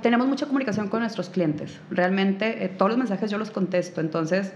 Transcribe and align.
Tenemos 0.00 0.28
mucha 0.28 0.46
comunicación 0.46 0.86
con 0.86 1.00
nuestros 1.00 1.28
clientes. 1.28 1.76
Realmente 1.90 2.64
eh, 2.64 2.68
todos 2.68 2.90
los 2.90 2.98
mensajes 2.98 3.32
yo 3.32 3.36
los 3.36 3.50
contesto. 3.50 4.00
Entonces, 4.00 4.52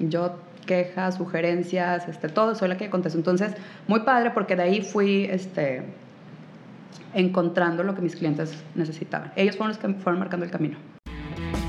yo 0.00 0.40
quejas, 0.66 1.14
sugerencias, 1.14 2.08
este, 2.08 2.28
todo, 2.28 2.56
soy 2.56 2.70
la 2.70 2.76
que 2.76 2.90
contesto. 2.90 3.16
Entonces, 3.16 3.52
muy 3.86 4.00
padre 4.00 4.32
porque 4.32 4.56
de 4.56 4.64
ahí 4.64 4.82
fui 4.82 5.26
este, 5.30 5.84
encontrando 7.14 7.84
lo 7.84 7.94
que 7.94 8.02
mis 8.02 8.16
clientes 8.16 8.52
necesitaban. 8.74 9.32
Ellos 9.36 9.56
fueron 9.56 9.68
los 9.68 9.78
que 9.78 9.94
fueron 10.02 10.18
marcando 10.18 10.44
el 10.44 10.50
camino. 10.50 10.76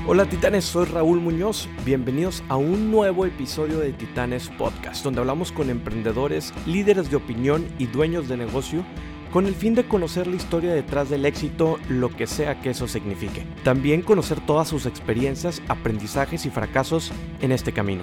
Hola 0.04 0.24
Titanes, 0.26 0.64
soy 0.64 0.86
Raúl 0.86 1.20
Muñoz. 1.20 1.68
Bienvenidos 1.84 2.42
a 2.48 2.56
un 2.56 2.90
nuevo 2.90 3.24
episodio 3.24 3.78
de 3.78 3.92
Titanes 3.92 4.48
Podcast, 4.48 5.04
donde 5.04 5.20
hablamos 5.20 5.52
con 5.52 5.70
emprendedores, 5.70 6.52
líderes 6.66 7.08
de 7.08 7.14
opinión 7.14 7.68
y 7.78 7.86
dueños 7.86 8.28
de 8.28 8.36
negocio 8.36 8.84
con 9.32 9.46
el 9.46 9.54
fin 9.54 9.74
de 9.74 9.84
conocer 9.84 10.26
la 10.26 10.36
historia 10.36 10.74
detrás 10.74 11.08
del 11.08 11.24
éxito, 11.24 11.78
lo 11.88 12.10
que 12.10 12.26
sea 12.26 12.60
que 12.60 12.70
eso 12.70 12.86
signifique. 12.86 13.44
También 13.64 14.02
conocer 14.02 14.38
todas 14.40 14.68
sus 14.68 14.84
experiencias, 14.84 15.62
aprendizajes 15.68 16.44
y 16.44 16.50
fracasos 16.50 17.10
en 17.40 17.50
este 17.50 17.72
camino. 17.72 18.02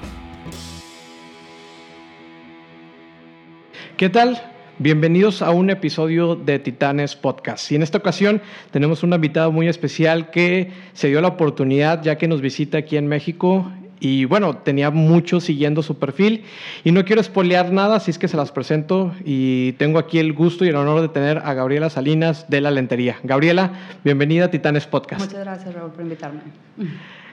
¿Qué 3.95 4.09
tal? 4.09 4.41
Bienvenidos 4.79 5.41
a 5.43 5.51
un 5.51 5.69
episodio 5.69 6.35
de 6.35 6.57
Titanes 6.57 7.15
Podcast. 7.15 7.71
Y 7.71 7.75
en 7.75 7.83
esta 7.83 7.99
ocasión 7.99 8.41
tenemos 8.71 9.03
una 9.03 9.17
invitada 9.17 9.49
muy 9.49 9.67
especial 9.67 10.31
que 10.31 10.71
se 10.93 11.09
dio 11.09 11.21
la 11.21 11.27
oportunidad 11.27 12.01
ya 12.01 12.17
que 12.17 12.27
nos 12.27 12.41
visita 12.41 12.79
aquí 12.79 12.97
en 12.97 13.07
México 13.07 13.71
y 13.99 14.25
bueno, 14.25 14.57
tenía 14.57 14.91
mucho 14.91 15.41
siguiendo 15.41 15.83
su 15.83 15.97
perfil 15.97 16.43
y 16.83 16.91
no 16.91 17.03
quiero 17.03 17.21
espolear 17.21 17.71
nada, 17.71 17.97
así 17.97 18.11
es 18.11 18.19
que 18.19 18.27
se 18.27 18.37
las 18.37 18.51
presento 18.51 19.13
y 19.25 19.73
tengo 19.73 19.99
aquí 19.99 20.19
el 20.19 20.33
gusto 20.33 20.63
y 20.63 20.69
el 20.69 20.75
honor 20.75 21.01
de 21.01 21.09
tener 21.09 21.39
a 21.39 21.53
Gabriela 21.53 21.89
Salinas 21.89 22.49
de 22.49 22.61
La 22.61 22.71
Lentería. 22.71 23.17
Gabriela, 23.23 23.73
bienvenida 24.03 24.45
a 24.45 24.51
Titanes 24.51 24.87
Podcast. 24.87 25.21
Muchas 25.21 25.41
gracias, 25.41 25.73
Raúl, 25.73 25.91
por 25.91 26.01
invitarme. 26.01 26.39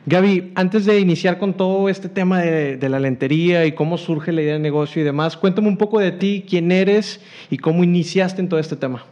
Gaby, 0.06 0.52
antes 0.54 0.84
de 0.86 1.00
iniciar 1.00 1.38
con 1.38 1.54
todo 1.54 1.88
este 1.88 2.08
tema 2.08 2.40
de, 2.40 2.76
de, 2.76 2.88
la 2.88 3.00
lentería 3.00 3.64
y 3.66 3.72
cómo 3.72 3.98
surge 3.98 4.30
la 4.30 4.42
idea 4.42 4.54
de 4.54 4.60
negocio 4.60 5.02
y 5.02 5.04
demás, 5.04 5.36
cuéntame 5.36 5.68
un 5.68 5.76
poco 5.76 5.98
de 5.98 6.12
ti, 6.12 6.44
quién 6.48 6.70
eres 6.70 7.20
y 7.50 7.58
cómo 7.58 7.82
iniciaste 7.82 8.40
en 8.40 8.48
todo 8.48 8.60
este 8.60 8.76
tema. 8.76 9.04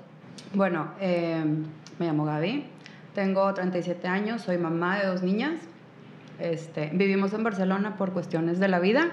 Bueno, 0.54 0.92
eh, 1.00 1.42
me 1.98 2.06
llamo 2.06 2.24
Gaby, 2.24 2.64
tengo 3.12 3.52
37 3.52 4.06
años, 4.06 4.42
soy 4.42 4.56
mamá 4.56 5.00
de 5.00 5.06
dos 5.06 5.22
niñas 5.22 5.54
este, 6.38 6.90
vivimos 6.92 7.32
en 7.32 7.44
Barcelona 7.44 7.96
por 7.96 8.12
cuestiones 8.12 8.58
de 8.58 8.68
la 8.68 8.80
vida 8.80 9.12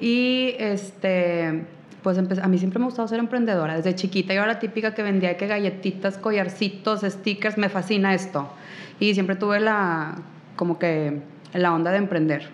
y 0.00 0.54
este, 0.58 1.64
pues 2.02 2.18
a 2.18 2.48
mí 2.48 2.58
siempre 2.58 2.78
me 2.78 2.84
ha 2.84 2.88
gustado 2.88 3.06
ser 3.08 3.18
emprendedora. 3.18 3.76
Desde 3.76 3.94
chiquita 3.94 4.34
yo 4.34 4.40
era 4.40 4.54
la 4.54 4.58
típica 4.58 4.94
que 4.94 5.02
vendía 5.02 5.36
que 5.36 5.46
galletitas, 5.46 6.18
collarcitos, 6.18 7.02
stickers, 7.02 7.58
me 7.58 7.68
fascina 7.68 8.14
esto. 8.14 8.50
Y 8.98 9.14
siempre 9.14 9.36
tuve 9.36 9.60
la, 9.60 10.16
como 10.56 10.78
que 10.78 11.20
la 11.54 11.72
onda 11.72 11.90
de 11.90 11.98
emprender. 11.98 12.48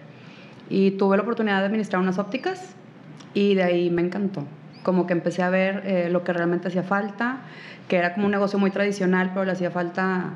Y 0.68 0.92
tuve 0.92 1.16
la 1.16 1.22
oportunidad 1.22 1.60
de 1.60 1.66
administrar 1.66 2.02
unas 2.02 2.18
ópticas 2.18 2.74
y 3.32 3.54
de 3.54 3.62
ahí 3.62 3.90
me 3.90 4.02
encantó. 4.02 4.44
Como 4.82 5.06
que 5.06 5.12
empecé 5.12 5.42
a 5.42 5.50
ver 5.50 5.82
eh, 5.86 6.08
lo 6.10 6.24
que 6.24 6.32
realmente 6.32 6.68
hacía 6.68 6.82
falta, 6.82 7.40
que 7.88 7.96
era 7.96 8.14
como 8.14 8.26
un 8.26 8.32
negocio 8.32 8.58
muy 8.58 8.70
tradicional, 8.70 9.30
pero 9.32 9.44
le 9.44 9.52
hacía 9.52 9.70
falta 9.70 10.32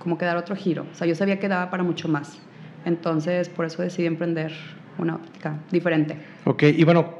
como 0.00 0.18
que 0.18 0.24
dar 0.24 0.36
otro 0.36 0.56
giro. 0.56 0.86
O 0.92 0.94
sea, 0.94 1.06
yo 1.06 1.14
sabía 1.14 1.38
que 1.38 1.48
daba 1.48 1.70
para 1.70 1.82
mucho 1.82 2.08
más. 2.08 2.38
Entonces, 2.86 3.48
por 3.48 3.66
eso 3.66 3.82
decidí 3.82 4.06
emprender 4.06 4.52
una 4.96 5.16
óptica 5.16 5.58
diferente. 5.70 6.16
Ok, 6.44 6.62
y 6.62 6.84
bueno, 6.84 7.14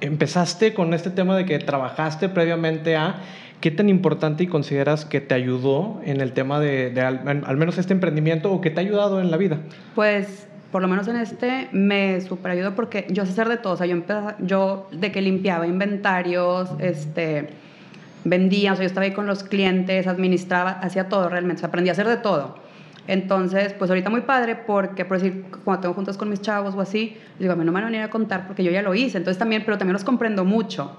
empezaste 0.00 0.74
con 0.74 0.92
este 0.92 1.10
tema 1.10 1.36
de 1.36 1.46
que 1.46 1.58
trabajaste 1.58 2.28
previamente 2.28 2.96
a... 2.96 3.20
¿Qué 3.60 3.70
tan 3.70 3.90
importante 3.90 4.44
y 4.44 4.46
consideras 4.46 5.04
que 5.04 5.20
te 5.20 5.34
ayudó 5.34 6.00
en 6.02 6.22
el 6.22 6.32
tema 6.32 6.58
de, 6.60 6.98
al, 6.98 7.56
menos 7.58 7.76
este 7.76 7.92
emprendimiento 7.92 8.50
o 8.50 8.62
que 8.62 8.70
te 8.70 8.80
ha 8.80 8.82
ayudado 8.82 9.20
en 9.20 9.30
la 9.30 9.36
vida? 9.36 9.58
Pues 9.94 10.48
por 10.72 10.80
lo 10.80 10.88
menos 10.88 11.06
en 11.08 11.16
este 11.16 11.68
me 11.70 12.18
super 12.22 12.52
ayudó 12.52 12.74
porque 12.74 13.06
yo 13.10 13.26
sé 13.26 13.32
hacer 13.32 13.50
de 13.50 13.58
todo, 13.58 13.74
o 13.74 13.76
sea, 13.76 13.86
yo 13.86 13.92
empecé, 13.92 14.34
yo 14.38 14.88
de 14.92 15.12
que 15.12 15.20
limpiaba 15.20 15.66
inventarios, 15.66 16.70
este, 16.78 17.50
vendía, 18.24 18.72
o 18.72 18.76
sea, 18.76 18.84
yo 18.84 18.86
estaba 18.86 19.04
ahí 19.04 19.12
con 19.12 19.26
los 19.26 19.44
clientes, 19.44 20.06
administraba, 20.06 20.70
hacía 20.70 21.10
todo 21.10 21.28
realmente, 21.28 21.58
o 21.58 21.60
sea, 21.60 21.68
aprendí 21.68 21.90
a 21.90 21.92
hacer 21.92 22.08
de 22.08 22.16
todo. 22.16 22.69
Entonces, 23.10 23.72
pues 23.72 23.90
ahorita 23.90 24.08
muy 24.08 24.20
padre 24.20 24.54
porque, 24.54 25.04
por 25.04 25.18
decir, 25.20 25.44
cuando 25.64 25.80
tengo 25.80 25.94
juntas 25.94 26.16
con 26.16 26.30
mis 26.30 26.40
chavos 26.40 26.76
o 26.76 26.80
así, 26.80 27.16
digo, 27.40 27.52
a 27.52 27.56
mí 27.56 27.64
no 27.64 27.72
me 27.72 27.80
van 27.80 27.82
a 27.82 27.86
venir 27.86 28.02
a 28.02 28.08
contar 28.08 28.46
porque 28.46 28.62
yo 28.62 28.70
ya 28.70 28.82
lo 28.82 28.94
hice. 28.94 29.18
Entonces 29.18 29.36
también, 29.36 29.64
pero 29.64 29.78
también 29.78 29.94
los 29.94 30.04
comprendo 30.04 30.44
mucho. 30.44 30.96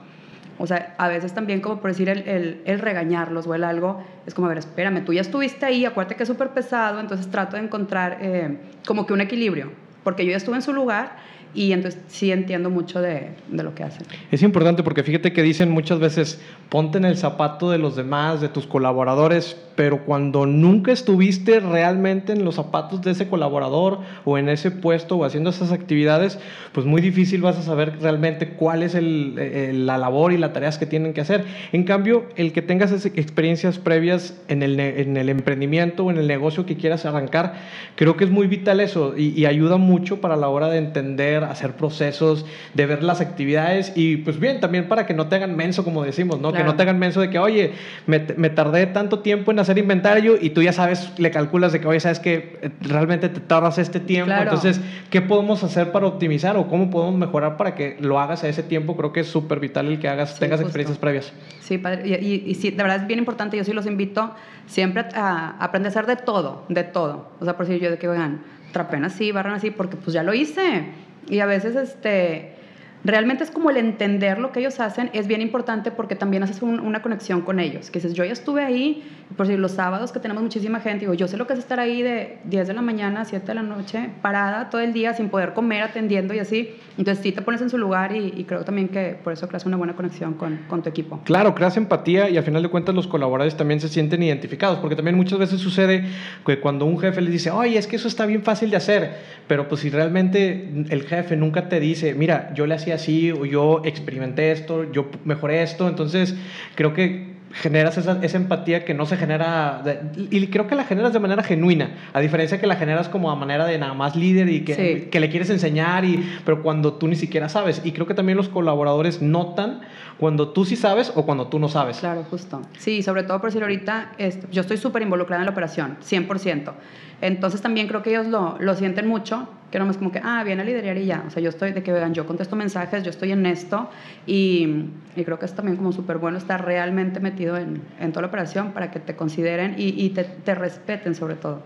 O 0.57 0.67
sea, 0.67 0.93
a 0.97 1.07
veces 1.07 1.33
también 1.33 1.61
como 1.61 1.79
por 1.79 1.89
decir 1.89 2.09
el, 2.09 2.59
el, 2.65 2.79
regañarlos 2.79 3.47
o 3.47 3.55
el 3.55 3.63
algo, 3.63 4.03
es 4.27 4.33
como, 4.33 4.47
a 4.47 4.49
ver, 4.49 4.57
espérame, 4.57 5.05
tú 5.05 5.13
ya 5.13 5.21
estuviste 5.21 5.65
ahí, 5.65 5.85
acuérdate 5.85 6.15
que 6.15 6.23
es 6.23 6.27
súper 6.27 6.49
pesado, 6.49 6.99
entonces 6.99 7.31
trato 7.31 7.55
de 7.55 7.63
encontrar 7.63 8.17
eh, 8.19 8.57
como 8.85 9.05
que 9.05 9.13
un 9.13 9.21
equilibrio, 9.21 9.71
porque 10.03 10.25
yo 10.25 10.31
ya 10.31 10.37
estuve 10.37 10.57
en 10.57 10.63
su 10.63 10.73
lugar 10.73 11.15
y 11.53 11.71
entonces 11.73 12.01
sí 12.07 12.31
entiendo 12.31 12.69
mucho 12.69 13.01
de, 13.01 13.29
de, 13.49 13.63
lo 13.63 13.75
que 13.75 13.83
hacen. 13.83 14.05
Es 14.31 14.41
importante 14.43 14.83
porque 14.83 15.03
fíjate 15.03 15.33
que 15.33 15.43
dicen 15.43 15.69
muchas 15.69 15.99
veces, 15.99 16.41
ponte 16.69 16.97
en 16.97 17.05
el 17.05 17.17
zapato 17.17 17.69
de 17.69 17.77
los 17.77 17.95
demás, 17.95 18.41
de 18.41 18.49
tus 18.49 18.67
colaboradores, 18.67 19.57
pero 19.75 20.05
cuando 20.05 20.45
nunca 20.45 20.91
estuviste 20.91 21.59
realmente 21.59 22.33
en 22.33 22.45
los 22.45 22.55
zapatos 22.55 23.01
de 23.01 23.11
ese 23.11 23.27
colaborador 23.27 23.99
o 24.25 24.37
en 24.37 24.49
ese 24.49 24.71
puesto 24.71 25.17
o 25.17 25.25
haciendo 25.25 25.49
esas 25.49 25.71
actividades, 25.71 26.39
pues 26.71 26.85
muy 26.85 27.01
difícil 27.01 27.41
vas 27.41 27.57
a 27.57 27.63
saber 27.63 27.97
realmente 28.01 28.49
cuál 28.49 28.83
es 28.83 28.95
el, 28.95 29.85
la 29.85 29.97
labor 29.97 30.33
y 30.33 30.37
las 30.37 30.53
tareas 30.53 30.77
que 30.77 30.85
tienen 30.85 31.13
que 31.13 31.21
hacer. 31.21 31.45
En 31.71 31.83
cambio, 31.83 32.25
el 32.35 32.53
que 32.53 32.61
tengas 32.61 32.91
experiencias 33.05 33.79
previas 33.79 34.39
en 34.47 34.63
el, 34.63 34.79
en 34.79 35.17
el 35.17 35.29
emprendimiento 35.29 36.05
o 36.05 36.11
en 36.11 36.17
el 36.17 36.27
negocio 36.27 36.65
que 36.65 36.77
quieras 36.77 37.05
arrancar, 37.05 37.55
creo 37.95 38.17
que 38.17 38.25
es 38.25 38.29
muy 38.29 38.47
vital 38.47 38.79
eso 38.79 39.15
y, 39.17 39.29
y 39.29 39.45
ayuda 39.45 39.77
mucho 39.77 40.21
para 40.21 40.35
la 40.35 40.47
hora 40.49 40.69
de 40.69 40.77
entender 40.77 41.40
hacer 41.43 41.73
procesos, 41.73 42.45
de 42.73 42.85
ver 42.85 43.03
las 43.03 43.21
actividades 43.21 43.93
y 43.95 44.17
pues 44.17 44.39
bien, 44.39 44.59
también 44.59 44.87
para 44.87 45.05
que 45.05 45.13
no 45.13 45.27
te 45.27 45.35
hagan 45.35 45.55
menso, 45.55 45.83
como 45.83 46.03
decimos, 46.03 46.39
¿no? 46.39 46.53
Que 46.53 46.63
no 46.63 46.75
te 46.75 46.83
hagan 46.83 46.99
menso 46.99 47.21
de 47.21 47.29
que, 47.29 47.39
oye, 47.39 47.73
me, 48.05 48.19
me, 48.37 48.49
tardé 48.49 48.85
tanto 48.87 49.19
tiempo 49.19 49.51
en 49.51 49.59
hacer 49.59 49.77
inventario 49.77 50.37
y 50.39 50.51
tú 50.51 50.61
ya 50.61 50.73
sabes, 50.73 51.11
le 51.17 51.31
calculas 51.31 51.71
de 51.71 51.79
que, 51.79 51.87
oye, 51.87 51.99
sabes 51.99 52.19
que 52.19 52.71
realmente 52.81 53.29
te 53.29 53.39
tardas 53.39 53.77
este 53.77 53.99
tiempo. 53.99 54.33
Entonces, 54.33 54.81
¿qué 55.09 55.21
podemos 55.21 55.63
hacer 55.63 55.91
para 55.91 56.07
optimizar 56.07 56.57
o 56.57 56.67
cómo 56.67 56.89
podemos 56.89 57.15
mejorar 57.15 57.57
para 57.57 57.75
que 57.75 57.97
lo 57.99 58.19
hagas 58.19 58.43
a 58.43 58.49
ese 58.49 58.63
tiempo? 58.63 58.95
Creo 58.95 59.13
que 59.13 59.21
es 59.21 59.27
súper 59.27 59.59
vital 59.59 59.87
el 59.87 59.99
que 59.99 60.07
hagas, 60.07 60.39
tengas 60.39 60.61
experiencias 60.61 60.97
previas. 60.97 61.33
Sí, 61.61 61.77
padre. 61.77 62.07
Y, 62.07 62.43
y, 62.45 62.55
sí, 62.55 62.71
de 62.71 62.83
verdad 62.83 62.97
es 62.97 63.07
bien 63.07 63.19
importante. 63.19 63.57
Yo 63.57 63.63
sí 63.63 63.73
los 63.73 63.85
invito 63.85 64.33
siempre 64.65 65.05
a, 65.13 65.55
aprender 65.59 65.89
a 65.89 65.91
hacer 65.91 66.05
de 66.05 66.15
todo, 66.15 66.65
de 66.69 66.83
todo. 66.83 67.29
O 67.39 67.45
sea, 67.45 67.57
por 67.57 67.65
si 67.65 67.79
yo 67.79 67.91
de 67.91 67.97
que, 67.97 68.07
oigan, 68.07 68.41
trapen 68.71 69.03
así, 69.03 69.31
barran 69.31 69.53
así, 69.53 69.71
porque 69.71 69.97
pues 69.97 70.13
ya 70.13 70.23
lo 70.23 70.33
hice. 70.33 70.85
Y 71.27 71.39
a 71.39 71.45
veces, 71.45 71.75
este, 71.75 72.53
realmente 73.03 73.43
es 73.43 73.51
como 73.51 73.69
el 73.69 73.77
entender 73.77 74.39
lo 74.39 74.51
que 74.51 74.59
ellos 74.59 74.79
hacen 74.79 75.09
es 75.13 75.27
bien 75.27 75.41
importante 75.41 75.91
porque 75.91 76.15
también 76.15 76.43
haces 76.43 76.61
una 76.61 77.01
conexión 77.01 77.41
con 77.41 77.59
ellos. 77.59 77.89
Que 77.89 77.99
dices, 77.99 78.13
yo 78.13 78.23
ya 78.23 78.33
estuve 78.33 78.63
ahí, 78.63 79.03
por 79.35 79.47
si 79.47 79.57
los 79.57 79.71
sábados 79.71 80.11
que 80.11 80.19
tenemos 80.19 80.43
muchísima 80.43 80.79
gente, 80.79 81.01
digo, 81.01 81.13
yo 81.13 81.27
sé 81.27 81.37
lo 81.37 81.47
que 81.47 81.53
es 81.53 81.59
estar 81.59 81.79
ahí 81.79 82.01
de 82.01 82.37
10 82.45 82.67
de 82.67 82.73
la 82.73 82.81
mañana 82.81 83.21
a 83.21 83.25
7 83.25 83.45
de 83.45 83.55
la 83.55 83.63
noche, 83.63 84.09
parada 84.21 84.69
todo 84.69 84.81
el 84.81 84.93
día 84.93 85.13
sin 85.13 85.29
poder 85.29 85.53
comer, 85.53 85.83
atendiendo 85.83 86.33
y 86.33 86.39
así. 86.39 86.75
Entonces 86.97 87.23
sí 87.23 87.31
te 87.31 87.41
pones 87.41 87.61
en 87.61 87.69
su 87.69 87.77
lugar 87.77 88.15
y, 88.15 88.43
creo 88.43 88.63
también 88.63 88.89
que 88.89 89.17
por 89.23 89.33
eso 89.33 89.47
creas 89.47 89.65
una 89.65 89.77
buena 89.77 89.95
conexión 89.95 90.33
con, 90.33 90.59
con, 90.67 90.83
tu 90.83 90.89
equipo. 90.89 91.21
Claro, 91.23 91.55
creas 91.55 91.77
empatía 91.77 92.29
y 92.29 92.37
al 92.37 92.43
final 92.43 92.61
de 92.61 92.69
cuentas 92.69 92.93
los 92.93 93.07
colaboradores 93.07 93.55
también 93.55 93.79
se 93.79 93.87
sienten 93.87 94.21
identificados, 94.21 94.79
porque 94.79 94.95
también 94.95 95.15
muchas 95.15 95.39
veces 95.39 95.61
sucede 95.61 96.05
que 96.45 96.59
cuando 96.59 96.85
un 96.85 96.99
jefe 96.99 97.21
les 97.21 97.31
dice, 97.31 97.51
oye, 97.51 97.77
es 97.77 97.87
que 97.87 97.95
eso 97.95 98.07
está 98.07 98.25
bien 98.25 98.43
fácil 98.43 98.69
de 98.69 98.77
hacer, 98.77 99.13
pero 99.47 99.67
pues 99.67 99.81
si 99.81 99.89
realmente 99.89 100.69
el 100.89 101.03
jefe 101.03 101.35
nunca 101.37 101.69
te 101.69 101.79
dice, 101.79 102.13
mira, 102.13 102.53
yo 102.53 102.65
le 102.65 102.75
hacía 102.75 102.90
así 102.93 103.31
o 103.31 103.45
yo 103.45 103.81
experimenté 103.85 104.51
esto, 104.51 104.91
yo 104.91 105.07
mejoré 105.25 105.63
esto, 105.63 105.87
entonces 105.87 106.35
creo 106.75 106.93
que 106.93 107.31
generas 107.53 107.97
esa, 107.97 108.19
esa, 108.21 108.37
empatía 108.37 108.85
que 108.85 108.93
no 108.93 109.05
se 109.05 109.17
genera, 109.17 109.83
y 110.29 110.47
creo 110.47 110.67
que 110.67 110.75
la 110.75 110.85
generas 110.85 111.13
de 111.13 111.19
manera 111.19 111.43
genuina, 111.43 111.91
a 112.13 112.19
diferencia 112.19 112.59
que 112.59 112.67
la 112.67 112.75
generas 112.75 113.09
como 113.09 113.31
a 113.31 113.35
manera 113.35 113.65
de 113.65 113.77
nada 113.77 113.93
más 113.93 114.15
líder 114.15 114.49
y 114.49 114.61
que, 114.61 115.09
que 115.11 115.19
le 115.19 115.29
quieres 115.29 115.49
enseñar, 115.49 116.05
y, 116.05 116.23
pero 116.45 116.61
cuando 116.63 116.93
tú 116.93 117.07
ni 117.07 117.15
siquiera 117.15 117.49
sabes. 117.49 117.81
Y 117.83 117.91
creo 117.91 118.07
que 118.07 118.13
también 118.13 118.37
los 118.37 118.49
colaboradores 118.49 119.21
notan 119.21 119.81
cuando 120.21 120.49
tú 120.49 120.65
sí 120.65 120.75
sabes 120.75 121.11
o 121.15 121.25
cuando 121.25 121.47
tú 121.47 121.57
no 121.57 121.67
sabes. 121.67 121.97
Claro, 121.97 122.23
justo. 122.29 122.61
Sí, 122.77 123.01
sobre 123.01 123.23
todo 123.23 123.41
por 123.41 123.49
decir 123.49 123.63
ahorita, 123.63 124.11
yo 124.51 124.61
estoy 124.61 124.77
súper 124.77 125.01
involucrada 125.01 125.41
en 125.41 125.47
la 125.47 125.51
operación, 125.51 125.97
100%. 125.99 126.73
Entonces 127.21 127.59
también 127.59 127.87
creo 127.87 128.03
que 128.03 128.11
ellos 128.11 128.27
lo, 128.27 128.55
lo 128.59 128.75
sienten 128.75 129.07
mucho 129.07 129.47
que 129.71 129.79
no 129.79 129.89
es 129.89 129.97
como 129.97 130.11
que, 130.11 130.19
ah, 130.23 130.43
viene 130.43 130.61
a 130.61 130.65
liderar 130.65 130.97
y 130.97 131.05
ya. 131.05 131.23
O 131.25 131.31
sea, 131.31 131.41
yo 131.41 131.49
estoy 131.49 131.71
de 131.71 131.81
que, 131.81 131.91
vean, 131.91 132.13
yo 132.13 132.27
contesto 132.27 132.55
mensajes, 132.55 133.03
yo 133.03 133.09
estoy 133.09 133.31
en 133.31 133.45
esto 133.45 133.89
y, 134.27 134.85
y 135.15 135.23
creo 135.23 135.39
que 135.39 135.45
es 135.45 135.55
también 135.55 135.77
como 135.77 135.93
súper 135.93 136.17
bueno 136.17 136.37
estar 136.37 136.63
realmente 136.63 137.19
metido 137.19 137.57
en, 137.57 137.81
en, 137.99 138.11
toda 138.11 138.23
la 138.23 138.27
operación 138.27 138.73
para 138.73 138.91
que 138.91 138.99
te 138.99 139.15
consideren 139.15 139.75
y, 139.77 140.05
y 140.05 140.09
te, 140.09 140.25
te, 140.25 140.53
respeten 140.53 141.15
sobre 141.15 141.35
todo. 141.35 141.63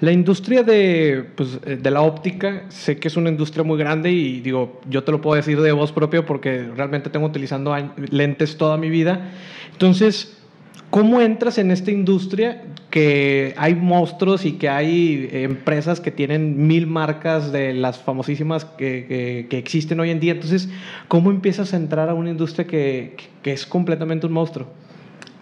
La 0.00 0.10
industria 0.10 0.64
de, 0.64 1.24
pues, 1.36 1.60
de 1.62 1.90
la 1.90 2.02
óptica, 2.02 2.64
sé 2.68 2.98
que 2.98 3.08
es 3.08 3.16
una 3.16 3.30
industria 3.30 3.62
muy 3.62 3.78
grande 3.78 4.10
y 4.10 4.40
digo, 4.40 4.80
yo 4.90 5.04
te 5.04 5.12
lo 5.12 5.20
puedo 5.20 5.36
decir 5.36 5.60
de 5.60 5.70
voz 5.70 5.92
propia 5.92 6.26
porque 6.26 6.68
realmente 6.76 7.08
tengo 7.08 7.26
utilizando 7.26 7.72
lentes 7.96 8.56
toda 8.56 8.76
mi 8.76 8.90
vida. 8.90 9.30
Entonces, 9.72 10.34
¿Cómo 10.94 11.20
entras 11.20 11.58
en 11.58 11.72
esta 11.72 11.90
industria 11.90 12.62
que 12.88 13.52
hay 13.56 13.74
monstruos 13.74 14.44
y 14.44 14.52
que 14.52 14.68
hay 14.68 15.28
empresas 15.32 15.98
que 15.98 16.12
tienen 16.12 16.68
mil 16.68 16.86
marcas 16.86 17.50
de 17.50 17.74
las 17.74 17.98
famosísimas 17.98 18.64
que, 18.64 19.48
que, 19.50 19.58
existen 19.58 19.98
hoy 19.98 20.10
en 20.10 20.20
día? 20.20 20.34
Entonces, 20.34 20.68
¿cómo 21.08 21.32
empiezas 21.32 21.74
a 21.74 21.78
entrar 21.78 22.08
a 22.08 22.14
una 22.14 22.30
industria 22.30 22.68
que, 22.68 23.16
que 23.42 23.52
es 23.52 23.66
completamente 23.66 24.28
un 24.28 24.34
monstruo? 24.34 24.68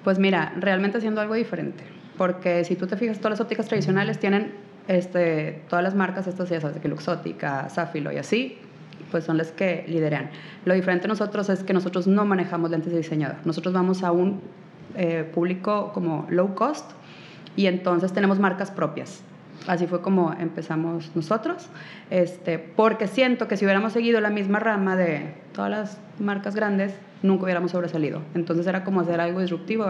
Pues 0.05 0.19
mira, 0.19 0.55
realmente 0.59 0.97
haciendo 0.97 1.21
algo 1.21 1.35
diferente. 1.35 1.85
Porque 2.17 2.65
si 2.65 2.75
tú 2.75 2.87
te 2.87 2.97
fijas, 2.97 3.19
todas 3.19 3.33
las 3.33 3.41
ópticas 3.43 3.69
tradicionales 3.69 4.19
tienen 4.19 4.55
este, 4.89 5.61
todas 5.69 5.83
las 5.83 5.95
marcas, 5.95 6.27
estas 6.27 6.49
ya 6.49 6.63
sabes, 6.63 6.79
que 6.79 6.89
Luxótica, 6.89 7.69
Safilo 7.69 8.11
y 8.11 8.17
así, 8.17 8.57
pues 9.13 9.25
son 9.25 9.39
las 9.39 9.53
que 9.53 9.85
lideran. 9.87 10.31
Lo 10.65 10.75
diferente 10.75 11.07
nosotros 11.07 11.49
es 11.49 11.63
que 11.63 11.73
nosotros 11.73 12.09
no 12.09 12.25
manejamos 12.25 12.71
lentes 12.71 12.91
de 12.91 12.99
diseñador. 12.99 13.37
Nosotros 13.45 13.73
vamos 13.73 14.03
a 14.03 14.11
un 14.11 14.41
eh, 14.97 15.31
público 15.33 15.93
como 15.95 16.27
low 16.29 16.55
cost 16.57 16.91
y 17.55 17.67
entonces 17.67 18.13
tenemos 18.13 18.41
marcas 18.41 18.73
propias. 18.73 19.23
Así 19.69 19.87
fue 19.87 20.01
como 20.01 20.33
empezamos 20.33 21.13
nosotros, 21.15 21.69
este, 22.11 22.59
porque 22.59 23.07
siento 23.07 23.47
que 23.47 23.57
si 23.57 23.65
hubiéramos 23.65 23.93
seguido 23.93 24.21
la 24.21 24.31
misma 24.31 24.59
rama 24.59 24.97
de 24.97 25.35
todas 25.53 25.71
las 25.71 25.99
marcas 26.19 26.55
grandes, 26.55 26.95
nunca 27.23 27.45
hubiéramos 27.45 27.71
sobresalido. 27.71 28.21
Entonces 28.35 28.67
era 28.67 28.85
como 28.85 29.01
hacer 29.01 29.21
algo 29.21 29.41
disruptivo, 29.41 29.87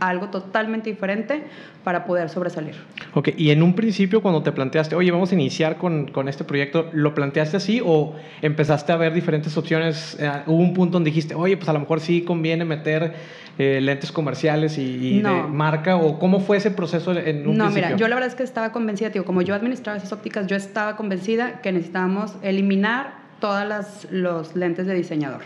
algo 0.00 0.28
totalmente 0.28 0.90
diferente 0.90 1.44
para 1.84 2.04
poder 2.04 2.28
sobresalir. 2.28 2.74
Ok, 3.14 3.30
y 3.36 3.50
en 3.50 3.62
un 3.62 3.74
principio 3.74 4.22
cuando 4.22 4.42
te 4.42 4.52
planteaste, 4.52 4.94
oye, 4.96 5.10
vamos 5.10 5.30
a 5.30 5.34
iniciar 5.34 5.76
con, 5.76 6.06
con 6.08 6.28
este 6.28 6.44
proyecto, 6.44 6.88
¿lo 6.92 7.14
planteaste 7.14 7.56
así 7.56 7.80
o 7.84 8.14
empezaste 8.42 8.92
a 8.92 8.96
ver 8.96 9.12
diferentes 9.12 9.56
opciones? 9.56 10.16
Eh, 10.20 10.30
¿Hubo 10.46 10.56
un 10.56 10.74
punto 10.74 10.94
donde 10.94 11.10
dijiste, 11.10 11.34
oye, 11.34 11.56
pues 11.56 11.68
a 11.68 11.72
lo 11.72 11.80
mejor 11.80 12.00
sí 12.00 12.22
conviene 12.22 12.64
meter 12.64 13.14
eh, 13.58 13.80
lentes 13.80 14.10
comerciales 14.10 14.78
y, 14.78 15.20
de 15.20 15.42
marca? 15.48 15.96
¿O 15.96 16.18
cómo 16.18 16.40
fue 16.40 16.56
ese 16.56 16.70
proceso 16.70 17.12
en 17.12 17.46
un 17.48 17.56
no, 17.56 17.64
principio? 17.64 17.68
No, 17.68 17.70
mira, 17.70 17.96
yo 17.96 18.08
la 18.08 18.16
verdad 18.16 18.30
es 18.30 18.34
que 18.34 18.42
estaba 18.42 18.72
convencida, 18.72 19.10
tío, 19.10 19.24
como 19.24 19.42
yo 19.42 19.54
administraba 19.54 19.98
esas 19.98 20.12
ópticas, 20.12 20.46
yo 20.46 20.56
estaba 20.56 20.96
convencida 20.96 21.60
que 21.60 21.70
necesitábamos 21.70 22.36
eliminar 22.42 23.23
todas 23.44 24.06
los 24.10 24.56
lentes 24.56 24.86
de 24.86 24.94
diseñador. 24.94 25.42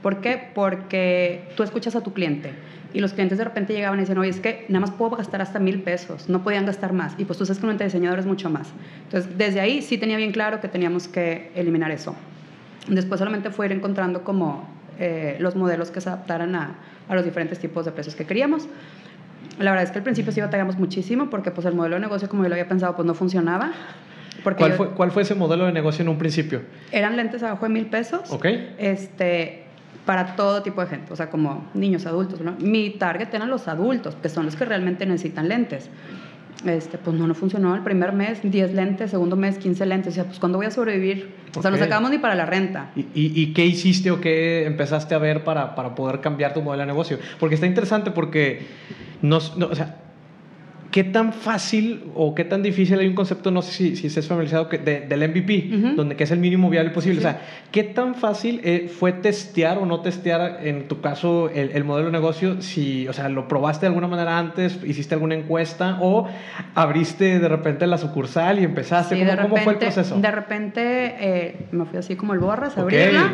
¿Por 0.00 0.22
qué? 0.22 0.48
Porque 0.54 1.46
tú 1.58 1.62
escuchas 1.62 1.94
a 1.94 2.00
tu 2.02 2.14
cliente 2.14 2.54
y 2.94 3.00
los 3.00 3.12
clientes 3.12 3.36
de 3.36 3.44
repente 3.44 3.74
llegaban 3.74 3.98
y 3.98 4.00
decían, 4.00 4.16
oye, 4.16 4.30
es 4.30 4.40
que 4.40 4.64
nada 4.70 4.80
más 4.80 4.92
puedo 4.92 5.14
gastar 5.14 5.42
hasta 5.42 5.58
mil 5.58 5.82
pesos, 5.82 6.30
no 6.30 6.42
podían 6.42 6.64
gastar 6.64 6.94
más. 6.94 7.14
Y 7.18 7.26
pues 7.26 7.38
tú 7.38 7.44
sabes 7.44 7.58
que 7.58 7.66
un 7.66 7.72
lente 7.72 7.84
de 7.84 7.88
diseñador 7.88 8.18
es 8.18 8.24
mucho 8.24 8.48
más. 8.48 8.68
Entonces, 9.02 9.36
desde 9.36 9.60
ahí 9.60 9.82
sí 9.82 9.98
tenía 9.98 10.16
bien 10.16 10.32
claro 10.32 10.62
que 10.62 10.68
teníamos 10.68 11.06
que 11.06 11.52
eliminar 11.54 11.90
eso. 11.90 12.16
Después 12.88 13.18
solamente 13.18 13.50
fue 13.50 13.66
ir 13.66 13.72
encontrando 13.72 14.24
como 14.24 14.66
eh, 14.98 15.36
los 15.38 15.54
modelos 15.54 15.90
que 15.90 16.00
se 16.00 16.08
adaptaran 16.08 16.54
a, 16.54 16.76
a, 17.10 17.14
los 17.14 17.26
diferentes 17.26 17.58
tipos 17.58 17.84
de 17.84 17.92
precios 17.92 18.14
que 18.14 18.24
queríamos. 18.24 18.68
La 19.58 19.70
verdad 19.70 19.84
es 19.84 19.90
que 19.90 19.98
al 19.98 20.04
principio 20.04 20.32
sí 20.32 20.40
batallamos 20.40 20.78
muchísimo 20.78 21.28
porque 21.28 21.50
pues 21.50 21.66
el 21.66 21.74
modelo 21.74 21.96
de 21.96 22.00
negocio 22.00 22.26
como 22.26 22.42
yo 22.42 22.48
lo 22.48 22.54
había 22.54 22.68
pensado 22.68 22.96
pues 22.96 23.04
no 23.04 23.12
funcionaba. 23.12 23.70
¿Cuál, 24.44 24.72
fue, 24.74 24.90
¿Cuál 24.90 25.10
fue 25.10 25.22
ese 25.22 25.34
modelo 25.34 25.66
de 25.66 25.72
negocio 25.72 26.02
en 26.02 26.08
un 26.08 26.18
principio? 26.18 26.62
Eran 26.92 27.16
lentes 27.16 27.42
abajo 27.42 27.66
de 27.66 27.72
mil 27.72 27.86
pesos. 27.86 28.30
Ok. 28.30 28.46
Este, 28.78 29.64
para 30.04 30.36
todo 30.36 30.62
tipo 30.62 30.80
de 30.82 30.86
gente, 30.88 31.12
o 31.12 31.16
sea, 31.16 31.30
como 31.30 31.70
niños, 31.74 32.06
adultos. 32.06 32.40
Mi 32.60 32.90
target 32.90 33.32
eran 33.32 33.48
los 33.48 33.68
adultos, 33.68 34.16
que 34.16 34.28
son 34.28 34.44
los 34.44 34.56
que 34.56 34.64
realmente 34.64 35.06
necesitan 35.06 35.48
lentes. 35.48 35.88
Este, 36.66 36.96
pues 36.98 37.16
no, 37.16 37.26
no 37.26 37.34
funcionó. 37.34 37.74
El 37.74 37.82
primer 37.82 38.12
mes, 38.12 38.40
10 38.42 38.74
lentes, 38.74 39.10
segundo 39.10 39.36
mes, 39.36 39.58
15 39.58 39.86
lentes. 39.86 40.12
O 40.12 40.14
sea, 40.14 40.24
pues 40.24 40.38
¿cuándo 40.38 40.58
voy 40.58 40.66
a 40.66 40.70
sobrevivir? 40.70 41.34
O 41.56 41.62
sea, 41.62 41.70
no 41.70 41.76
sacábamos 41.76 42.10
ni 42.10 42.18
para 42.18 42.34
la 42.34 42.46
renta. 42.46 42.90
¿Y, 42.96 43.06
y, 43.14 43.52
qué 43.52 43.66
hiciste 43.66 44.10
o 44.10 44.20
qué 44.20 44.66
empezaste 44.66 45.14
a 45.14 45.18
ver 45.18 45.44
para, 45.44 45.74
para, 45.74 45.94
poder 45.94 46.20
cambiar 46.20 46.54
tu 46.54 46.62
modelo 46.62 46.82
de 46.82 46.86
negocio? 46.86 47.18
Porque 47.38 47.54
está 47.54 47.66
interesante 47.66 48.10
porque, 48.10 48.66
nos, 49.22 49.56
no, 49.56 49.66
o 49.66 49.74
sea, 49.74 49.96
¿qué 50.94 51.02
tan 51.02 51.32
fácil 51.32 52.04
o 52.14 52.36
qué 52.36 52.44
tan 52.44 52.62
difícil 52.62 52.96
hay 53.00 53.08
un 53.08 53.16
concepto, 53.16 53.50
no 53.50 53.62
sé 53.62 53.72
si, 53.72 53.96
si 53.96 54.06
estés 54.06 54.28
familiarizado, 54.28 54.68
que 54.68 54.78
del 54.78 55.28
MVP, 55.28 55.96
donde 55.96 56.14
que 56.14 56.22
es 56.22 56.30
el 56.30 56.38
mínimo 56.38 56.70
viable 56.70 56.92
posible? 56.92 57.18
O 57.18 57.22
sea, 57.22 57.40
¿qué 57.72 57.82
tan 57.82 58.14
fácil 58.14 58.60
eh, 58.62 58.88
fue 58.96 59.12
testear 59.12 59.78
o 59.78 59.86
no 59.86 60.02
testear, 60.02 60.60
en 60.62 60.86
tu 60.86 61.00
caso, 61.00 61.50
el, 61.50 61.82
modelo 61.82 62.06
de 62.06 62.12
negocio? 62.12 62.62
Si, 62.62 63.08
o 63.08 63.12
sea, 63.12 63.28
¿lo 63.28 63.48
probaste 63.48 63.86
de 63.86 63.88
alguna 63.88 64.06
manera 64.06 64.38
antes? 64.38 64.78
¿Hiciste 64.84 65.14
alguna 65.16 65.34
encuesta? 65.34 65.98
¿O 66.00 66.28
abriste 66.76 67.40
de 67.40 67.48
repente 67.48 67.88
la 67.88 67.98
sucursal 67.98 68.60
y 68.60 68.62
empezaste? 68.62 69.16
¿Cómo, 69.42 69.56
fue 69.56 69.72
el 69.72 69.78
proceso? 69.80 70.16
De 70.20 70.30
repente 70.30 71.16
eh, 71.18 71.66
me 71.72 71.86
fui 71.86 71.98
así 71.98 72.14
como 72.14 72.34
el 72.34 72.38
borras 72.38 72.78
abrirla. 72.78 73.32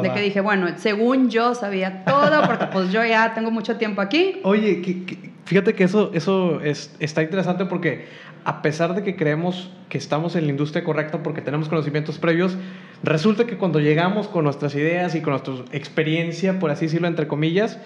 de 0.00 0.12
que 0.12 0.20
dije, 0.20 0.40
bueno, 0.40 0.68
según 0.76 1.30
yo 1.30 1.56
sabía 1.56 2.04
todo, 2.04 2.46
porque 2.46 2.66
pues 2.66 2.92
yo 2.92 3.04
ya 3.04 3.34
tengo 3.34 3.50
mucho 3.50 3.76
tiempo 3.76 4.00
aquí. 4.00 4.36
Oye, 4.44 4.80
¿qué, 4.82 5.31
Fíjate 5.44 5.74
que 5.74 5.84
eso, 5.84 6.10
eso 6.14 6.60
es, 6.60 6.94
está 7.00 7.22
interesante 7.22 7.64
porque 7.66 8.06
a 8.44 8.62
pesar 8.62 8.94
de 8.94 9.02
que 9.02 9.16
creemos 9.16 9.70
que 9.88 9.98
estamos 9.98 10.36
en 10.36 10.44
la 10.44 10.50
industria 10.50 10.84
correcta 10.84 11.22
porque 11.22 11.42
tenemos 11.42 11.68
conocimientos 11.68 12.18
previos, 12.18 12.56
resulta 13.02 13.46
que 13.46 13.56
cuando 13.56 13.80
llegamos 13.80 14.28
con 14.28 14.44
nuestras 14.44 14.74
ideas 14.74 15.14
y 15.14 15.20
con 15.20 15.32
nuestra 15.32 15.54
experiencia, 15.72 16.58
por 16.58 16.70
así 16.70 16.86
decirlo, 16.86 17.08
entre 17.08 17.26
comillas, 17.26 17.78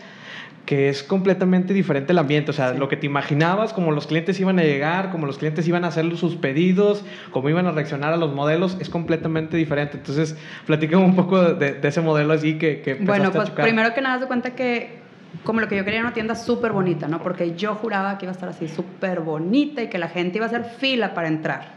que 0.66 0.88
es 0.88 1.02
completamente 1.02 1.72
diferente 1.72 2.12
el 2.12 2.18
ambiente. 2.18 2.50
O 2.50 2.54
sea, 2.54 2.74
lo 2.74 2.88
que 2.88 2.96
te 2.96 3.06
imaginabas, 3.06 3.72
como 3.72 3.92
los 3.92 4.06
clientes 4.06 4.38
iban 4.40 4.58
a 4.58 4.64
llegar, 4.64 5.10
como 5.10 5.26
los 5.26 5.38
clientes 5.38 5.66
iban 5.68 5.84
a 5.84 5.88
hacer 5.88 6.16
sus 6.16 6.36
pedidos, 6.36 7.04
cómo 7.30 7.48
iban 7.48 7.66
a 7.66 7.70
reaccionar 7.70 8.12
a 8.12 8.16
los 8.16 8.34
modelos, 8.34 8.76
es 8.80 8.90
completamente 8.90 9.56
diferente. 9.56 9.96
Entonces, 9.96 10.36
platícame 10.66 11.04
un 11.04 11.14
poco 11.14 11.54
de, 11.54 11.78
ese 11.82 12.00
modelo 12.00 12.32
así 12.32 12.58
que, 12.58 12.82
que 12.82 12.94
Bueno, 12.94 13.30
pues 13.30 13.50
primero 13.50 13.94
que 13.94 14.00
nada, 14.00 14.18
de 14.18 14.26
cuenta 14.26 14.54
que 14.56 15.05
como 15.44 15.60
lo 15.60 15.68
que 15.68 15.76
yo 15.76 15.84
quería 15.84 16.00
era 16.00 16.08
una 16.08 16.14
tienda 16.14 16.34
súper 16.34 16.72
bonita, 16.72 17.08
¿no? 17.08 17.22
Porque 17.22 17.54
yo 17.56 17.74
juraba 17.74 18.18
que 18.18 18.26
iba 18.26 18.32
a 18.32 18.34
estar 18.34 18.48
así 18.48 18.68
súper 18.68 19.20
bonita 19.20 19.82
y 19.82 19.88
que 19.88 19.98
la 19.98 20.08
gente 20.08 20.38
iba 20.38 20.46
a 20.46 20.48
hacer 20.48 20.64
fila 20.64 21.14
para 21.14 21.28
entrar. 21.28 21.76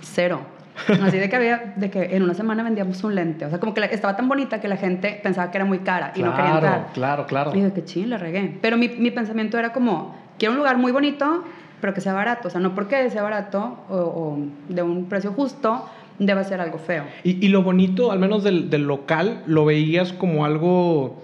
Cero. 0.00 0.40
Así 1.02 1.18
de 1.18 1.28
que 1.28 1.36
había, 1.36 1.74
de 1.76 1.90
que 1.90 2.16
en 2.16 2.22
una 2.22 2.34
semana 2.34 2.62
vendíamos 2.62 3.04
un 3.04 3.14
lente. 3.14 3.44
O 3.44 3.50
sea, 3.50 3.60
como 3.60 3.74
que 3.74 3.84
estaba 3.92 4.16
tan 4.16 4.26
bonita 4.26 4.60
que 4.60 4.68
la 4.68 4.76
gente 4.76 5.20
pensaba 5.22 5.50
que 5.50 5.58
era 5.58 5.64
muy 5.64 5.80
cara 5.80 6.12
y 6.14 6.22
no 6.22 6.34
quería 6.34 6.54
entrar. 6.54 6.88
Claro, 6.94 7.26
claro. 7.26 7.50
Y 7.52 7.56
dije, 7.56 7.72
que 7.72 7.84
ching, 7.84 8.08
le 8.08 8.18
regué. 8.18 8.58
Pero 8.60 8.76
mi, 8.76 8.88
mi, 8.88 9.10
pensamiento 9.10 9.58
era 9.58 9.72
como, 9.72 10.16
quiero 10.38 10.52
un 10.52 10.58
lugar 10.58 10.78
muy 10.78 10.90
bonito, 10.90 11.44
pero 11.80 11.92
que 11.92 12.00
sea 12.00 12.14
barato. 12.14 12.48
O 12.48 12.50
sea, 12.50 12.60
no 12.60 12.74
porque 12.74 13.10
sea 13.10 13.22
barato 13.22 13.84
o, 13.90 13.96
o 13.96 14.38
de 14.68 14.82
un 14.82 15.04
precio 15.06 15.32
justo, 15.32 15.88
debe 16.18 16.42
ser 16.44 16.60
algo 16.60 16.78
feo. 16.78 17.04
Y, 17.22 17.44
y 17.44 17.48
lo 17.48 17.62
bonito, 17.62 18.10
al 18.10 18.18
menos 18.18 18.42
del, 18.42 18.70
del 18.70 18.84
local, 18.84 19.42
lo 19.46 19.64
veías 19.64 20.12
como 20.12 20.44
algo 20.44 21.22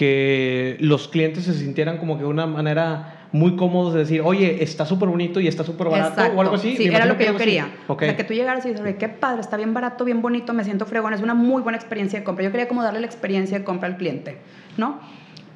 que 0.00 0.78
los 0.80 1.08
clientes 1.08 1.44
se 1.44 1.52
sintieran 1.52 1.98
como 1.98 2.16
que 2.16 2.22
de 2.22 2.30
una 2.30 2.46
manera 2.46 3.26
muy 3.32 3.54
cómodos 3.54 3.92
de 3.92 3.98
decir, 3.98 4.22
oye, 4.24 4.62
está 4.62 4.86
súper 4.86 5.10
bonito 5.10 5.40
y 5.40 5.46
está 5.46 5.62
súper 5.62 5.90
barato 5.90 6.22
o 6.22 6.40
algo 6.40 6.54
así. 6.54 6.74
Sí, 6.74 6.86
era 6.86 7.04
lo 7.04 7.18
que, 7.18 7.26
yo 7.26 7.36
quería. 7.36 7.70
O 7.86 7.98
sea, 7.98 8.16
que 8.16 8.24
tú 8.24 8.32
llegaras 8.32 8.64
y 8.64 8.70
dices, 8.70 8.96
qué 8.98 9.10
padre, 9.10 9.42
está 9.42 9.58
bien 9.58 9.74
barato, 9.74 10.06
bien 10.06 10.22
bonito, 10.22 10.54
me 10.54 10.64
siento 10.64 10.86
fregón, 10.86 11.12
es 11.12 11.20
una 11.20 11.34
muy 11.34 11.60
buena 11.60 11.76
experiencia 11.76 12.18
de 12.18 12.24
compra. 12.24 12.42
Yo 12.46 12.50
quería 12.50 12.66
como 12.66 12.82
darle 12.82 13.00
la 13.00 13.06
experiencia 13.06 13.58
de 13.58 13.62
compra 13.62 13.88
al 13.88 13.98
cliente, 13.98 14.38
¿no? 14.78 15.00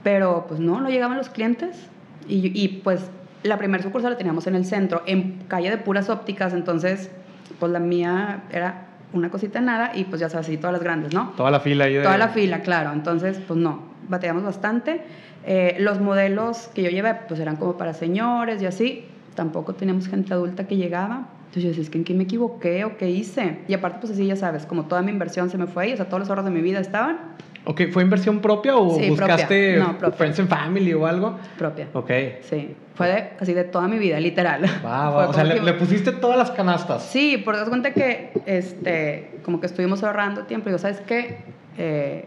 Pero 0.02 0.44
pues 0.46 0.60
no, 0.60 0.78
no 0.78 0.90
llegaban 0.90 1.16
los 1.16 1.30
clientes 1.30 1.88
y, 2.28 2.52
y 2.52 2.68
pues 2.84 3.00
la 3.44 3.56
primera 3.56 3.82
sucursal 3.82 4.10
la 4.10 4.18
teníamos 4.18 4.46
en 4.46 4.56
el 4.56 4.66
centro, 4.66 5.02
en 5.06 5.38
calle 5.48 5.70
de 5.70 5.78
puras 5.78 6.10
ópticas, 6.10 6.52
entonces 6.52 7.10
pues 7.58 7.72
la 7.72 7.80
mía 7.80 8.44
era 8.52 8.88
una 9.14 9.30
cosita 9.30 9.62
nada 9.62 9.92
y 9.94 10.04
pues 10.04 10.20
ya 10.20 10.28
sabes, 10.28 10.48
así 10.48 10.58
todas 10.58 10.74
las 10.74 10.82
grandes, 10.82 11.14
¿no? 11.14 11.32
Toda 11.34 11.50
la 11.50 11.60
fila 11.60 11.86
ahí. 11.86 12.02
Toda 12.02 12.18
la 12.18 12.28
fila, 12.28 12.60
claro. 12.60 12.92
Entonces, 12.92 13.40
pues 13.46 13.58
no, 13.58 13.93
batallamos 14.08 14.44
bastante. 14.44 15.02
Eh, 15.46 15.76
los 15.78 16.00
modelos 16.00 16.70
que 16.74 16.82
yo 16.82 16.90
llevé, 16.90 17.14
pues 17.28 17.40
eran 17.40 17.56
como 17.56 17.76
para 17.76 17.94
señores 17.94 18.62
y 18.62 18.66
así. 18.66 19.04
Tampoco 19.34 19.74
teníamos 19.74 20.08
gente 20.08 20.32
adulta 20.32 20.66
que 20.66 20.76
llegaba. 20.76 21.28
Entonces 21.46 21.62
yo 21.62 21.68
decía, 21.68 21.82
es 21.84 21.90
que 21.90 21.98
en 21.98 22.04
qué 22.04 22.14
me 22.14 22.24
equivoqué 22.24 22.84
o 22.84 22.96
qué 22.96 23.10
hice. 23.10 23.58
Y 23.68 23.74
aparte, 23.74 23.98
pues 24.00 24.12
así, 24.12 24.26
ya 24.26 24.36
sabes, 24.36 24.66
como 24.66 24.86
toda 24.86 25.02
mi 25.02 25.12
inversión 25.12 25.50
se 25.50 25.58
me 25.58 25.66
fue 25.66 25.84
ahí, 25.84 25.92
o 25.92 25.96
sea, 25.96 26.06
todos 26.06 26.20
los 26.20 26.28
ahorros 26.28 26.44
de 26.44 26.50
mi 26.50 26.60
vida 26.60 26.80
estaban. 26.80 27.34
Ok, 27.66 27.82
¿fue 27.92 28.02
inversión 28.02 28.40
propia 28.40 28.76
o 28.76 28.84
buscaste 28.84 29.82
Friends 30.16 30.38
and 30.40 30.48
Family 30.48 30.92
o 30.92 31.06
algo? 31.06 31.38
Propia. 31.56 31.88
Ok. 31.94 32.10
Sí, 32.42 32.74
fue 32.94 33.32
así 33.40 33.54
de 33.54 33.64
toda 33.64 33.88
mi 33.88 33.98
vida, 33.98 34.20
literal. 34.20 34.62
Wow, 34.82 35.28
o 35.30 35.32
sea, 35.32 35.44
le, 35.44 35.72
pusiste 35.74 36.12
todas 36.12 36.36
las 36.36 36.50
canastas. 36.50 37.04
Sí, 37.04 37.38
por 37.38 37.56
das 37.56 37.68
cuenta 37.68 37.92
que, 37.92 38.32
este, 38.44 39.38
como 39.44 39.60
que 39.60 39.66
estuvimos 39.66 40.02
ahorrando 40.02 40.42
tiempo. 40.42 40.68
Y 40.68 40.72
yo, 40.72 40.78
¿sabes 40.78 41.00
qué? 41.06 41.38
Eh, 41.78 42.26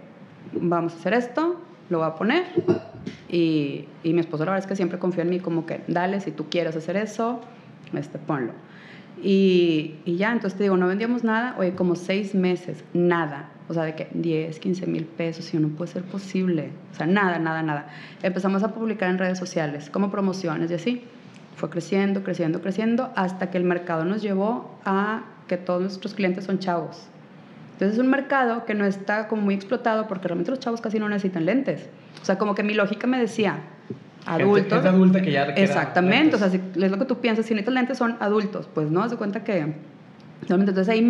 vamos 0.53 0.93
a 0.93 0.95
hacer 0.95 1.13
esto, 1.13 1.61
lo 1.89 1.99
voy 1.99 2.07
a 2.07 2.15
poner. 2.15 2.45
Y, 3.29 3.85
y, 4.03 4.13
mi 4.13 4.19
esposo 4.19 4.45
la 4.45 4.51
verdad 4.51 4.65
es 4.65 4.67
que 4.67 4.75
siempre 4.75 4.99
confió 4.99 5.21
en 5.21 5.29
mí 5.29 5.39
como 5.39 5.65
que, 5.65 5.81
dale, 5.87 6.19
si 6.19 6.31
tú 6.31 6.49
quieres 6.49 6.75
hacer 6.75 6.97
eso, 6.97 7.41
este, 7.93 8.17
ponlo. 8.19 8.53
Y, 9.21 9.95
y 10.05 10.17
ya, 10.17 10.31
entonces 10.31 10.57
te 10.57 10.63
digo, 10.63 10.77
no 10.77 10.87
vendíamos 10.87 11.23
nada, 11.23 11.55
oye, 11.57 11.73
como 11.73 11.95
seis 11.95 12.35
meses, 12.35 12.83
nada. 12.93 13.49
O 13.69 13.73
sea, 13.73 13.83
de 13.83 13.95
que 13.95 14.07
10, 14.13 14.59
15 14.59 14.87
mil 14.87 15.05
pesos, 15.05 15.53
y 15.53 15.57
no 15.57 15.69
puede 15.69 15.91
ser 15.91 16.03
posible. 16.03 16.69
O 16.91 16.95
sea, 16.95 17.05
nada, 17.05 17.37
nada, 17.39 17.63
nada. 17.63 17.87
Empezamos 18.23 18.63
a 18.63 18.73
publicar 18.73 19.09
en 19.09 19.17
redes 19.17 19.37
sociales, 19.37 19.89
como 19.89 20.09
promociones 20.09 20.71
y 20.71 20.75
así. 20.75 21.03
Fue 21.55 21.69
creciendo, 21.69 22.23
creciendo, 22.23 22.61
creciendo, 22.61 23.11
hasta 23.15 23.49
que 23.49 23.57
el 23.57 23.63
mercado 23.63 24.05
nos 24.05 24.21
llevó 24.21 24.79
a 24.85 25.23
que 25.47 25.57
todos 25.57 25.81
nuestros 25.81 26.13
clientes 26.13 26.45
son 26.45 26.59
chavos. 26.59 27.07
Entonces 27.77 27.99
es 27.99 28.03
un 28.03 28.09
mercado 28.09 28.65
que 28.65 28.73
no 28.73 28.85
está 28.85 29.27
como 29.27 29.43
muy 29.43 29.53
explotado 29.53 30.07
porque 30.07 30.27
realmente 30.27 30.49
los 30.49 30.59
chavos 30.59 30.81
casi 30.81 30.97
no 30.97 31.07
necesitan 31.07 31.45
lentes. 31.45 31.87
O 32.19 32.25
sea, 32.25 32.39
como 32.39 32.55
que 32.55 32.63
mi 32.63 32.73
lógica 32.73 33.05
me 33.05 33.19
decía, 33.19 33.59
adultos. 34.25 34.73
Gente, 34.73 34.87
adulta 34.87 35.21
que 35.21 35.31
ya 35.31 35.43
Exactamente, 35.43 36.37
o 36.37 36.39
sea, 36.39 36.49
si 36.49 36.57
es 36.57 36.91
lo 36.91 36.97
que 36.97 37.05
tú 37.05 37.19
piensas, 37.19 37.45
si 37.45 37.53
necesitas 37.53 37.75
lentes 37.75 37.99
son 37.99 38.17
adultos, 38.19 38.67
pues 38.73 38.89
no, 38.89 39.03
haz 39.03 39.11
de 39.11 39.17
cuenta 39.17 39.43
que... 39.43 39.75
Entonces 40.49 40.89
ahí 40.89 41.07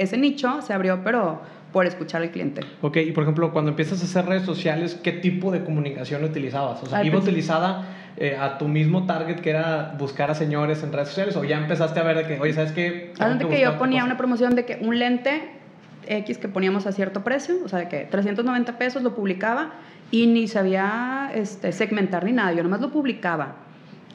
ese 0.00 0.18
nicho 0.18 0.62
se 0.62 0.72
abrió, 0.72 1.04
pero 1.04 1.42
por 1.72 1.86
escuchar 1.86 2.22
al 2.22 2.32
cliente. 2.32 2.62
Ok, 2.80 2.96
y 2.96 3.12
por 3.12 3.22
ejemplo, 3.22 3.52
cuando 3.52 3.70
empiezas 3.70 4.02
a 4.02 4.04
hacer 4.04 4.26
redes 4.26 4.42
sociales, 4.42 4.98
¿qué 5.00 5.12
tipo 5.12 5.52
de 5.52 5.62
comunicación 5.62 6.24
utilizabas? 6.24 6.82
O 6.82 6.86
sea, 6.86 7.04
¿iba 7.04 7.18
utilizada 7.18 7.84
eh, 8.16 8.36
a 8.36 8.58
tu 8.58 8.66
mismo 8.66 9.06
target 9.06 9.36
que 9.36 9.50
era 9.50 9.94
buscar 9.96 10.32
a 10.32 10.34
señores 10.34 10.82
en 10.82 10.92
redes 10.92 11.08
sociales 11.08 11.36
o 11.36 11.44
ya 11.44 11.58
empezaste 11.58 12.00
a 12.00 12.02
ver 12.02 12.16
de 12.16 12.26
que, 12.26 12.40
oye, 12.40 12.52
¿sabes 12.52 12.72
qué? 12.72 13.12
Antes 13.20 13.46
que 13.46 13.60
yo 13.60 13.78
ponía 13.78 14.04
una 14.04 14.16
promoción 14.16 14.56
de 14.56 14.64
que 14.64 14.78
un 14.80 14.98
lente 14.98 15.59
X 16.06 16.38
que 16.38 16.48
poníamos 16.48 16.86
a 16.86 16.92
cierto 16.92 17.22
precio, 17.22 17.56
o 17.64 17.68
sea, 17.68 17.80
de 17.80 17.88
que 17.88 18.00
390 18.04 18.78
pesos 18.78 19.02
lo 19.02 19.14
publicaba 19.14 19.72
y 20.10 20.26
ni 20.26 20.48
sabía 20.48 21.30
este, 21.34 21.72
segmentar 21.72 22.24
ni 22.24 22.32
nada, 22.32 22.52
yo 22.52 22.62
nomás 22.62 22.80
lo 22.80 22.90
publicaba 22.90 23.56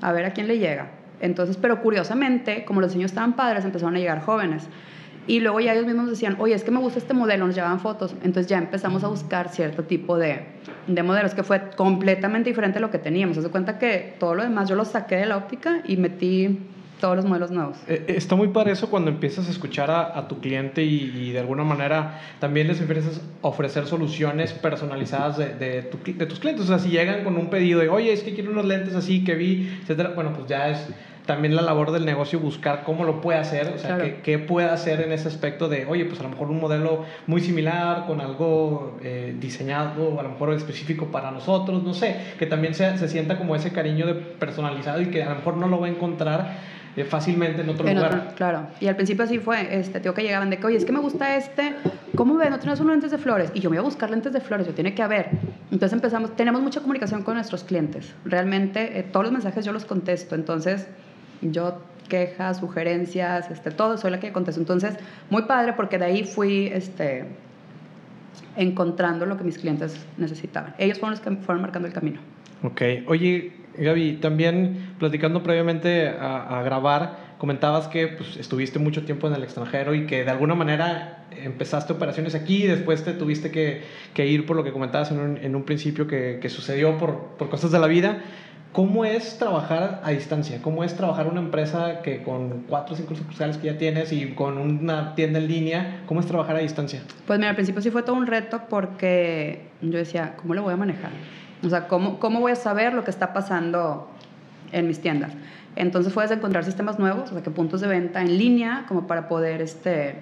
a 0.01 0.11
ver 0.11 0.25
a 0.25 0.31
quién 0.31 0.47
le 0.47 0.59
llega. 0.59 0.91
Entonces, 1.21 1.57
pero 1.57 1.81
curiosamente, 1.81 2.65
como 2.65 2.81
los 2.81 2.91
diseños 2.91 3.11
estaban 3.11 3.35
padres, 3.35 3.63
empezaron 3.65 3.95
a 3.95 3.99
llegar 3.99 4.21
jóvenes. 4.21 4.67
Y 5.27 5.39
luego 5.39 5.59
ya 5.59 5.73
ellos 5.73 5.87
mismos 5.87 6.09
decían, 6.09 6.35
oye, 6.39 6.53
es 6.53 6.63
que 6.63 6.69
me 6.69 6.79
gusta 6.79 6.99
este 6.99 7.13
modelo, 7.13 7.47
nos 7.47 7.55
llevaban 7.55 7.79
fotos. 7.79 8.13
Entonces 8.23 8.47
ya 8.47 8.57
empezamos 8.57 9.03
a 9.03 9.07
buscar 9.07 9.49
cierto 9.49 9.83
tipo 9.83 10.17
de, 10.17 10.41
de 10.85 11.03
modelos 11.03 11.33
que 11.33 11.43
fue 11.43 11.71
completamente 11.75 12.49
diferente 12.49 12.77
a 12.77 12.81
lo 12.81 12.91
que 12.91 12.99
teníamos. 12.99 13.37
Se 13.37 13.49
cuenta 13.49 13.79
que 13.79 14.15
todo 14.19 14.35
lo 14.35 14.43
demás 14.43 14.69
yo 14.69 14.75
lo 14.75 14.85
saqué 14.85 15.15
de 15.15 15.25
la 15.25 15.37
óptica 15.37 15.81
y 15.85 15.97
metí 15.97 16.59
todos 17.05 17.17
los 17.17 17.25
modelos 17.25 17.51
nuevos. 17.51 17.77
Eh, 17.87 18.03
eh, 18.07 18.13
está 18.17 18.35
muy 18.35 18.47
para 18.47 18.71
eso 18.71 18.89
cuando 18.89 19.11
empiezas 19.11 19.47
a 19.47 19.51
escuchar 19.51 19.91
a, 19.91 20.27
tu 20.27 20.39
cliente 20.39 20.83
y, 20.83 21.31
de 21.31 21.39
alguna 21.39 21.63
manera 21.63 22.19
también 22.39 22.67
les 22.67 22.81
a 22.81 23.47
ofrecer 23.47 23.85
soluciones 23.85 24.53
personalizadas 24.53 25.37
de, 25.37 25.53
de, 25.53 25.83
tus 25.83 26.39
clientes. 26.39 26.65
O 26.65 26.67
sea, 26.67 26.79
si 26.79 26.89
llegan 26.89 27.23
con 27.23 27.37
un 27.37 27.51
pedido 27.51 27.79
de, 27.79 27.89
oye, 27.89 28.11
es 28.11 28.23
que 28.23 28.33
quiero 28.33 28.51
unos 28.51 28.65
lentes 28.65 28.95
así 28.95 29.23
que 29.23 29.35
vi, 29.35 29.69
etcétera, 29.83 30.13
bueno, 30.15 30.33
pues 30.33 30.47
ya 30.47 30.69
es 30.69 30.87
también 31.27 31.55
la 31.55 31.61
labor 31.61 31.91
del 31.91 32.05
negocio 32.05 32.39
buscar 32.39 32.83
cómo 32.83 33.03
lo 33.03 33.21
puede 33.21 33.39
hacer, 33.39 33.73
o 33.75 33.77
sea, 33.77 33.97
qué, 34.23 34.39
puede 34.39 34.69
hacer 34.69 35.01
en 35.01 35.11
ese 35.11 35.27
aspecto 35.27 35.67
de, 35.67 35.85
oye, 35.85 36.05
pues 36.05 36.19
a 36.19 36.23
lo 36.23 36.29
mejor 36.29 36.49
un 36.49 36.59
modelo 36.59 37.05
muy 37.27 37.41
similar, 37.41 38.05
con 38.07 38.21
algo 38.21 38.97
eh, 39.03 39.35
diseñado, 39.39 40.19
a 40.19 40.23
lo 40.23 40.29
mejor 40.29 40.53
específico 40.53 41.07
para 41.07 41.31
nosotros, 41.31 41.83
no 41.83 41.93
sé, 41.93 42.15
que 42.39 42.45
también 42.45 42.73
se, 42.73 42.97
se 42.97 43.07
sienta 43.07 43.37
como 43.37 43.55
ese 43.55 43.71
cariño 43.71 44.05
de 44.07 44.13
personalizado 44.13 45.01
y 45.01 45.07
que 45.07 45.23
a 45.23 45.29
lo 45.29 45.35
mejor 45.35 45.57
no 45.57 45.67
lo 45.67 45.79
va 45.79 45.87
a 45.87 45.89
encontrar 45.89 46.74
fácilmente 47.03 47.61
en 47.61 47.69
otro 47.69 47.85
lugar. 47.85 48.33
claro, 48.35 48.67
y 48.79 48.87
al 48.87 48.95
principio 48.95 49.25
así 49.25 49.39
fue, 49.39 49.77
este, 49.77 49.99
tío 49.99 50.13
que 50.13 50.23
llegaban 50.23 50.49
de 50.49 50.57
que, 50.57 50.67
oye, 50.67 50.77
es 50.77 50.85
que 50.85 50.93
me 50.93 50.99
gusta 50.99 51.35
este, 51.35 51.73
¿cómo 52.15 52.35
ves? 52.35 52.49
¿No 52.49 52.59
tienes 52.59 52.79
unos 52.79 52.93
lentes 52.93 53.11
de 53.11 53.17
flores? 53.17 53.51
Y 53.53 53.59
yo 53.59 53.69
me 53.69 53.75
voy 53.75 53.83
a 53.83 53.85
buscar 53.85 54.09
lentes 54.09 54.31
de 54.31 54.39
flores, 54.39 54.65
yo 54.65 54.73
tiene 54.73 54.93
que 54.95 55.01
haber. 55.01 55.29
Entonces 55.71 55.91
empezamos, 55.91 56.35
tenemos 56.37 56.61
mucha 56.61 56.79
comunicación 56.79 57.23
con 57.23 57.35
nuestros 57.35 57.65
clientes, 57.65 58.13
realmente 58.23 58.97
eh, 58.97 59.03
todos 59.03 59.25
los 59.25 59.33
mensajes 59.33 59.65
yo 59.65 59.73
los 59.73 59.83
contesto, 59.83 60.35
entonces 60.35 60.87
yo 61.41 61.81
quejas, 62.07 62.57
sugerencias, 62.57 63.49
este, 63.51 63.71
todo, 63.71 63.97
soy 63.97 64.11
la 64.11 64.19
que 64.19 64.31
contesto. 64.31 64.61
Entonces, 64.61 64.95
muy 65.29 65.43
padre 65.43 65.73
porque 65.73 65.97
de 65.97 66.05
ahí 66.05 66.23
fui 66.23 66.67
este, 66.67 67.25
encontrando 68.55 69.25
lo 69.25 69.37
que 69.37 69.43
mis 69.43 69.57
clientes 69.57 70.05
necesitaban. 70.17 70.75
Ellos 70.77 70.99
fueron 70.99 71.11
los 71.11 71.19
que 71.19 71.31
fueron 71.43 71.61
marcando 71.61 71.87
el 71.87 71.93
camino. 71.93 72.19
Ok, 72.63 72.81
oye, 73.07 73.53
Gaby, 73.77 74.13
también 74.13 74.95
platicando 74.99 75.43
previamente 75.43 76.09
a, 76.09 76.61
grabar, 76.63 77.35
comentabas 77.37 77.87
que 77.87 78.07
pues, 78.07 78.37
estuviste 78.37 78.79
mucho 78.79 79.03
tiempo 79.03 79.27
en 79.27 79.35
el 79.35 79.43
extranjero 79.43 79.93
y 79.93 80.05
que 80.05 80.23
de 80.23 80.31
alguna 80.31 80.55
manera 80.55 81.25
empezaste 81.31 81.93
operaciones 81.93 82.35
aquí 82.35 82.63
y 82.63 82.67
después 82.67 83.03
te 83.03 83.13
tuviste 83.13 83.51
que, 83.51 84.25
ir 84.25 84.45
por 84.45 84.55
lo 84.55 84.63
que 84.63 84.71
comentabas 84.71 85.11
en 85.11 85.55
un, 85.55 85.63
principio 85.63 86.07
que, 86.07 86.39
que 86.41 86.49
sucedió 86.49 86.97
por, 86.97 87.35
por, 87.37 87.49
cosas 87.49 87.71
de 87.71 87.79
la 87.79 87.87
vida. 87.87 88.21
¿Cómo 88.71 89.05
es 89.05 89.39
trabajar 89.39 90.01
a 90.03 90.11
distancia? 90.11 90.61
¿Cómo 90.61 90.83
es 90.83 90.97
trabajar 90.97 91.27
una 91.27 91.39
empresa 91.39 92.01
que 92.01 92.21
con 92.21 92.65
cuatro 92.67 92.93
o 92.93 92.97
cinco 92.97 93.15
sucursales 93.15 93.57
que 93.57 93.67
ya 93.67 93.77
tienes 93.77 94.11
y 94.11 94.31
con 94.31 94.57
una 94.57 95.15
tienda 95.15 95.39
en 95.39 95.47
línea, 95.47 96.01
¿cómo 96.05 96.19
es 96.19 96.25
trabajar 96.25 96.57
a 96.57 96.59
distancia? 96.59 97.01
Pues 97.25 97.39
mira, 97.39 97.51
al 97.51 97.55
principio 97.55 97.81
sí 97.81 97.89
fue 97.89 98.03
todo 98.03 98.17
un 98.17 98.27
reto 98.27 98.63
porque 98.69 99.61
yo 99.81 99.97
decía, 99.97 100.33
¿cómo 100.35 100.55
lo 100.55 100.63
voy 100.63 100.73
a 100.73 100.77
manejar? 100.77 101.11
O 101.65 101.69
sea, 101.69 101.87
¿cómo, 101.87 102.19
cómo 102.19 102.39
voy 102.39 102.51
a 102.51 102.55
saber 102.55 102.93
lo 102.93 103.03
que 103.03 103.11
está 103.11 103.33
pasando 103.33 104.09
en 104.71 104.87
mis 104.87 105.01
tiendas? 105.01 105.31
Entonces 105.75 106.13
fue 106.13 106.23
desde 106.23 106.35
encontrar 106.35 106.63
sistemas 106.63 106.99
nuevos, 106.99 107.31
o 107.31 107.33
sea, 107.33 107.43
que 107.43 107.51
puntos 107.51 107.81
de 107.81 107.87
venta 107.87 108.21
en 108.21 108.37
línea, 108.37 108.85
como 108.87 109.07
para 109.07 109.27
poder 109.27 109.61
este, 109.61 110.15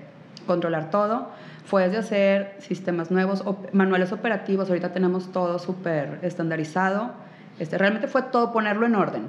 controlar 0.47 0.89
todo. 0.89 1.29
Fue 1.65 1.83
desde 1.83 1.97
hacer 1.97 2.55
sistemas 2.59 3.11
nuevos, 3.11 3.43
manuales 3.71 4.11
operativos, 4.11 4.69
ahorita 4.69 4.91
tenemos 4.91 5.31
todo 5.31 5.59
súper 5.59 6.19
estandarizado 6.21 7.11
este, 7.59 7.77
realmente 7.77 8.07
fue 8.07 8.23
todo 8.23 8.51
ponerlo 8.51 8.85
en 8.85 8.95
orden. 8.95 9.23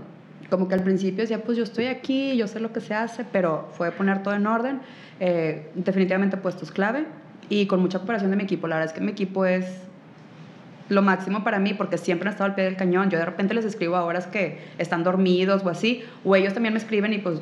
Como 0.51 0.69
que 0.69 0.75
al 0.75 0.83
principio 0.83 1.23
decía, 1.23 1.43
pues 1.43 1.57
yo 1.57 1.65
estoy 1.65 1.87
aquí, 1.87 2.37
yo 2.37 2.47
sé 2.47 2.61
lo 2.61 2.73
que 2.73 2.81
se 2.81 2.95
hace, 2.95 3.25
pero 3.25 3.69
fue 3.73 3.91
poner 3.93 4.23
todo 4.23 4.35
en 4.35 4.47
orden. 4.47 4.81
Eh, 5.21 5.71
definitivamente 5.75 6.37
puestos 6.37 6.71
clave 6.71 7.07
y 7.49 7.67
con 7.67 7.81
mucha 7.81 7.99
cooperación 7.99 8.31
de 8.31 8.37
mi 8.37 8.45
equipo. 8.45 8.67
La 8.67 8.77
verdad 8.77 8.93
es 8.93 8.99
que 8.99 9.05
mi 9.05 9.13
equipo 9.13 9.45
es 9.45 9.67
lo 10.89 11.03
máximo 11.03 11.45
para 11.45 11.59
mí 11.59 11.75
porque 11.75 11.99
siempre 11.99 12.29
han 12.29 12.35
estado 12.35 12.51
al 12.51 12.55
pie 12.55 12.65
del 12.65 12.77
cañón. 12.77 13.11
Yo 13.11 13.19
de 13.19 13.25
repente 13.25 13.55
les 13.55 13.65
escribo 13.65 13.97
a 13.97 14.05
horas 14.05 14.27
que 14.27 14.61
están 14.79 15.05
dormidos 15.05 15.65
o 15.65 15.69
así, 15.69 16.03
o 16.25 16.37
ellos 16.37 16.55
también 16.55 16.75
me 16.75 16.79
escriben 16.79 17.13
y 17.13 17.19
pues 17.19 17.41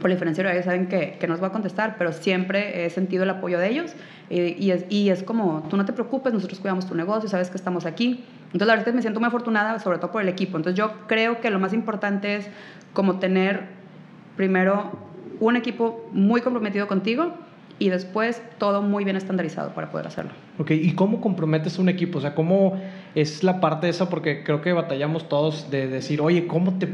por 0.00 0.10
la 0.10 0.16
diferencia 0.16 0.50
ellos 0.52 0.64
saben 0.64 0.88
que, 0.88 1.16
que 1.18 1.26
no 1.26 1.36
voy 1.36 1.46
a 1.46 1.52
contestar, 1.52 1.96
pero 1.98 2.12
siempre 2.12 2.84
he 2.84 2.90
sentido 2.90 3.24
el 3.24 3.30
apoyo 3.30 3.58
de 3.58 3.68
ellos 3.70 3.94
y, 4.28 4.40
y, 4.62 4.70
es, 4.70 4.84
y 4.88 5.10
es 5.10 5.22
como, 5.22 5.66
tú 5.70 5.76
no 5.76 5.84
te 5.84 5.92
preocupes, 5.92 6.32
nosotros 6.32 6.60
cuidamos 6.60 6.86
tu 6.86 6.94
negocio, 6.94 7.28
sabes 7.28 7.50
que 7.50 7.56
estamos 7.56 7.86
aquí. 7.86 8.24
Entonces, 8.46 8.66
la 8.66 8.74
verdad 8.74 8.88
es 8.88 8.92
que 8.92 8.96
me 8.96 9.02
siento 9.02 9.20
muy 9.20 9.28
afortunada, 9.28 9.78
sobre 9.78 9.98
todo 9.98 10.12
por 10.12 10.22
el 10.22 10.28
equipo. 10.28 10.56
Entonces, 10.56 10.78
yo 10.78 11.06
creo 11.06 11.40
que 11.40 11.50
lo 11.50 11.58
más 11.58 11.72
importante 11.72 12.36
es 12.36 12.48
como 12.92 13.18
tener 13.18 13.64
primero 14.36 14.92
un 15.40 15.56
equipo 15.56 16.08
muy 16.12 16.40
comprometido 16.40 16.86
contigo 16.86 17.34
y 17.78 17.88
después 17.88 18.42
todo 18.58 18.82
muy 18.82 19.04
bien 19.04 19.16
estandarizado 19.16 19.74
para 19.74 19.90
poder 19.90 20.06
hacerlo. 20.06 20.32
Ok, 20.58 20.70
¿y 20.70 20.92
cómo 20.92 21.20
comprometes 21.20 21.78
un 21.78 21.88
equipo? 21.88 22.18
O 22.18 22.20
sea, 22.20 22.34
¿cómo 22.34 22.80
es 23.14 23.42
la 23.42 23.60
parte 23.60 23.86
de 23.86 23.90
esa? 23.90 24.08
Porque 24.08 24.44
creo 24.44 24.62
que 24.62 24.72
batallamos 24.72 25.28
todos 25.28 25.70
de 25.70 25.88
decir, 25.88 26.20
oye, 26.20 26.46
¿cómo 26.46 26.78
te 26.78 26.88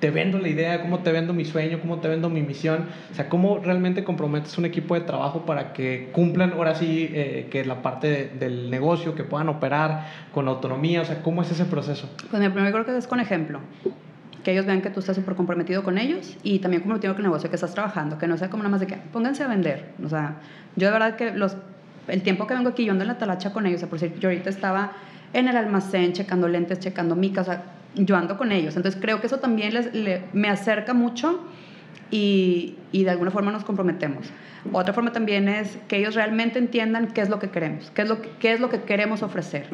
te 0.00 0.10
vendo 0.10 0.38
la 0.38 0.48
idea, 0.48 0.82
cómo 0.82 0.98
te 1.00 1.10
vendo 1.10 1.32
mi 1.32 1.44
sueño, 1.44 1.80
cómo 1.80 1.98
te 1.98 2.08
vendo 2.08 2.28
mi 2.28 2.42
misión, 2.42 2.86
o 3.10 3.14
sea, 3.14 3.28
cómo 3.28 3.58
realmente 3.58 4.04
comprometes 4.04 4.58
un 4.58 4.66
equipo 4.66 4.94
de 4.94 5.00
trabajo 5.00 5.46
para 5.46 5.72
que 5.72 6.10
cumplan 6.12 6.52
ahora 6.52 6.74
sí 6.74 7.08
eh, 7.12 7.48
que 7.50 7.64
la 7.64 7.82
parte 7.82 8.30
del 8.38 8.70
negocio, 8.70 9.14
que 9.14 9.24
puedan 9.24 9.48
operar 9.48 10.06
con 10.34 10.48
autonomía, 10.48 11.00
o 11.00 11.04
sea, 11.04 11.22
¿cómo 11.22 11.42
es 11.42 11.50
ese 11.50 11.64
proceso? 11.64 12.08
Pues 12.30 12.42
mi 12.42 12.48
primero 12.48 12.72
creo 12.72 12.84
que 12.84 12.96
es 12.96 13.06
con 13.06 13.20
ejemplo, 13.20 13.60
que 14.46 14.52
ellos 14.52 14.64
vean 14.64 14.80
que 14.80 14.90
tú 14.90 15.00
estás 15.00 15.16
súper 15.16 15.34
comprometido 15.34 15.82
con 15.82 15.98
ellos 15.98 16.36
y 16.44 16.60
también 16.60 16.82
comprometido 16.82 17.14
con 17.14 17.22
el 17.22 17.30
negocio 17.30 17.50
que 17.50 17.56
estás 17.56 17.74
trabajando, 17.74 18.16
que 18.16 18.28
no 18.28 18.38
sea 18.38 18.48
como 18.48 18.62
nada 18.62 18.70
más 18.70 18.78
de 18.80 18.86
que 18.86 18.94
pónganse 18.94 19.42
a 19.42 19.48
vender, 19.48 19.90
o 20.04 20.08
sea, 20.08 20.36
yo 20.76 20.86
de 20.86 20.92
verdad 20.92 21.16
que 21.16 21.32
los, 21.32 21.56
el 22.06 22.22
tiempo 22.22 22.46
que 22.46 22.54
vengo 22.54 22.68
aquí, 22.68 22.84
yo 22.84 22.92
ando 22.92 23.02
en 23.02 23.08
la 23.08 23.18
talacha 23.18 23.52
con 23.52 23.66
ellos, 23.66 23.78
o 23.78 23.80
sea, 23.80 23.88
por 23.88 23.98
decir, 23.98 24.16
yo 24.20 24.28
ahorita 24.28 24.48
estaba 24.48 24.92
en 25.32 25.48
el 25.48 25.56
almacén 25.56 26.12
checando 26.12 26.46
lentes, 26.46 26.78
checando 26.78 27.16
micas, 27.16 27.48
o 27.48 27.50
sea, 27.50 27.64
yo 27.96 28.16
ando 28.16 28.38
con 28.38 28.52
ellos. 28.52 28.76
Entonces 28.76 29.00
creo 29.00 29.20
que 29.20 29.26
eso 29.26 29.38
también 29.38 29.74
les, 29.74 29.90
me 30.32 30.48
acerca 30.48 30.94
mucho 30.94 31.40
y, 32.10 32.76
y, 32.92 33.04
de 33.04 33.10
alguna 33.10 33.30
forma 33.30 33.52
nos 33.52 33.64
comprometemos. 33.64 34.26
Otra 34.72 34.92
forma 34.92 35.12
también 35.12 35.48
es 35.48 35.78
que 35.88 35.98
ellos 35.98 36.14
realmente 36.14 36.58
entiendan 36.58 37.08
qué 37.08 37.20
es 37.20 37.28
lo 37.28 37.38
que 37.38 37.50
queremos, 37.50 37.90
qué 37.94 38.02
es 38.02 38.08
lo 38.08 38.20
que, 38.20 38.30
qué 38.40 38.52
es 38.52 38.60
lo 38.60 38.68
que 38.68 38.82
queremos 38.82 39.22
ofrecer, 39.22 39.68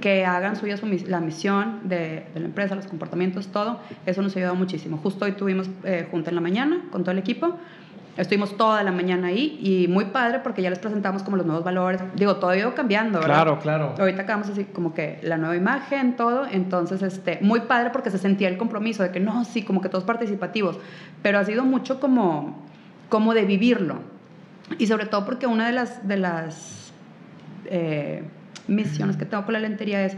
que 0.00 0.24
hagan 0.24 0.56
suya 0.56 0.76
su, 0.76 0.86
la 1.06 1.20
misión 1.20 1.80
de, 1.88 2.24
de, 2.34 2.40
la 2.40 2.46
empresa, 2.46 2.74
los 2.74 2.86
comportamientos, 2.86 3.48
todo. 3.48 3.80
Eso 4.06 4.22
nos 4.22 4.34
ha 4.36 4.38
ayudado 4.38 4.54
muchísimo. 4.54 4.98
Justo 4.98 5.24
hoy 5.24 5.32
tuvimos 5.32 5.68
eh, 5.84 6.06
junta 6.10 6.30
en 6.30 6.36
la 6.36 6.40
mañana 6.40 6.84
con 6.90 7.02
todo 7.02 7.12
el 7.12 7.18
equipo 7.18 7.58
Estuvimos 8.18 8.56
toda 8.56 8.82
la 8.82 8.90
mañana 8.90 9.28
ahí 9.28 9.60
y 9.62 9.86
muy 9.86 10.06
padre 10.06 10.40
porque 10.40 10.60
ya 10.60 10.70
les 10.70 10.80
presentamos 10.80 11.22
como 11.22 11.36
los 11.36 11.46
nuevos 11.46 11.64
valores. 11.64 12.02
Digo, 12.16 12.34
todo 12.36 12.50
ha 12.50 12.56
ido 12.56 12.74
cambiando, 12.74 13.20
¿verdad? 13.20 13.34
Claro, 13.34 13.58
claro. 13.60 13.94
Ahorita 13.96 14.22
acabamos 14.22 14.48
así 14.48 14.64
como 14.64 14.92
que 14.92 15.20
la 15.22 15.36
nueva 15.36 15.54
imagen, 15.54 16.16
todo. 16.16 16.44
Entonces, 16.50 17.00
este, 17.02 17.38
muy 17.42 17.60
padre 17.60 17.90
porque 17.90 18.10
se 18.10 18.18
sentía 18.18 18.48
el 18.48 18.58
compromiso 18.58 19.04
de 19.04 19.12
que 19.12 19.20
no, 19.20 19.44
sí, 19.44 19.62
como 19.62 19.80
que 19.80 19.88
todos 19.88 20.02
participativos. 20.02 20.80
Pero 21.22 21.38
ha 21.38 21.44
sido 21.44 21.64
mucho 21.64 22.00
como, 22.00 22.66
como 23.08 23.34
de 23.34 23.44
vivirlo. 23.44 24.00
Y 24.78 24.88
sobre 24.88 25.06
todo 25.06 25.24
porque 25.24 25.46
una 25.46 25.68
de 25.68 25.72
las, 25.72 26.08
de 26.08 26.16
las 26.16 26.92
eh, 27.66 28.24
misiones 28.66 29.16
que 29.16 29.26
tengo 29.26 29.44
con 29.44 29.52
la 29.52 29.60
lentería 29.60 30.04
es 30.04 30.16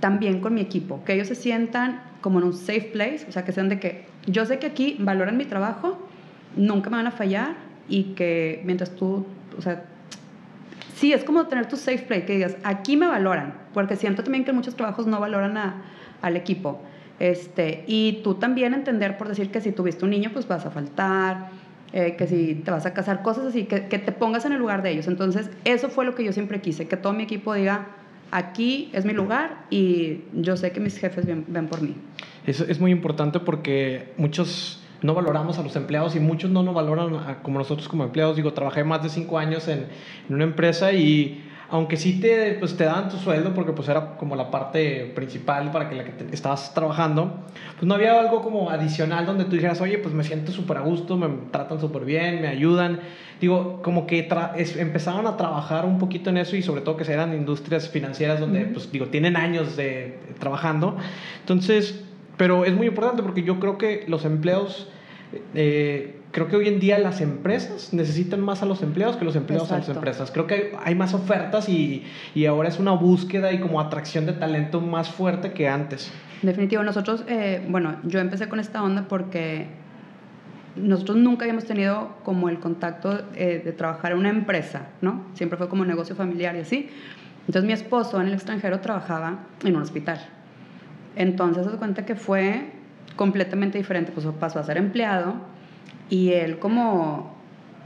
también 0.00 0.40
con 0.40 0.54
mi 0.54 0.60
equipo, 0.60 1.04
que 1.04 1.14
ellos 1.14 1.28
se 1.28 1.36
sientan 1.36 2.02
como 2.20 2.40
en 2.40 2.46
un 2.46 2.52
safe 2.52 2.90
place, 2.92 3.26
o 3.28 3.32
sea, 3.32 3.44
que 3.44 3.52
sean 3.52 3.68
de 3.68 3.78
que 3.78 4.06
yo 4.26 4.44
sé 4.44 4.58
que 4.58 4.66
aquí 4.66 4.96
valoran 4.98 5.36
mi 5.36 5.44
trabajo 5.44 6.07
nunca 6.58 6.90
me 6.90 6.96
van 6.96 7.06
a 7.06 7.10
fallar 7.10 7.54
y 7.88 8.14
que 8.14 8.60
mientras 8.64 8.90
tú, 8.90 9.24
o 9.56 9.62
sea, 9.62 9.84
sí, 10.94 11.12
es 11.12 11.24
como 11.24 11.46
tener 11.46 11.66
tu 11.66 11.76
safe 11.76 12.00
play, 12.00 12.22
que 12.22 12.34
digas, 12.34 12.56
aquí 12.64 12.96
me 12.96 13.06
valoran, 13.06 13.54
porque 13.72 13.96
siento 13.96 14.22
también 14.22 14.44
que 14.44 14.52
muchos 14.52 14.74
trabajos 14.74 15.06
no 15.06 15.20
valoran 15.20 15.56
a, 15.56 15.82
al 16.20 16.36
equipo. 16.36 16.82
Este, 17.18 17.84
y 17.86 18.20
tú 18.22 18.34
también 18.34 18.74
entender 18.74 19.16
por 19.16 19.28
decir 19.28 19.50
que 19.50 19.60
si 19.60 19.72
tuviste 19.72 20.04
un 20.04 20.10
niño, 20.10 20.30
pues 20.32 20.46
vas 20.46 20.66
a 20.66 20.70
faltar, 20.70 21.48
eh, 21.92 22.16
que 22.16 22.26
si 22.26 22.56
te 22.56 22.70
vas 22.70 22.86
a 22.86 22.92
casar, 22.92 23.22
cosas 23.22 23.46
así, 23.46 23.64
que, 23.64 23.86
que, 23.86 23.98
te 23.98 24.12
pongas 24.12 24.44
en 24.44 24.52
el 24.52 24.58
lugar 24.58 24.82
de 24.82 24.90
ellos. 24.90 25.08
Entonces, 25.08 25.50
eso 25.64 25.88
fue 25.88 26.04
lo 26.04 26.14
que 26.14 26.24
yo 26.24 26.32
siempre 26.32 26.60
quise, 26.60 26.86
que 26.86 26.96
todo 26.96 27.12
mi 27.12 27.24
equipo 27.24 27.54
diga, 27.54 27.86
aquí 28.30 28.90
es 28.92 29.04
mi 29.04 29.12
lugar 29.12 29.64
y 29.70 30.20
yo 30.34 30.56
sé 30.56 30.72
que 30.72 30.80
mis 30.80 30.98
jefes 30.98 31.26
ven, 31.26 31.44
ven 31.48 31.66
por 31.66 31.82
mí. 31.82 31.94
Eso 32.46 32.64
es 32.68 32.80
muy 32.80 32.90
importante 32.90 33.40
porque 33.40 34.12
muchos 34.16 34.77
no 35.02 35.14
valoramos 35.14 35.58
a 35.58 35.62
los 35.62 35.74
empleados 35.76 36.16
y 36.16 36.20
muchos 36.20 36.50
no 36.50 36.62
nos 36.62 36.74
valoran 36.74 37.38
como 37.42 37.58
nosotros 37.58 37.88
como 37.88 38.04
empleados. 38.04 38.36
Digo, 38.36 38.52
trabajé 38.52 38.84
más 38.84 39.02
de 39.02 39.08
cinco 39.08 39.38
años 39.38 39.68
en, 39.68 39.86
en 40.28 40.34
una 40.34 40.44
empresa 40.44 40.92
y 40.92 41.44
aunque 41.70 41.98
sí 41.98 42.18
te, 42.18 42.54
pues, 42.54 42.76
te 42.76 42.84
daban 42.84 43.10
tu 43.10 43.18
sueldo 43.18 43.52
porque 43.52 43.72
pues 43.72 43.88
era 43.88 44.16
como 44.16 44.36
la 44.36 44.50
parte 44.50 45.12
principal 45.14 45.70
para 45.70 45.88
que 45.88 45.96
la 45.96 46.04
que 46.04 46.12
estabas 46.32 46.72
trabajando, 46.72 47.44
pues 47.76 47.86
no 47.86 47.94
había 47.94 48.18
algo 48.18 48.40
como 48.40 48.70
adicional 48.70 49.26
donde 49.26 49.44
tú 49.44 49.52
dijeras, 49.52 49.80
oye, 49.82 49.98
pues 49.98 50.14
me 50.14 50.24
siento 50.24 50.50
súper 50.50 50.78
a 50.78 50.80
gusto, 50.80 51.16
me 51.18 51.28
tratan 51.50 51.78
súper 51.78 52.04
bien, 52.04 52.40
me 52.40 52.48
ayudan. 52.48 53.00
Digo, 53.38 53.82
como 53.82 54.06
que 54.06 54.28
empezaron 54.78 55.26
a 55.26 55.36
trabajar 55.36 55.84
un 55.84 55.98
poquito 55.98 56.30
en 56.30 56.38
eso 56.38 56.56
y 56.56 56.62
sobre 56.62 56.80
todo 56.80 56.96
que 56.96 57.10
eran 57.12 57.34
industrias 57.34 57.88
financieras 57.88 58.40
donde, 58.40 58.64
pues 58.64 58.90
digo, 58.90 59.06
tienen 59.06 59.36
años 59.36 59.76
de 59.76 60.18
trabajando. 60.40 60.96
Entonces, 61.40 62.02
pero 62.38 62.64
es 62.64 62.74
muy 62.74 62.86
importante 62.86 63.22
porque 63.22 63.42
yo 63.42 63.60
creo 63.60 63.76
que 63.76 64.04
los 64.08 64.24
empleos... 64.24 64.88
Eh, 65.54 66.14
creo 66.30 66.48
que 66.48 66.56
hoy 66.56 66.68
en 66.68 66.80
día 66.80 66.98
las 66.98 67.20
empresas 67.20 67.92
necesitan 67.92 68.40
más 68.40 68.62
a 68.62 68.66
los 68.66 68.82
empleados 68.82 69.16
que 69.16 69.26
los 69.26 69.36
empleados 69.36 69.70
a 69.72 69.78
las 69.78 69.88
empresas. 69.90 70.30
Creo 70.30 70.46
que 70.46 70.74
hay, 70.82 70.94
más 70.94 71.12
ofertas 71.12 71.68
y, 71.68 72.04
y, 72.34 72.46
ahora 72.46 72.68
es 72.70 72.78
una 72.78 72.92
búsqueda 72.92 73.52
y 73.52 73.60
como 73.60 73.80
atracción 73.80 74.24
de 74.24 74.32
talento 74.32 74.80
más 74.80 75.10
fuerte 75.10 75.52
que 75.52 75.68
antes. 75.68 76.10
Definitivo, 76.40 76.82
nosotros, 76.82 77.24
eh, 77.28 77.62
bueno, 77.68 77.96
yo 78.04 78.20
empecé 78.20 78.48
con 78.48 78.60
esta 78.60 78.82
onda 78.82 79.06
porque 79.08 79.66
nosotros 80.76 81.16
nunca 81.16 81.44
habíamos 81.44 81.64
tenido 81.64 82.16
como 82.22 82.48
el 82.48 82.60
contacto 82.60 83.22
eh, 83.34 83.60
de 83.64 83.72
trabajar 83.72 84.12
en 84.12 84.18
una 84.18 84.30
empresa, 84.30 84.86
¿no? 85.00 85.24
Siempre 85.34 85.58
fue 85.58 85.68
como 85.68 85.84
negocio 85.84 86.14
familiar 86.14 86.54
y 86.56 86.60
así. 86.60 86.90
Entonces 87.40 87.64
mi 87.64 87.72
esposo 87.72 88.20
en 88.20 88.28
el 88.28 88.34
extranjero 88.34 88.80
trabajaba 88.80 89.38
en 89.64 89.76
un 89.76 89.82
hospital. 89.82 90.20
Entonces 91.18 91.66
se 91.66 91.76
cuenta 91.78 92.06
que 92.06 92.14
fue 92.14 92.70
completamente 93.16 93.76
diferente, 93.76 94.12
pues 94.12 94.24
pasó 94.38 94.60
a 94.60 94.62
ser 94.62 94.76
empleado 94.76 95.34
y 96.08 96.30
él 96.32 96.60
como, 96.60 97.34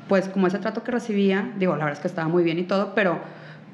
pues 0.07 0.29
como 0.29 0.47
ese 0.47 0.59
trato 0.59 0.85
que 0.85 0.93
recibía, 0.93 1.51
digo, 1.59 1.73
la 1.73 1.87
verdad 1.87 1.95
es 1.95 2.01
que 2.01 2.09
estaba 2.09 2.29
muy 2.29 2.45
bien 2.45 2.59
y 2.59 2.65
todo, 2.65 2.95
pero 2.95 3.19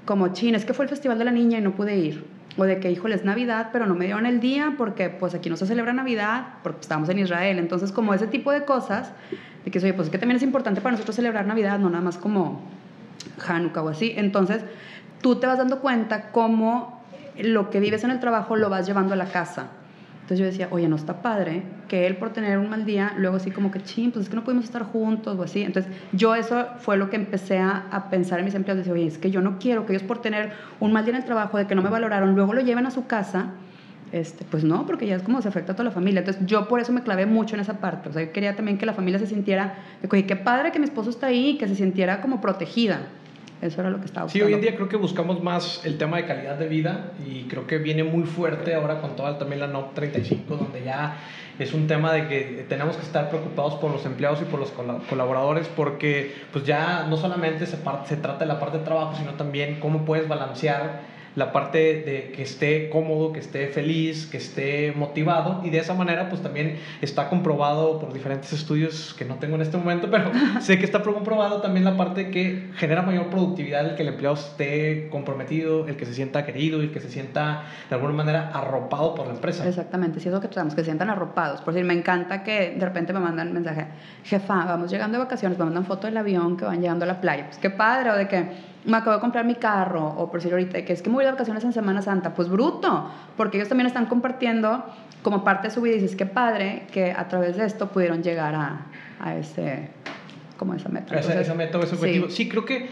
como, 0.05 0.29
chin, 0.29 0.55
es 0.55 0.65
que 0.65 0.75
fue 0.75 0.85
el 0.85 0.89
Festival 0.89 1.19
de 1.19 1.25
la 1.25 1.33
Niña 1.33 1.59
y 1.59 1.61
no 1.61 1.73
pude 1.73 1.99
ir. 1.99 2.25
O 2.57 2.65
de 2.65 2.79
que, 2.79 2.91
híjole, 2.91 3.17
es 3.17 3.25
Navidad, 3.25 3.71
pero 3.73 3.87
no 3.87 3.97
me 3.97 4.05
dieron 4.05 4.27
el 4.27 4.39
día 4.39 4.75
porque 4.79 5.11
pues 5.11 5.35
aquí 5.35 5.51
no 5.51 5.57
se 5.57 5.67
celebra 5.67 5.93
Navidad, 5.93 6.55
porque 6.63 6.81
estábamos 6.83 7.09
en 7.09 7.19
Israel. 7.19 7.59
Entonces, 7.59 7.91
como 7.91 8.15
ese 8.15 8.29
tipo 8.29 8.53
de 8.53 8.65
cosas, 8.65 9.13
de 9.65 9.71
que, 9.73 9.79
oye, 9.79 9.93
pues 9.93 10.07
es 10.07 10.13
que 10.13 10.19
también 10.19 10.37
es 10.37 10.43
importante 10.45 10.81
para 10.81 10.93
nosotros 10.93 11.17
celebrar 11.17 11.47
Navidad, 11.47 11.81
no 11.81 11.91
nada 11.91 12.03
más 12.03 12.17
como 12.17 12.63
Hanukkah 13.47 13.83
o 13.83 13.89
así. 13.89 14.15
Entonces, 14.17 14.63
tú 15.21 15.37
te 15.37 15.49
vas 15.49 15.59
dando 15.59 15.81
cuenta 15.81 16.31
cómo 16.31 16.98
lo 17.39 17.71
que 17.71 17.81
vives 17.81 18.05
en 18.05 18.11
el 18.11 18.21
trabajo 18.21 18.57
lo 18.57 18.71
vas 18.71 18.87
llevando 18.87 19.15
a 19.15 19.17
la 19.17 19.27
casa. 19.27 19.69
Entonces 20.29 20.41
yo 20.41 20.45
decía, 20.45 20.69
oye, 20.71 20.89
no 20.89 20.97
está 20.97 21.23
padre 21.23 21.63
que 21.89 22.07
él 22.07 22.17
por 22.17 22.35
tener 22.35 22.59
un 22.59 22.69
mal 22.69 22.85
día, 22.85 23.15
luego 23.17 23.37
así 23.37 23.51
como 23.51 23.71
que, 23.71 23.83
ching, 23.83 24.11
pues 24.13 24.25
es 24.25 24.29
que 24.29 24.37
no 24.37 24.45
podemos 24.45 24.67
estar 24.67 24.83
juntos 24.83 25.39
o 25.39 25.43
así. 25.43 25.63
Entonces 25.63 25.91
yo 26.13 26.35
eso 26.35 26.67
fue 26.81 26.99
lo 26.99 27.09
que 27.09 27.17
empecé 27.17 27.59
a, 27.59 28.09
pensar 28.11 28.39
en 28.39 28.45
mis 28.45 28.55
empleados. 28.55 28.85
Decía, 28.85 28.93
oye, 28.93 29.07
es 29.07 29.17
que 29.17 29.31
yo 29.31 29.41
no 29.41 29.59
quiero 29.59 29.87
que 29.87 29.95
ellos 29.95 30.03
por 30.03 30.21
tener 30.21 30.53
un 30.81 30.93
mal 30.93 31.07
día 31.07 31.15
en 31.15 31.23
el 31.23 31.25
trabajo, 31.25 31.57
de 31.57 31.67
que 31.67 31.75
no 31.75 31.81
me 31.81 31.89
valoraron, 31.89 32.35
luego 32.35 32.53
lo 32.53 32.61
lleven 32.61 32.85
a 32.85 32.91
su 32.91 33.07
casa. 33.07 33.53
Este, 34.13 34.45
pues 34.45 34.65
no, 34.65 34.85
porque 34.85 35.07
ya 35.07 35.17
es 35.17 35.23
como 35.23 35.41
se 35.41 35.49
afecta 35.49 35.73
a 35.73 35.75
toda 35.75 35.85
la 35.85 35.93
familia. 35.93 36.19
Entonces 36.19 36.45
yo 36.45 36.69
por 36.69 36.79
eso 36.81 36.93
me 36.93 37.03
clavé 37.03 37.25
mucho 37.25 37.55
en 37.55 37.63
esa 37.63 37.81
parte. 37.81 38.11
O 38.11 38.13
sea, 38.13 38.23
yo 38.23 38.33
quería 38.33 38.55
también 38.55 38.77
que 38.77 38.85
la 38.85 38.93
familia 38.93 39.19
se 39.19 39.27
sintiera, 39.27 39.77
de, 40.03 40.09
oye, 40.13 40.27
qué 40.27 40.37
padre 40.37 40.73
que 40.73 40.79
mi 40.79 40.85
esposo 40.85 41.09
está 41.09 41.29
ahí, 41.29 41.57
que 41.57 41.67
se 41.67 41.75
sintiera 41.75 42.21
como 42.21 42.43
protegida. 42.43 43.01
Eso 43.61 43.81
era 43.81 43.91
lo 43.91 43.99
que 43.99 44.07
estaba 44.07 44.25
buscando. 44.25 44.47
Sí, 44.47 44.53
hoy 44.53 44.55
en 44.55 44.61
día 44.61 44.77
creo 44.77 44.89
que 44.89 44.97
buscamos 44.97 45.43
más 45.43 45.85
el 45.85 45.99
tema 45.99 46.19
de 46.19 46.27
calidad 46.27 46.57
de 46.57 46.69
vida 46.69 47.13
y 47.27 47.45
creo 47.45 47.67
que 47.67 47.79
viene 47.79 48.05
muy 48.05 48.25
fuerte 48.25 48.75
ahora 48.75 49.01
con 49.01 49.17
toda 49.17 49.39
también 49.39 49.61
la 49.61 49.67
NOP 49.67 49.95
35, 49.95 50.57
donde 50.57 50.85
ya 50.85 51.17
es 51.59 51.75
un 51.75 51.87
tema 51.89 52.13
de 52.13 52.29
que 52.29 52.67
tenemos 52.69 52.97
que 52.97 53.03
estar 53.03 53.29
preocupados 53.31 53.75
por 53.75 53.91
los 53.91 54.07
empleados 54.07 54.41
y 54.43 54.45
por 54.45 54.61
los 54.61 54.71
colaboradores 55.09 55.69
porque 55.69 56.35
pues 56.53 56.65
ya 56.65 57.07
no 57.09 57.17
solamente 57.17 57.67
se, 57.67 57.77
se 58.05 58.17
trata 58.17 58.39
de 58.41 58.47
la 58.47 58.61
parte 58.61 58.79
de 58.79 58.85
trabajo, 58.85 59.17
sino 59.17 59.33
también 59.33 59.81
cómo 59.81 60.05
puedes 60.05 60.29
balancear 60.29 61.18
la 61.37 61.53
parte 61.53 61.79
de 61.79 62.33
que 62.35 62.43
esté 62.43 62.91
cómodo, 62.91 63.33
que 63.33 63.41
esté 63.41 63.69
feliz, 63.69 64.27
que 64.27 64.39
esté 64.39 64.93
motivado 64.97 65.63
y 65.65 65.71
de 65.71 65.79
esa 65.79 65.95
manera 65.95 66.29
pues 66.29 66.43
también 66.43 66.79
está 67.01 67.29
comprobado 67.29 67.99
por 67.99 68.13
diferentes 68.13 68.53
estudios 68.53 69.15
que 69.17 69.25
no 69.25 69.37
tengo 69.37 69.57
en 69.57 69.63
este 69.63 69.77
momento, 69.77 70.11
pero 70.11 70.31
sé 70.61 70.79
que 70.79 70.85
está 70.85 71.03
comprobado 71.03 71.61
también 71.61 71.85
la 71.85 71.97
parte 71.97 72.31
que 72.31 72.71
genera 72.77 73.03
mayor 73.03 73.27
productividad 73.29 73.89
el 73.89 73.97
que 73.97 74.03
el 74.03 74.09
empleado 74.09 74.37
esté 74.37 75.09
comprometido, 75.11 75.87
el 75.87 75.97
que 75.97 76.07
se 76.07 76.15
sienta 76.15 76.45
querido 76.45 76.83
y 76.83 76.89
que 76.89 77.01
se 77.01 77.11
sienta 77.11 77.65
de 77.89 77.95
alguna 77.95 78.15
manera 78.15 78.51
arropado 78.53 79.15
por 79.15 79.27
la 79.27 79.35
empresa. 79.35 79.67
Exactamente, 79.67 80.21
si 80.21 80.29
es 80.29 80.35
lo 80.35 80.41
que 80.41 80.49
tratamos, 80.49 80.75
que 80.75 80.83
se 80.83 80.87
sientan 80.87 81.11
arropados. 81.11 81.61
Por 81.61 81.75
decir, 81.75 81.87
me 81.87 81.95
encanta 81.95 82.43
que 82.43 82.75
de 82.77 82.85
repente 82.85 83.13
me 83.13 83.21
mandan 83.21 83.53
mensaje, 83.53 83.87
jefa, 84.25 84.65
vamos 84.65 84.91
llegando 84.91 85.19
de 85.19 85.25
vacaciones, 85.25 85.59
me 85.59 85.65
mandan 85.65 85.85
foto 85.85 86.07
del 86.07 86.17
avión 86.17 86.57
que 86.57 86.65
van 86.65 86.81
llegando 86.81 87.05
a 87.05 87.09
la 87.09 87.21
playa. 87.21 87.47
Pues 87.47 87.59
qué 87.59 87.71
padre, 87.71 88.11
o 88.11 88.17
de 88.17 88.29
que 88.29 88.47
me 88.89 88.97
acabo 88.97 89.17
de 89.17 89.21
comprar 89.21 89.45
mi 89.45 89.55
carro, 89.55 90.07
o 90.17 90.31
por 90.31 90.41
decir 90.41 90.53
ahorita 90.53 90.85
que 90.85 90.93
es 90.93 91.03
que 91.03 91.11
me 91.11 91.17
voy 91.17 91.25
de 91.25 91.31
vacaciones 91.31 91.63
en 91.65 91.73
Semana 91.73 92.03
Santa, 92.03 92.35
pues 92.35 92.49
bruto, 92.49 93.11
porque 93.37 93.59
ellos 93.59 93.69
también 93.69 93.87
están 93.87 94.07
compartiendo 94.07 94.85
como 95.23 95.45
parte 95.45 95.69
de 95.69 95.75
su 95.75 95.81
vida 95.83 95.97
y 95.97 96.01
dices, 96.01 96.17
qué 96.17 96.27
padre 96.27 96.87
que 96.93 97.13
a 97.13 97.29
través 97.29 97.57
de 97.57 97.67
esto 97.67 97.89
pudieron 97.89 98.23
llegar 98.23 98.55
a, 98.55 98.87
a 99.21 99.37
ese, 99.37 99.89
como 100.57 100.75
esa 100.75 100.89
meta. 100.89 101.19
esa, 101.19 101.55
meta 101.55 101.79
o 101.79 101.83
ese 101.83 101.95
objetivo. 101.97 102.31
sí, 102.31 102.49
creo 102.49 102.65
que 102.65 102.89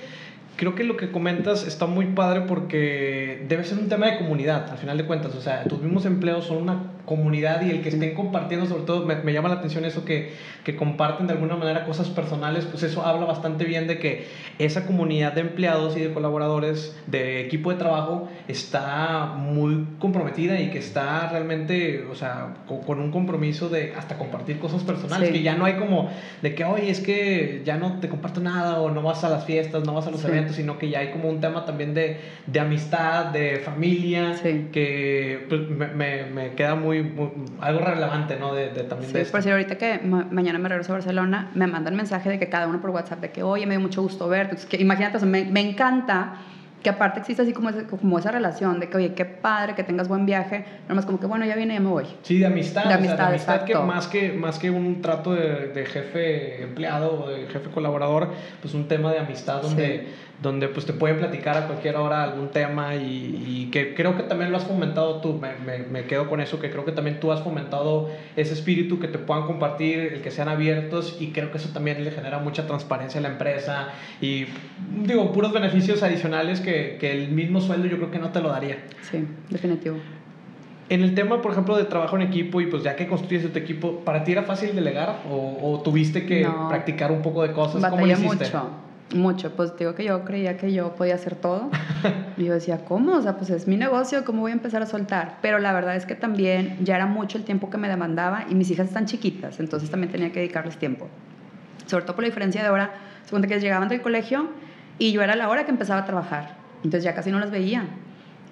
creo 0.57 0.75
que 0.75 0.85
lo 0.85 0.97
que 0.97 1.11
comentas 1.11 1.67
está 1.67 1.87
muy 1.87 2.07
padre 2.07 2.43
porque 2.43 3.45
debe 3.49 3.65
ser 3.65 3.79
un 3.79 3.89
tema 3.89 4.07
de 4.07 4.19
comunidad, 4.19 4.71
al 4.71 4.79
final 4.79 4.97
de 4.97 5.05
cuentas. 5.05 5.35
O 5.35 5.41
sea, 5.41 5.65
tus 5.65 5.81
mismos 5.83 6.07
empleos 6.07 6.47
son 6.47 6.59
una 6.59 6.93
comunidad 7.05 7.63
y 7.63 7.71
el 7.71 7.83
que 7.83 7.91
estén 7.91 8.15
compartiendo, 8.15 8.67
sobre 8.67 8.83
todo, 8.83 9.07
me, 9.07 9.33
llama 9.33 9.49
la 9.49 9.57
atención 9.57 9.85
eso 9.85 10.05
que, 10.05 10.33
que, 10.65 10.75
comparten 10.75 11.27
de 11.29 11.35
alguna 11.35 11.57
manera 11.57 11.85
cosas 11.85 12.09
personales, 12.09 12.65
pues 12.65 12.83
eso 12.83 13.07
habla 13.07 13.27
bastante 13.27 13.65
bien 13.65 13.87
de 13.87 13.99
que 13.99 14.27
esa 14.59 14.87
comunidad 14.87 15.33
de 15.33 15.43
empleados 15.43 15.97
y 15.97 16.01
de 16.01 16.13
colaboradores, 16.13 16.97
de 17.07 17.43
equipo 17.43 17.71
de 17.71 17.77
trabajo, 17.77 18.29
está 18.49 19.27
muy 19.37 19.87
comprometida 20.01 20.61
y 20.61 20.71
que 20.71 20.79
está 20.79 21.29
realmente, 21.29 22.05
o 22.11 22.15
sea, 22.15 22.55
con, 22.67 22.99
un 22.99 23.13
compromiso 23.13 23.69
de 23.69 23.95
hasta 23.95 24.19
compartir 24.19 24.59
cosas 24.59 24.83
personales, 24.83 25.31
que 25.31 25.43
ya 25.43 25.55
no 25.55 25.65
hay 25.65 25.75
como 25.75 26.11
de 26.43 26.55
que, 26.55 26.65
oye, 26.65 26.91
es 26.91 27.01
que 27.01 27.63
ya 27.65 27.77
no 27.77 28.01
te 28.01 28.09
comparto 28.09 28.41
nada 28.41 28.81
o 28.81 28.91
no 28.91 29.03
vas 29.03 29.23
a 29.23 29.29
las 29.29 29.45
fiestas, 29.45 29.85
no 29.85 29.95
vas 29.95 30.09
a 30.09 30.11
los 30.11 30.25
eventos 30.25 30.46
sino 30.53 30.79
que 30.79 30.89
ya 30.89 31.01
hay 31.01 31.11
como 31.11 31.29
un 31.29 31.41
tema 31.41 31.65
también 31.65 31.95
de, 31.95 32.21
de 32.47 32.61
amistad, 32.61 33.27
de 33.27 33.61
familia, 33.65 34.35
que 34.73 35.47
pues, 35.49 35.69
me, 35.69 36.25
me, 36.25 36.53
queda 36.53 36.75
muy, 36.75 37.13
algo 37.61 37.81
relevante, 37.81 38.37
¿no? 38.39 38.55
De, 38.55 38.71
de 38.71 38.85
también 38.85 39.11
sí, 39.11 39.19
por 39.31 39.41
decir, 39.41 39.53
ahorita 39.53 39.77
que 39.79 40.01
mañana 40.01 40.59
me 40.59 40.69
regreso 40.69 40.93
a 40.93 40.97
Barcelona, 40.97 41.51
me 41.55 41.67
mandan 41.67 41.97
mensaje 41.97 42.31
de 42.31 42.39
que 42.39 42.49
cada 42.49 42.67
uno 42.67 42.81
por 42.81 42.91
WhatsApp 42.91 43.21
de 43.21 43.31
que, 43.31 43.43
oye, 43.43 43.67
me 43.67 43.75
dio 43.75 43.81
mucho 43.81 44.03
gusto 44.03 44.29
verte. 44.29 44.57
que, 44.69 44.77
imagínate, 44.81 45.25
me, 45.27 45.45
me 45.45 45.61
encanta 45.61 46.39
que 46.87 46.91
aparte 46.91 47.19
existe 47.19 47.43
así 47.43 47.53
como, 47.53 47.71
como 48.01 48.17
esa 48.17 48.31
relación 48.31 48.79
de 48.79 48.89
que, 48.89 48.97
oye, 48.97 49.13
qué 49.15 49.25
padre 49.25 49.75
que 49.75 49.83
tengas 49.83 50.07
buen 50.07 50.25
viaje, 50.25 50.65
nada 50.83 50.95
más 50.95 51.05
como 51.05 51.19
que, 51.19 51.27
bueno, 51.27 51.45
ya 51.45 51.57
viene, 51.57 51.75
ya 51.75 51.81
me 51.81 51.89
voy. 51.89 52.05
Sí, 52.23 52.39
de 52.39 52.47
amistad. 52.47 52.85
De 52.85 52.95
amistad, 52.95 53.17
de 53.17 53.25
amistad 53.25 53.65
que 53.65 53.75
más, 53.75 54.07
que 54.07 54.33
más 54.33 54.59
que 54.61 54.71
un 54.71 55.03
trato 55.03 55.35
de, 55.35 55.73
de, 55.75 55.85
jefe 55.85 56.63
empleado 56.63 57.25
o 57.25 57.29
de 57.29 57.49
jefe 57.49 57.71
colaborador, 57.71 58.31
pues 58.63 58.73
un 58.75 58.87
tema 58.87 59.11
de 59.11 59.19
amistad 59.19 59.63
donde 59.63 60.07
donde 60.43 60.69
pues 60.69 60.85
te 60.85 60.93
pueden 60.93 61.17
platicar 61.17 61.57
a 61.57 61.67
cualquier 61.67 61.97
hora 61.97 62.23
algún 62.23 62.51
tema 62.51 62.95
y, 62.95 63.69
que 63.73 63.95
creo 63.95 64.17
que 64.17 64.23
también 64.23 64.53
lo 64.53 64.59
has 64.59 64.65
fomentado 64.65 65.21
tú, 65.21 65.35
me, 65.35 65.79
me, 65.79 66.05
quedo 66.05 66.29
con 66.29 66.41
eso, 66.41 66.61
que 66.61 66.71
creo 66.71 66.85
que 66.85 66.93
también 66.93 67.19
tú 67.21 67.33
has 67.33 67.43
fomentado 67.43 68.09
ese 68.37 68.53
espíritu 68.53 69.01
que 69.01 69.09
te 69.09 69.19
puedan 69.19 69.47
compartir, 69.47 69.99
el 69.99 70.23
que 70.23 70.31
sean 70.31 70.49
abiertos 70.49 71.17
y 71.21 71.33
creo 71.33 71.51
que 71.51 71.59
eso 71.59 71.71
también 71.71 72.05
le 72.05 72.11
genera 72.11 72.39
mucha 72.39 72.67
transparencia 72.67 73.19
a 73.19 73.23
la 73.23 73.29
empresa 73.31 73.89
y 74.21 74.47
digo, 75.03 75.33
puros 75.33 75.53
beneficios 75.53 76.03
adicionales 76.03 76.61
que, 76.61 76.97
que 77.01 77.13
el 77.13 77.31
mismo 77.31 77.61
sueldo 77.61 77.87
yo 77.89 77.97
creo 77.97 78.11
que 78.11 78.19
no 78.19 78.31
te 78.31 78.41
lo 78.41 78.51
daría. 78.51 78.79
Sí, 79.03 79.27
definitivo. 79.51 79.97
En 80.89 81.03
el 81.03 81.15
tema, 81.15 81.43
por 81.43 81.51
ejemplo, 81.51 81.77
de 81.77 81.85
trabajo 81.85 82.15
en 82.15 82.23
equipo 82.23 82.61
y 82.61 82.67
pues 82.67 82.85
ya 82.85 82.95
que 82.95 83.09
construyes 83.09 83.53
tu 83.53 83.59
equipo, 83.59 84.01
¿para 84.05 84.23
ti 84.23 84.33
era 84.33 84.45
fácil 84.45 84.75
delegar 84.77 85.23
o, 85.29 85.59
o 85.61 85.81
tuviste 85.81 86.25
que 86.25 86.49
practicar 86.69 87.11
un 87.11 87.23
poco 87.23 87.43
de 87.43 87.53
cosas? 87.53 87.85
¿Cómo 87.91 88.07
lo 88.07 88.13
hiciste? 88.13 88.45
mucho 88.45 88.86
mucho, 89.15 89.55
pues 89.55 89.77
digo 89.77 89.95
que 89.95 90.05
yo 90.05 90.25
creía 90.25 90.57
que 90.57 90.73
yo 90.73 90.95
podía 90.95 91.15
hacer 91.15 91.37
todo. 91.37 91.71
Y 92.39 92.45
yo 92.45 92.53
decía, 92.53 92.85
¿cómo? 92.85 93.15
O 93.15 93.23
sea, 93.23 93.39
pues 93.39 93.49
es 93.49 93.67
mi 93.67 93.79
negocio, 93.79 94.23
¿cómo 94.27 94.43
voy 94.43 94.51
a 94.51 94.55
empezar 94.55 94.83
a 94.83 94.87
soltar? 94.87 95.39
Pero 95.41 95.59
la 95.59 95.73
verdad 95.73 95.97
es 95.97 96.05
que 96.05 96.15
también 96.15 96.77
ya 96.85 96.97
era 96.97 97.07
mucho 97.07 97.39
el 97.39 97.45
tiempo 97.45 97.71
que 97.71 97.79
me 97.79 97.89
demandaba 97.89 98.45
y 98.51 98.55
mis 98.55 98.71
hijas 98.71 98.89
están 98.89 99.07
chiquitas, 99.07 99.59
entonces 99.59 99.91
también 99.91 100.13
tenía 100.13 100.31
que 100.33 100.41
dedicarles 100.41 100.77
tiempo. 100.77 101.09
Sobre 101.87 102.05
todo 102.05 102.15
por 102.15 102.25
la 102.25 102.29
diferencia 102.29 102.63
de 102.63 102.69
hora, 102.69 102.93
según 103.25 103.41
que 103.43 103.59
llegaban 103.59 103.89
del 103.89 104.03
colegio 104.03 104.51
y 104.99 105.13
yo 105.13 105.23
era 105.23 105.35
la 105.35 105.49
hora 105.49 105.65
que 105.65 105.71
empezaba 105.71 106.01
a 106.01 106.05
trabajar. 106.05 106.57
Entonces 106.85 107.05
ya 107.05 107.15
casi 107.15 107.31
no 107.31 107.39
las 107.39 107.51
veía. 107.51 107.87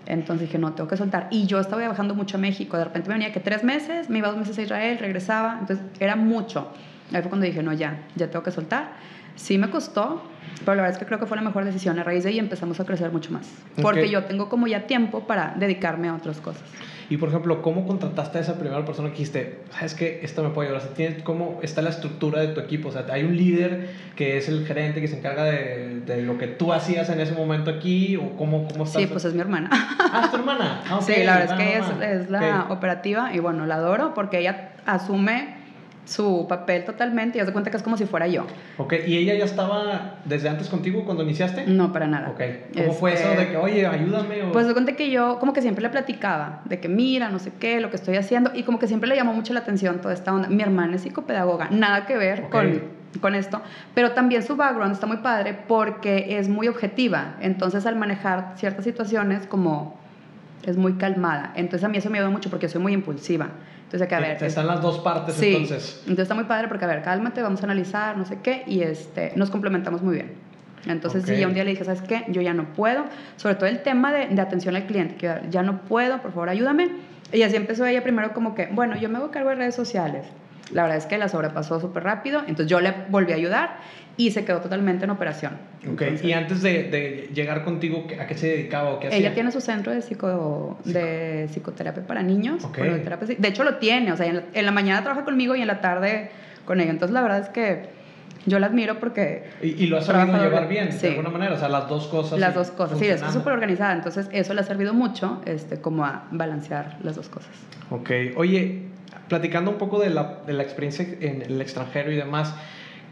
Entonces 0.07 0.49
dije, 0.49 0.59
no, 0.59 0.73
tengo 0.73 0.89
que 0.89 0.97
soltar. 0.97 1.29
Y 1.31 1.47
yo 1.47 1.61
estaba 1.61 1.83
viajando 1.83 2.15
mucho 2.15 2.37
a 2.37 2.41
México. 2.41 2.77
De 2.77 2.85
repente 2.85 3.09
me 3.09 3.15
venía 3.15 3.33
que 3.33 3.41
tres 3.41 3.65
meses, 3.65 4.11
me 4.11 4.19
iba 4.19 4.29
dos 4.29 4.37
meses 4.37 4.59
a 4.59 4.63
Israel, 4.63 4.99
regresaba. 4.99 5.59
Entonces 5.61 5.85
era 6.01 6.17
mucho. 6.17 6.71
Ahí 7.13 7.21
fue 7.21 7.29
cuando 7.29 7.47
dije, 7.47 7.63
no, 7.63 7.73
ya, 7.73 8.03
ya 8.17 8.29
tengo 8.29 8.43
que 8.43 8.51
soltar. 8.51 8.93
Sí 9.37 9.59
me 9.59 9.71
costó, 9.71 10.23
pero 10.65 10.77
la 10.77 10.83
verdad 10.83 10.93
es 10.93 10.99
que 10.99 11.07
creo 11.07 11.19
que 11.19 11.27
fue 11.27 11.37
la 11.37 11.43
mejor 11.43 11.65
decisión. 11.65 11.99
A 11.99 12.05
raíz 12.05 12.25
de 12.25 12.31
ahí 12.31 12.39
empezamos 12.39 12.81
a 12.81 12.85
crecer 12.85 13.11
mucho 13.13 13.31
más. 13.33 13.51
Porque 13.83 14.05
Ok. 14.05 14.11
yo 14.11 14.25
tengo 14.25 14.49
como 14.49 14.67
ya 14.67 14.87
tiempo 14.87 15.27
para 15.27 15.55
dedicarme 15.59 16.09
a 16.09 16.15
otras 16.15 16.39
cosas. 16.39 16.63
Y 17.11 17.19
por 17.19 17.29
ejemplo, 17.29 17.61
¿cómo 17.61 17.87
contrataste 17.87 18.39
a 18.39 18.41
esa 18.41 18.55
primera 18.59 18.83
persona 18.87 19.09
que 19.11 19.17
dijiste, 19.19 19.59
sabes 19.73 19.93
que 19.95 20.21
esto 20.23 20.43
me 20.43 20.49
puede 20.51 20.69
ayudar? 20.69 20.83
O 20.83 20.87
sea, 20.87 20.95
¿tienes- 20.97 21.23
¿cómo 21.23 21.61
está 21.63 21.83
la 21.83 21.91
estructura 21.91 22.41
de 22.41 22.49
tu 22.49 22.61
equipo? 22.61 22.89
O 22.89 22.93
sea, 22.93 23.05
hay 23.13 23.25
un 23.25 23.37
líder 23.37 23.91
que 24.17 24.39
es 24.39 24.49
el 24.49 24.67
gerente 24.67 25.03
que 25.03 25.09
se 25.09 25.19
encarga 25.19 25.45
de, 25.45 26.01
de 26.01 26.23
lo 26.23 26.39
que 26.39 26.47
tú 26.47 26.73
hacías 26.73 27.11
en 27.11 27.21
ese 27.21 27.35
momento 27.35 27.71
aquí, 27.71 28.17
o 28.17 28.31
cómo, 28.39 28.67
cómo 28.69 28.85
estás? 28.85 29.03
Sí, 29.03 29.07
pues 29.07 29.23
es 29.27 29.35
mi 29.35 29.41
hermana. 29.43 29.69
Ah, 30.01 30.23
es 30.25 30.31
tu 30.31 30.37
hermana. 30.39 30.81
Ah, 30.89 30.97
ok, 30.97 31.03
sí, 31.03 31.13
la 31.25 31.37
verdad 31.41 31.61
es 31.61 31.63
que 31.63 31.77
ella 31.77 31.87
va. 31.99 32.05
es, 32.07 32.21
es 32.23 32.31
la 32.31 32.63
Ok. 32.65 32.71
operativa 32.71 33.35
y 33.35 33.39
bueno, 33.39 33.67
la 33.67 33.75
adoro 33.75 34.15
porque 34.15 34.39
ella 34.39 34.71
asume 34.87 35.57
su 36.05 36.47
papel 36.49 36.85
totalmente 36.85 37.39
y 37.39 37.41
hace 37.41 37.53
cuenta 37.53 37.71
que 37.71 37.77
es 37.77 37.83
como 37.83 37.97
si 37.97 38.05
fuera 38.05 38.27
yo. 38.27 38.47
Ok, 38.77 38.95
¿y 39.07 39.17
ella 39.17 39.35
ya 39.35 39.45
estaba 39.45 40.17
desde 40.25 40.49
antes 40.49 40.69
contigo 40.69 41.05
cuando 41.05 41.23
iniciaste? 41.23 41.67
No, 41.67 41.93
para 41.93 42.07
nada. 42.07 42.31
Ok, 42.31 42.41
¿cómo 42.75 42.93
fue 42.93 43.15
eso 43.15 43.29
de 43.31 43.49
que, 43.49 43.57
oye, 43.57 43.87
ayúdame? 43.87 44.43
O... 44.43 44.53
Pues 44.53 44.67
de 44.67 44.73
cuenta 44.73 44.93
que 44.93 45.11
yo 45.11 45.39
como 45.39 45.53
que 45.53 45.63
siempre 45.63 45.83
le 45.83 45.91
platicaba 45.91 46.63
de 46.67 46.81
que 46.81 46.89
mira, 46.89 47.31
no 47.31 47.39
sé 47.39 47.53
qué, 47.59 47.81
lo 47.81 47.91
que 47.91 47.97
estoy 47.97 48.17
haciendo 48.17 48.51
y 48.55 48.65
como 48.65 48.79
que 48.79 48.87
siempre 48.87 49.09
le 49.09 49.17
llamó 49.17 49.33
mucho 49.33 49.55
la 49.55 49.61
atención 49.61 50.01
toda 50.01 50.15
esta 50.15 50.33
onda. 50.33 50.49
Mi 50.49 50.63
hermana 50.63 50.97
es 50.97 51.03
psicopedagoga, 51.03 51.69
nada 51.71 52.07
que 52.07 52.17
ver 52.17 52.49
con, 52.51 52.83
con 53.21 53.35
esto, 53.35 53.63
pero 53.95 54.13
también 54.13 54.43
su 54.43 54.57
background 54.57 54.93
está 54.93 55.07
muy 55.07 55.19
padre 55.19 55.57
porque 55.67 56.39
es 56.39 56.49
muy 56.49 56.69
objetiva, 56.69 57.37
entonces 57.41 57.87
al 57.87 57.97
manejar 57.97 58.53
ciertas 58.57 58.85
situaciones 58.85 59.47
como 59.47 59.99
es 60.65 60.77
muy 60.77 60.95
calmada, 60.95 61.53
entonces 61.57 61.85
a 61.85 61.89
mí 61.89 61.99
eso 61.99 62.11
me 62.11 62.19
ayuda 62.19 62.31
mucho 62.31 62.51
porque 62.51 62.67
yo 62.67 62.73
soy 62.73 62.83
muy 62.83 62.93
impulsiva. 62.93 63.49
Entonces, 63.95 64.09
que 64.09 64.15
a 64.17 64.21
ver, 64.21 64.43
están 64.43 64.67
las 64.67 64.83
dos 64.83 64.99
partes 64.99 65.37
Sí, 65.37 65.51
entonces. 65.55 65.99
entonces 66.01 66.25
está 66.25 66.35
muy 66.35 66.45
padre 66.45 66.67
porque, 66.67 66.85
a 66.85 66.89
ver, 66.89 67.03
cálmate, 67.03 67.43
vamos 67.43 67.61
a 67.63 67.65
analizar, 67.67 68.17
no 68.17 68.25
sé 68.27 68.41
qué, 68.43 68.65
y 68.67 68.81
este, 68.81 69.33
nos 69.37 69.51
complementamos 69.51 70.03
muy 70.03 70.17
bien. 70.17 70.33
Entonces, 70.89 71.23
Ok. 71.23 71.29
sí, 71.31 71.37
ya 71.39 71.47
un 71.47 71.55
día 71.55 71.63
le 71.63 71.71
dije, 71.71 71.85
¿sabes 71.85 72.03
qué? 72.03 72.25
Yo 72.27 72.43
ya 72.43 72.55
no 72.55 72.73
puedo, 72.73 73.05
sobre 73.37 73.55
todo 73.55 73.67
el 73.67 73.85
tema 73.85 74.13
de, 74.13 74.27
de 74.27 74.41
atención 74.43 74.75
al 74.75 74.87
cliente, 74.87 75.15
que 75.15 75.33
ya 75.49 75.63
no 75.63 75.83
puedo, 75.83 76.21
por 76.21 76.33
favor, 76.33 76.49
ayúdame. 76.49 76.89
Y 77.33 77.43
así 77.43 77.55
empezó 77.55 77.87
ella 77.87 78.03
primero 78.03 78.33
como 78.35 78.57
que, 78.57 78.67
bueno, 78.67 78.97
yo 78.97 79.09
me 79.09 79.19
hago 79.19 79.31
cargo 79.31 79.51
de 79.51 79.55
redes 79.55 79.77
sociales. 79.77 80.27
La 80.73 80.83
verdad 80.83 80.99
es 80.99 81.07
que 81.07 81.19
la 81.19 81.29
sobrepasó 81.29 81.81
súper 81.81 82.05
rápido, 82.05 82.41
entonces 82.41 82.67
yo 82.67 82.81
le 82.81 82.95
volví 83.11 83.33
a 83.33 83.37
ayudar 83.37 83.79
y 84.17 84.31
se 84.31 84.45
quedó 84.45 84.61
totalmente 84.61 85.05
en 85.05 85.11
operación. 85.11 85.55
Ok, 85.83 86.03
Entonces, 86.03 86.25
y 86.25 86.33
antes 86.33 86.63
de, 86.63 86.85
de 86.85 87.31
llegar 87.35 87.65
contigo, 87.65 88.07
¿a 88.19 88.27
qué 88.27 88.35
se 88.37 88.49
dedicaba 88.49 88.91
o 88.91 89.01
qué 89.01 89.09
hacía? 89.09 89.19
ella 89.19 89.35
tiene 89.35 89.51
su 89.53 89.61
centro 89.61 89.93
de, 89.93 90.03
psico, 90.03 90.79
de 90.85 91.49
psicoterapia 91.51 92.07
para 92.07 92.23
niños. 92.23 92.65
Ok. 92.65 92.79
bueno, 92.79 92.95
de, 92.95 93.01
terapia 93.01 93.37
de 93.37 93.49
hecho, 93.49 93.65
lo 93.65 93.77
tiene. 93.77 94.13
O 94.13 94.17
sea, 94.17 94.27
en 94.27 94.37
la, 94.37 94.43
en 94.55 94.65
la 94.65 94.73
mañana 94.73 95.03
trabaja 95.03 95.25
conmigo 95.25 95.55
y 95.57 95.61
en 95.61 95.67
la 95.67 95.81
tarde 95.81 96.31
con 96.65 96.81
ella. 96.81 96.91
Entonces, 96.91 97.13
la 97.13 97.23
verdad 97.23 97.41
es 97.41 97.49
que 97.49 98.04
yo 98.47 98.59
la 98.59 98.67
admiro 98.67 98.99
porque 99.01 99.45
Y, 99.63 99.85
y 99.85 99.87
lo 99.87 99.99
has 99.99 100.07
sabido 100.07 100.37
llevar 100.43 100.69
bien, 100.69 100.93
Sí. 100.93 100.99
de 101.03 101.09
alguna 101.11 101.31
manera, 101.31 101.55
o 101.55 101.59
sea, 101.59 101.69
las 101.69 101.89
dos 101.89 102.07
cosas. 102.09 102.39
las 102.39 102.55
dos 102.55 102.71
cosas. 102.71 102.99
Sí, 102.99 103.07
es 103.07 103.21
súper 103.33 103.53
organizada. 103.53 103.93
Entonces, 103.93 104.29
eso 104.33 104.55
le 104.55 104.61
ha 104.61 104.65
servido 104.65 104.93
mucho 104.95 105.41
este, 105.47 105.81
como 105.81 106.05
a 106.05 106.25
balancear 106.31 106.97
las 107.03 107.17
dos 107.17 107.29
cosas. 107.29 107.51
Ok, 107.91 108.11
oye, 108.37 108.83
platicando 109.29 109.71
un 109.71 109.79
poco 109.79 109.99
de 110.01 110.11
la, 110.11 110.39
de 110.47 110.53
la 110.53 110.63
experiencia 110.63 111.07
en 111.21 111.43
el 111.43 111.61
extranjero 111.61 112.11
y 112.13 112.17
demás, 112.17 112.55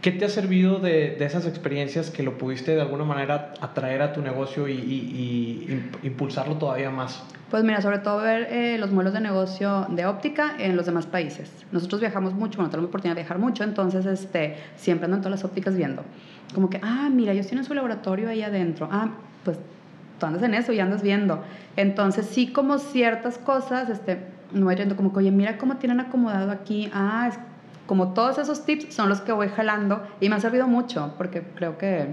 ¿qué 0.02 0.10
te 0.12 0.24
ha 0.24 0.28
servido 0.28 0.78
de, 0.80 1.16
de 1.18 1.24
esas 1.24 1.46
experiencias 1.46 2.10
que 2.10 2.22
lo 2.22 2.36
pudiste 2.36 2.74
de 2.74 2.80
alguna 2.82 3.04
manera 3.04 3.54
atraer 3.60 4.02
a 4.02 4.12
tu 4.12 4.20
negocio 4.20 4.68
y, 4.68 4.72
y- 4.72 5.66
y 5.68 5.72
imp- 5.72 6.04
impulsarlo 6.04 6.56
todavía 6.56 6.90
más? 6.90 7.22
Pues 7.50 7.64
mira, 7.64 7.80
sobre 7.82 7.98
todo 7.98 8.18
ver 8.22 8.48
eh, 8.50 8.78
los 8.78 8.90
modelos 8.92 9.12
de 9.14 9.20
negocio 9.20 9.86
de 9.90 10.06
óptica 10.06 10.54
en 10.58 10.74
los 10.76 10.86
demás 10.86 11.06
países. 11.06 11.50
Nosotros 11.70 12.00
viajamos 12.00 12.32
mucho, 12.34 12.56
bueno, 12.56 12.70
tenemos 12.70 12.84
la 12.86 12.88
oportunidad 12.88 13.14
de 13.16 13.22
viajar 13.22 13.38
mucho, 13.38 13.62
entonces 13.64 14.06
este, 14.06 14.56
siempre 14.76 15.04
ando 15.04 15.16
en 15.18 15.22
todas 15.22 15.38
las 15.40 15.44
ópticas 15.44 15.76
viendo. 15.76 16.02
Como 16.54 16.68
que, 16.70 16.80
ah, 16.82 17.08
mira, 17.12 17.32
ellos 17.32 17.46
tienen 17.46 17.64
su 17.64 17.72
laboratorio 17.74 18.28
ahí 18.28 18.42
adentro. 18.42 18.88
Ah, 18.90 19.10
pues 19.44 19.58
tú 20.18 20.26
andas 20.26 20.42
en 20.42 20.54
eso 20.54 20.72
y 20.72 20.80
andas 20.80 21.02
viendo. 21.02 21.42
Entonces 21.76 22.26
sí 22.26 22.46
como 22.48 22.78
ciertas 22.78 23.36
cosas, 23.38 23.88
este, 23.90 24.18
me 24.52 24.64
voy 24.64 24.74
viendo 24.74 24.96
como 24.96 25.12
que, 25.12 25.18
oye, 25.18 25.30
mira 25.30 25.58
cómo 25.58 25.76
tienen 25.76 26.00
acomodado 26.00 26.50
aquí. 26.50 26.90
Ah, 26.94 27.26
es 27.30 27.38
como 27.86 28.12
todos 28.14 28.38
esos 28.38 28.64
tips 28.64 28.94
son 28.94 29.08
los 29.08 29.20
que 29.20 29.32
voy 29.32 29.48
jalando 29.48 30.02
y 30.20 30.28
me 30.28 30.36
han 30.36 30.40
servido 30.40 30.66
mucho 30.66 31.14
porque 31.18 31.42
creo 31.42 31.78
que, 31.78 32.06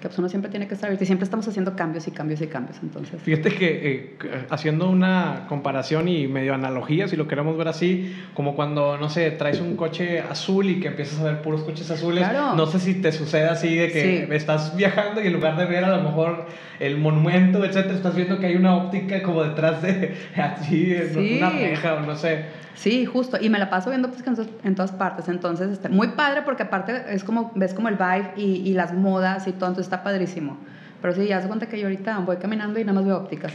que 0.00 0.08
pues 0.08 0.18
uno 0.18 0.28
siempre 0.28 0.50
tiene 0.50 0.68
que 0.68 0.74
estar 0.74 0.88
abierto 0.88 1.04
y 1.04 1.06
siempre 1.06 1.24
estamos 1.24 1.46
haciendo 1.48 1.74
cambios 1.74 2.06
y 2.06 2.10
cambios 2.12 2.40
y 2.40 2.46
cambios. 2.46 2.78
Entonces, 2.82 3.20
Fíjate 3.22 3.54
que 3.54 4.16
eh, 4.22 4.46
haciendo 4.50 4.88
una 4.88 5.46
comparación 5.48 6.08
y 6.08 6.26
medio 6.28 6.54
analogía, 6.54 7.08
si 7.08 7.16
lo 7.16 7.26
queremos 7.26 7.56
ver 7.56 7.68
así, 7.68 8.14
como 8.34 8.54
cuando, 8.54 8.96
no 8.98 9.08
sé, 9.10 9.30
traes 9.32 9.60
un 9.60 9.76
coche 9.76 10.20
azul 10.20 10.66
y 10.70 10.80
que 10.80 10.88
empiezas 10.88 11.20
a 11.20 11.24
ver 11.24 11.42
puros 11.42 11.62
coches 11.62 11.90
azules, 11.90 12.28
Claro. 12.28 12.54
no 12.54 12.66
sé 12.66 12.78
si 12.78 12.94
te 12.94 13.10
sucede 13.12 13.48
así 13.48 13.74
de 13.76 13.90
que 13.90 14.26
Sí. 14.28 14.34
estás 14.34 14.76
viajando 14.76 15.20
y 15.22 15.26
en 15.26 15.32
lugar 15.32 15.56
de 15.56 15.64
ver 15.66 15.84
a 15.84 15.96
lo 15.96 16.02
mejor 16.02 16.46
el 16.80 16.96
monumento, 16.98 17.64
etcétera, 17.64 17.94
estás 17.94 18.14
viendo 18.14 18.38
que 18.38 18.46
hay 18.46 18.56
una 18.56 18.76
óptica 18.76 19.22
como 19.22 19.42
detrás 19.42 19.82
de 19.82 20.14
así, 20.36 20.94
Sí. 21.12 21.36
una 21.38 21.50
reja 21.50 21.94
o 21.94 22.00
no 22.00 22.14
sé. 22.16 22.44
Sí, 22.74 23.04
justo. 23.06 23.38
Y 23.40 23.48
me 23.50 23.58
la 23.58 23.70
paso 23.70 23.90
viendo 23.90 24.08
pues, 24.08 24.24
en, 24.24 24.36
to- 24.36 24.46
en 24.62 24.76
todas 24.76 24.92
partes. 24.92 25.28
Entonces, 25.28 25.68
este, 25.72 25.88
muy 25.88 26.08
padre 26.12 26.42
porque 26.44 26.62
aparte 26.62 26.92
es 27.10 27.24
como, 27.24 27.50
ves 27.56 27.74
como 27.74 27.88
el 27.88 27.96
vibe 27.96 28.30
y, 28.36 28.42
y 28.70 28.72
las 28.74 28.94
modas 28.94 29.48
y 29.48 29.52
todo, 29.52 29.70
entonces 29.70 29.87
está 29.88 30.02
padrísimo. 30.02 30.58
Pero 31.00 31.14
sí, 31.14 31.26
ya 31.26 31.40
se 31.40 31.46
cuenta 31.46 31.68
que 31.68 31.78
yo 31.78 31.86
ahorita 31.86 32.18
voy 32.20 32.36
caminando 32.36 32.78
y 32.80 32.84
nada 32.84 32.94
más 32.94 33.06
veo 33.06 33.16
ópticas. 33.16 33.52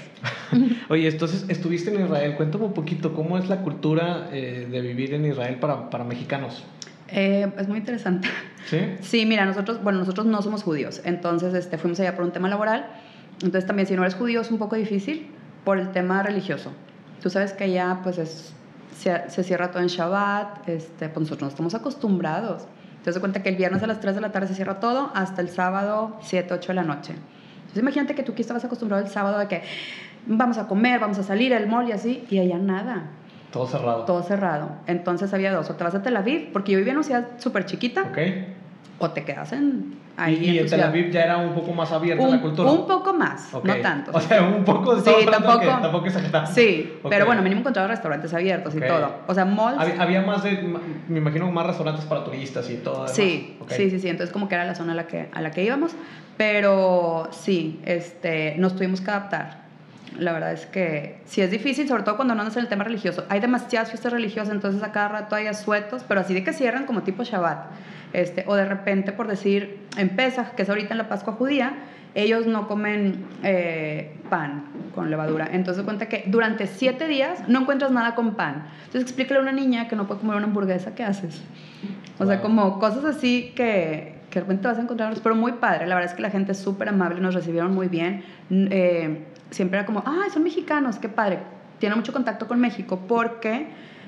Oye, 0.90 1.08
entonces 1.08 1.46
estuviste 1.50 1.94
en 1.94 2.06
Israel, 2.06 2.36
cuéntame 2.36 2.66
un 2.66 2.74
poquito, 2.74 3.14
¿cómo 3.14 3.38
es 3.38 3.50
la 3.50 3.62
cultura 3.62 4.30
eh, 4.32 4.68
de 4.72 4.82
vivir 4.82 5.14
en 5.14 5.26
Israel 5.26 5.58
para, 5.60 5.90
para 5.90 6.04
mexicanos? 6.04 6.64
Eh, 7.10 7.52
es 7.58 7.68
muy 7.68 7.80
interesante. 7.80 8.30
¿Sí? 8.66 8.80
Sí, 9.02 9.26
mira, 9.26 9.46
nosotros, 9.46 9.84
bueno, 9.84 10.00
nosotros 10.00 10.26
no 10.26 10.42
somos 10.42 10.64
judíos, 10.64 11.02
entonces 11.04 11.54
este, 11.54 11.78
fuimos 11.78 12.00
allá 12.00 12.16
por 12.16 12.24
un 12.24 12.32
tema 12.32 12.48
laboral. 12.48 12.88
Entonces 13.36 13.66
también 13.66 13.88
si 13.88 13.96
no 13.96 14.04
eres 14.04 14.16
judío 14.16 14.42
es 14.42 14.52
un 14.52 14.58
poco 14.58 14.78
difícil 14.78 15.28
por 15.66 15.78
el 15.80 15.92
tema 15.92 16.24
religioso. 16.24 16.72
Tú 17.22 17.30
sabes 17.30 17.52
que 17.52 17.66
allá 17.66 18.00
pues 18.04 18.18
es, 18.18 18.54
se, 18.96 19.30
se 19.30 19.44
cierra 19.44 19.72
todo 19.72 19.84
en 19.84 19.90
Shabbat, 19.90 20.70
este, 20.70 21.10
pues 21.10 21.24
nosotros 21.24 21.42
no 21.42 21.48
estamos 21.50 21.76
acostumbrados. 21.76 22.68
Das 23.06 23.20
cuenta 23.20 23.44
que 23.44 23.50
el 23.50 23.56
viernes 23.56 23.84
a 23.84 23.88
las 23.88 24.00
3 24.00 24.16
de 24.16 24.22
la 24.22 24.32
tarde 24.32 24.48
se 24.48 24.56
cierra 24.56 24.80
todo 24.80 25.12
hasta 25.14 25.42
el 25.42 25.50
sábado 25.50 26.18
7, 26.22 26.54
8 26.54 26.68
de 26.70 26.74
la 26.74 26.84
noche. 26.84 27.14
Entonces 27.58 27.82
imagínate 27.82 28.16
que 28.16 28.24
tú 28.24 28.32
aquí 28.34 28.42
estabas 28.42 28.64
acostumbrado 28.66 29.04
el 29.04 29.10
sábado 29.10 29.40
de 29.40 29.48
que 29.48 29.62
vamos 30.26 30.58
a 30.58 30.68
comer, 30.68 31.00
vamos 31.00 31.18
a 31.18 31.24
salir 31.24 31.54
al 31.54 31.68
mall 31.68 31.88
y 31.90 31.92
así, 31.92 32.26
y 32.30 32.40
allá 32.40 32.58
nada 32.58 33.04
Todo 33.52 33.68
cerrado. 33.68 34.06
todo 34.06 34.24
cerrado. 34.24 34.70
Entonces 34.88 35.34
había 35.34 35.52
dos, 35.52 35.70
o 35.70 35.76
te 35.76 35.84
vas 35.84 35.96
a 35.96 36.02
Tel 36.02 36.16
Aviv, 36.16 36.52
porque 36.54 36.72
yo 36.72 36.78
vivía 36.78 36.92
en 36.94 36.98
una 37.00 37.06
ciudad 37.06 37.28
súper 37.38 37.66
chiquita, 37.66 38.04
¿Ok? 38.04 38.18
O 39.00 39.10
te 39.12 39.24
quedas 39.26 39.52
en, 39.54 39.96
Y, 40.18 40.22
ahí 40.22 40.36
y 40.36 40.50
en 40.50 40.58
en 40.60 40.64
tu 40.66 40.70
Tel. 40.72 40.84
Aviv 40.84 41.12
ya 41.12 41.24
era 41.24 41.38
un 41.38 41.54
poco 41.54 41.74
más 41.74 41.92
abierta 41.92 42.24
un, 42.24 42.32
la 42.32 42.42
cultura. 42.42 42.72
un 42.72 42.86
poco 42.88 43.14
más, 43.14 43.54
Ok. 43.54 43.66
no 43.66 43.76
tanto. 43.78 44.12
O 44.14 44.20
sea, 44.22 44.44
un 44.44 44.64
poco, 44.64 45.00
Sí, 45.00 45.12
tampoco. 45.30 45.60
que 45.60 45.66
tampoco 45.68 46.06
exageramos. 46.06 46.50
Sí, 46.52 46.94
Ok. 47.02 47.10
pero 47.10 47.26
bueno, 47.26 47.42
mínimo 47.42 47.62
encontraba 47.62 47.88
restaurantes 47.88 48.34
abiertos 48.34 48.74
Ok. 48.76 48.82
y 48.84 48.88
todo. 48.88 49.12
O 49.28 49.34
sea, 49.34 49.46
malls. 49.46 49.80
Había, 49.82 50.02
había 50.02 50.22
más 50.22 50.44
de, 50.44 50.62
me 51.08 51.18
imagino, 51.18 51.52
más 51.52 51.66
restaurantes 51.68 52.06
para 52.06 52.24
turistas 52.24 52.70
y 52.70 52.76
todo. 52.76 52.96
además. 53.04 53.12
Sí, 53.16 53.58
sí, 53.70 53.90
sí, 53.90 54.00
sí. 54.00 54.08
Entonces 54.08 54.32
como 54.32 54.48
que 54.48 54.56
era 54.56 54.66
la 54.66 54.76
zona 54.76 54.94
a 54.94 54.96
la 54.96 55.08
que, 55.08 55.30
a 55.34 55.42
la 55.42 55.52
que 55.52 55.64
íbamos. 55.64 55.92
Pero 56.38 57.30
sí, 57.32 57.80
este, 57.86 58.56
nos 58.58 58.76
tuvimos 58.76 59.02
que 59.02 59.10
adaptar. 59.12 59.64
La 60.20 60.32
verdad 60.32 60.52
es 60.54 60.66
que 60.68 61.20
sí 61.26 61.42
es 61.42 61.50
difícil, 61.50 61.88
sobre 61.88 62.04
todo 62.04 62.16
cuando 62.18 62.36
no 62.36 62.42
andas 62.42 62.56
en 62.58 62.64
el 62.64 62.70
tema 62.70 62.84
religioso. 62.84 63.26
Hay 63.30 63.40
demasiadas 63.40 63.90
fiestas 63.90 64.14
religiosas, 64.14 64.54
entonces 64.54 64.84
a 64.84 64.92
cada 64.92 65.08
rato 65.08 65.36
hay 65.36 65.48
asuetos, 65.48 66.04
pero 66.08 66.22
así 66.22 66.34
de 66.36 66.44
que 66.44 66.54
cierran 66.54 66.86
como 66.86 67.02
tipo 67.02 67.24
Shabbat. 67.24 67.66
Este, 68.14 68.44
o 68.48 68.56
de 68.56 68.66
repente, 68.66 69.12
por 69.12 69.28
decir, 69.28 69.80
en 69.98 70.10
Pesach, 70.10 70.54
que 70.56 70.62
es 70.62 70.70
ahorita 70.70 70.94
en 70.94 71.00
la 71.00 71.10
Pascua 71.10 71.34
judía, 71.34 71.74
ellos 72.16 72.46
no 72.46 72.68
comen 72.68 73.26
eh, 73.44 74.16
pan 74.30 74.66
con 74.94 75.10
levadura. 75.10 75.50
Entonces 75.52 75.84
cuenta 75.84 76.08
que 76.08 76.24
durante 76.28 76.68
siete 76.68 77.08
días 77.08 77.48
no 77.48 77.62
encuentras 77.62 77.92
nada 77.92 78.14
con 78.14 78.36
pan. 78.36 78.66
Entonces 78.86 79.02
explícale 79.02 79.40
a 79.40 79.42
una 79.42 79.52
niña 79.52 79.88
que 79.88 79.96
no 79.96 80.06
puede 80.06 80.20
comer 80.22 80.36
una 80.38 80.46
hamburguesa, 80.46 80.94
¿qué 80.94 81.04
haces? 81.04 81.42
O 82.20 82.26
sea, 82.28 82.36
Wow. 82.36 82.44
como 82.44 82.80
cosas 82.80 83.04
así 83.06 83.52
que, 83.56 84.14
que 84.30 84.36
de 84.40 84.42
repente 84.42 84.62
te 84.62 84.68
vas 84.68 84.78
a 84.78 84.82
encontrar, 84.82 85.14
pero 85.24 85.34
muy 85.36 85.54
padre. 85.54 85.88
La 85.88 85.96
verdad 85.96 86.12
es 86.12 86.16
que 86.16 86.22
la 86.22 86.30
gente 86.30 86.52
es 86.52 86.60
súper 86.60 86.90
amable, 86.90 87.20
nos 87.20 87.34
recibieron 87.34 87.74
muy 87.74 87.88
bien. 87.88 88.24
Eh, 88.52 89.24
siempre 89.50 89.80
era 89.80 89.86
como, 89.88 90.04
ay, 90.06 90.30
son 90.32 90.44
mexicanos, 90.44 91.00
qué 91.00 91.10
padre. 91.10 91.40
Tiene 91.80 91.96
mucho 91.96 92.14
contacto 92.14 92.48
con 92.48 92.60
México 92.60 93.00
porque 93.08 93.68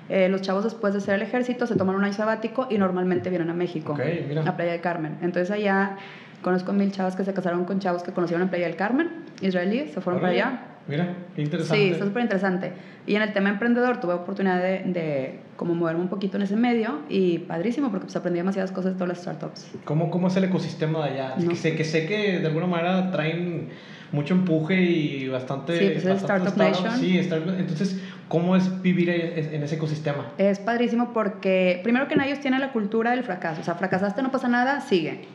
eh, 0.10 0.30
los 0.30 0.42
chavos 0.42 0.64
después 0.64 0.94
de 0.94 1.00
hacer 1.00 1.16
el 1.16 1.22
ejército 1.24 1.66
se 1.68 1.76
toman 1.76 1.96
un 1.96 2.04
año 2.04 2.14
sabático 2.14 2.68
y 2.70 2.78
normalmente 2.78 3.30
vienen 3.30 3.50
a 3.50 3.54
México, 3.54 3.94
Ok, 3.94 4.02
mira. 4.28 4.44
a 4.44 4.56
Playa 4.56 4.74
del 4.74 4.82
Carmen. 4.82 5.18
Entonces 5.22 5.52
allá 5.52 5.98
conozco 6.42 6.74
mil 6.74 6.92
chavas 6.92 7.16
que 7.16 7.24
se 7.24 7.34
casaron 7.34 7.66
con 7.66 7.80
chavos 7.80 8.04
que 8.04 8.12
conocieron 8.12 8.44
en 8.44 8.50
Playa 8.50 8.68
del 8.68 8.76
Carmen, 8.76 9.10
israelíes, 9.42 9.92
se 9.94 10.02
fueron 10.02 10.22
para 10.22 10.34
allá. 10.34 10.60
Mira, 10.88 11.16
qué 11.36 11.42
interesante. 11.42 11.84
Sí, 11.84 11.90
está 11.94 12.06
súper 12.06 12.22
interesante. 12.22 12.72
Y 13.08 13.16
en 13.16 13.24
el 13.24 13.34
tema 13.34 13.50
emprendedor 13.50 14.00
tuve 14.00 14.14
oportunidad 14.14 14.62
de, 14.62 14.84
de 14.86 15.40
como 15.56 15.74
moverme 15.74 16.02
un 16.02 16.10
poquito 16.10 16.38
en 16.38 16.44
ese 16.44 16.56
medio 16.56 17.00
y 17.10 17.40
padrísimo 17.40 17.90
porque 17.90 18.06
pues 18.06 18.16
aprendí 18.16 18.38
demasiadas 18.38 18.72
cosas 18.72 18.92
de 18.94 18.98
todas 19.00 19.10
las 19.10 19.18
startups. 19.22 19.72
¿Cómo, 19.86 20.12
¿Cómo 20.12 20.28
es 20.28 20.36
el 20.38 20.44
ecosistema 20.44 21.04
de 21.08 21.14
allá? 21.14 21.34
Es 21.38 21.44
No 21.46 21.50
que, 21.50 21.56
sé, 21.56 21.76
que 21.76 21.84
sé 21.84 22.06
que 22.06 22.38
de 22.40 22.46
alguna 22.48 22.68
manera 22.68 23.10
traen 23.10 23.70
mucho 24.12 24.36
empuje 24.36 24.80
y 24.80 25.28
bastante... 25.28 25.78
Sí, 25.80 25.86
pues 25.86 26.06
es 26.06 26.22
bastante 26.22 26.50
Startup 26.50 26.54
startups. 26.54 26.84
Nation. 26.84 27.00
Sí, 27.00 27.18
startup- 27.18 27.60
entonces, 27.60 28.00
¿Cómo 28.28 28.56
es 28.56 28.82
vivir 28.82 29.10
en 29.10 29.62
ese 29.62 29.76
ecosistema? 29.76 30.26
Es 30.38 30.60
padrísimo 30.60 31.14
porque, 31.14 31.80
primero 31.84 32.08
que 32.08 32.16
nada, 32.16 32.28
ellos 32.28 32.40
tienen 32.40 32.60
la 32.60 32.72
cultura 32.72 33.12
del 33.12 33.24
fracaso. 33.24 33.62
O 33.62 33.64
sea, 33.64 33.76
fracasaste, 33.76 34.22
no 34.24 34.32
pasa 34.32 34.48
nada, 34.48 34.82
sigue. 34.82 35.28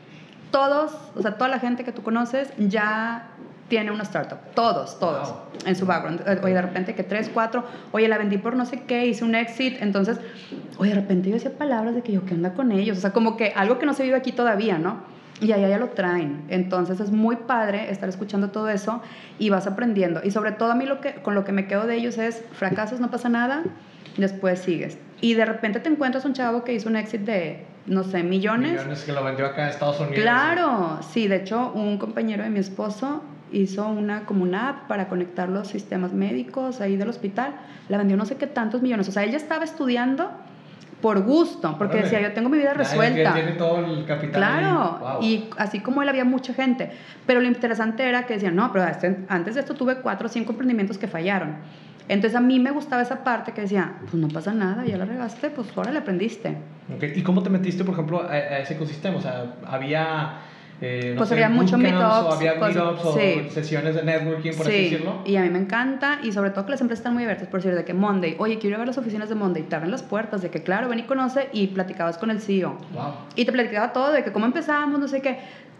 Todos, 0.50 0.92
o 1.14 1.22
sea, 1.22 1.34
toda 1.34 1.48
la 1.48 1.60
gente 1.60 1.84
que 1.84 1.92
tú 1.92 2.02
conoces 2.02 2.52
ya 2.58 3.28
tiene 3.68 3.92
una 3.92 4.02
startup. 4.02 4.38
Todos, 4.54 4.98
todos. 4.98 5.32
En 5.64 5.76
su 5.76 5.86
background. 5.86 6.22
Eh, 6.26 6.40
oye, 6.42 6.54
de 6.54 6.62
repente 6.62 6.94
que 6.96 7.04
tres, 7.04 7.30
cuatro. 7.32 7.64
Oye, 7.92 8.08
la 8.08 8.18
vendí 8.18 8.36
por 8.36 8.56
no 8.56 8.66
sé 8.66 8.82
qué, 8.82 9.06
hice 9.06 9.24
un 9.24 9.36
exit. 9.36 9.80
Entonces, 9.80 10.18
oye, 10.76 10.90
de 10.90 11.00
repente 11.00 11.28
yo 11.28 11.34
decía 11.34 11.56
palabras 11.56 11.94
de 11.94 12.02
que 12.02 12.10
yo, 12.12 12.26
¿qué 12.26 12.34
onda 12.34 12.52
con 12.54 12.72
ellos? 12.72 12.98
O 12.98 13.00
sea, 13.00 13.12
como 13.12 13.36
que 13.36 13.52
algo 13.54 13.78
que 13.78 13.86
no 13.86 13.94
se 13.94 14.02
vive 14.02 14.16
aquí 14.16 14.32
todavía, 14.32 14.78
¿no? 14.78 14.98
Y 15.40 15.52
allá 15.52 15.68
ya 15.68 15.78
lo 15.78 15.88
traen. 15.88 16.42
Entonces 16.48 17.00
es 17.00 17.10
muy 17.10 17.36
padre 17.36 17.90
estar 17.90 18.08
escuchando 18.08 18.50
todo 18.50 18.68
eso 18.68 19.02
y 19.38 19.50
vas 19.50 19.66
aprendiendo. 19.66 20.20
Y 20.22 20.30
sobre 20.30 20.52
todo 20.52 20.72
a 20.72 20.74
mí 20.74 20.84
lo 20.84 21.00
que, 21.00 21.14
con 21.14 21.34
lo 21.34 21.44
que 21.44 21.52
me 21.52 21.66
quedo 21.66 21.86
de 21.86 21.96
ellos 21.96 22.18
es, 22.18 22.44
fracasos, 22.52 23.00
no 23.00 23.10
pasa 23.10 23.28
nada, 23.28 23.64
después 24.16 24.58
sigues. 24.58 24.98
Y 25.20 25.34
de 25.34 25.44
repente 25.44 25.80
te 25.80 25.88
encuentras 25.88 26.24
un 26.24 26.32
chavo 26.32 26.64
que 26.64 26.72
hizo 26.72 26.88
un 26.88 26.96
exit 26.96 27.22
de, 27.22 27.64
no 27.86 28.04
sé, 28.04 28.22
millones. 28.22 28.72
Millones 28.72 29.04
que 29.04 29.12
lo 29.12 29.24
vendió 29.24 29.46
acá 29.46 29.64
en 29.64 29.68
Estados 29.70 30.00
Unidos. 30.00 30.20
Claro, 30.20 30.98
sí. 31.02 31.28
De 31.28 31.36
hecho, 31.36 31.72
un 31.74 31.98
compañero 31.98 32.42
de 32.42 32.50
mi 32.50 32.58
esposo 32.58 33.22
hizo 33.52 33.88
una 33.88 34.24
como 34.26 34.42
una 34.42 34.68
app 34.68 34.88
para 34.88 35.08
conectar 35.08 35.48
los 35.48 35.68
sistemas 35.68 36.12
médicos 36.12 36.80
ahí 36.80 36.96
del 36.96 37.08
hospital. 37.08 37.54
La 37.88 37.98
vendió 37.98 38.16
no 38.16 38.24
sé 38.24 38.36
qué 38.36 38.46
tantos 38.46 38.82
millones. 38.82 39.08
O 39.08 39.12
sea, 39.12 39.24
ella 39.24 39.36
estaba 39.36 39.64
estudiando 39.64 40.30
por 41.00 41.22
gusto, 41.22 41.76
porque 41.78 41.98
decía, 42.02 42.20
yo 42.20 42.32
tengo 42.32 42.48
mi 42.48 42.58
vida 42.58 42.74
resuelta. 42.74 43.34
tiene 43.34 43.52
todo 43.52 43.78
el 43.84 44.04
capital. 44.04 44.32
Claro, 44.32 45.18
y 45.22 45.48
así 45.56 45.80
como 45.80 46.02
él 46.02 46.08
había 46.08 46.24
mucha 46.24 46.54
gente. 46.54 46.90
Pero 47.26 47.40
lo 47.40 47.46
interesante 47.46 48.08
era 48.08 48.26
que 48.26 48.34
decían, 48.34 48.56
no, 48.56 48.70
pero 48.72 48.84
antes 49.28 49.54
de 49.54 49.60
esto 49.60 49.74
tuve 49.74 49.96
cuatro 49.96 50.26
o 50.26 50.30
cinco 50.30 50.52
emprendimientos 50.52 50.98
que 50.98 51.08
fallaron. 51.08 51.56
Entonces 52.08 52.36
a 52.36 52.40
mí 52.40 52.58
me 52.58 52.72
gustaba 52.72 53.02
esa 53.02 53.22
parte 53.22 53.52
que 53.52 53.60
decía, 53.60 53.94
pues 54.00 54.14
no 54.14 54.28
pasa 54.28 54.52
nada, 54.52 54.84
ya 54.84 54.96
la 54.96 55.04
regaste, 55.04 55.50
pues 55.50 55.68
ahora 55.76 55.92
le 55.92 56.00
aprendiste. 56.00 56.56
¿Y 57.14 57.22
cómo 57.22 57.42
te 57.42 57.50
metiste, 57.50 57.84
por 57.84 57.94
ejemplo, 57.94 58.22
a, 58.22 58.32
a 58.32 58.58
ese 58.58 58.74
ecosistema? 58.74 59.16
O 59.16 59.20
sea, 59.20 59.54
había 59.64 60.38
eh, 60.80 61.14
pues 61.16 61.30
había 61.32 61.48
mucho 61.48 61.76
meetups. 61.78 62.02
O 62.02 62.32
había 62.32 62.54
meetups 62.54 63.04
o 63.04 63.14
sesiones 63.50 63.94
de 63.94 64.02
networking, 64.02 64.52
por 64.52 64.66
así 64.66 64.82
decirlo. 64.84 65.22
Y 65.24 65.36
a 65.36 65.42
mí 65.42 65.50
me 65.50 65.58
encanta, 65.58 66.20
y 66.22 66.32
sobre 66.32 66.50
todo 66.50 66.64
que 66.66 66.72
las 66.72 66.80
empresas 66.80 67.00
están 67.00 67.14
muy 67.14 67.24
abiertas, 67.24 67.48
por 67.48 67.60
decir, 67.60 67.76
de 67.76 67.84
que 67.84 67.94
Monday, 67.94 68.36
oye, 68.38 68.58
quiero 68.58 68.68
ir 68.68 68.74
a 68.76 68.78
ver 68.78 68.88
las 68.88 68.98
oficinas 68.98 69.28
de 69.28 69.34
Monday, 69.34 69.62
te 69.64 69.76
abren 69.76 69.90
las 69.90 70.02
puertas, 70.02 70.42
de 70.42 70.50
que 70.50 70.62
claro, 70.62 70.88
ven 70.88 71.00
y 71.00 71.02
conoce, 71.04 71.48
y 71.52 71.68
platicabas 71.68 72.18
con 72.18 72.30
el 72.30 72.40
CEO. 72.40 72.78
Wow. 72.92 73.12
Y 73.36 73.44
te 73.44 73.52
platicaba 73.52 73.92
todo, 73.92 74.12
de 74.12 74.24
que 74.24 74.32
cómo 74.32 74.46
empezábamos, 74.46 75.00
no 75.00 75.08
sé 75.08 75.20
qué. 75.20 75.38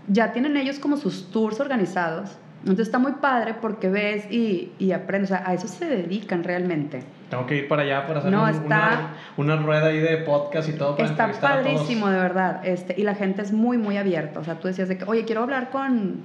Ya 0.09 0.33
tienen 0.33 0.57
ellos 0.57 0.79
como 0.79 0.97
sus 0.97 1.31
tours 1.31 1.61
organizados 1.61 2.39
entonces 2.63 2.89
está 2.89 2.99
muy 2.99 3.13
padre 3.13 3.55
porque 3.55 3.89
ves 3.89 4.31
y, 4.31 4.73
y 4.79 4.93
aprendes, 4.93 5.31
o 5.31 5.35
sea, 5.35 5.49
a 5.49 5.55
eso 5.55 5.67
se 5.67 5.87
dedican 5.87 6.45
realmente. 6.45 7.03
Tengo 7.31 7.47
que 7.47 7.57
ir 7.57 7.69
para 7.69 7.83
allá 7.83 8.07
para 8.07 8.19
hacer 8.19 8.35
una, 8.35 9.15
una, 9.37 9.57
rueda 9.57 9.87
ahí 9.87 9.99
de 9.99 10.17
podcast 10.19 10.69
y 10.69 10.73
todo. 10.73 10.97
Para 10.97 11.09
está 11.09 11.31
padrísimo, 11.31 12.09
de 12.09 12.19
verdad. 12.19 12.67
Este, 12.67 13.01
y 13.01 13.05
la 13.05 13.15
gente 13.15 13.41
es 13.43 13.53
muy, 13.53 13.79
muy 13.79 13.97
abierta. 13.97 14.41
O 14.41 14.45
sea, 14.45 14.57
tú 14.57 14.67
decías 14.67 14.89
de 14.89 14.99
que, 14.99 15.05
oye, 15.05 15.25
quiero 15.25 15.43
hablar 15.43 15.71
con, 15.71 16.25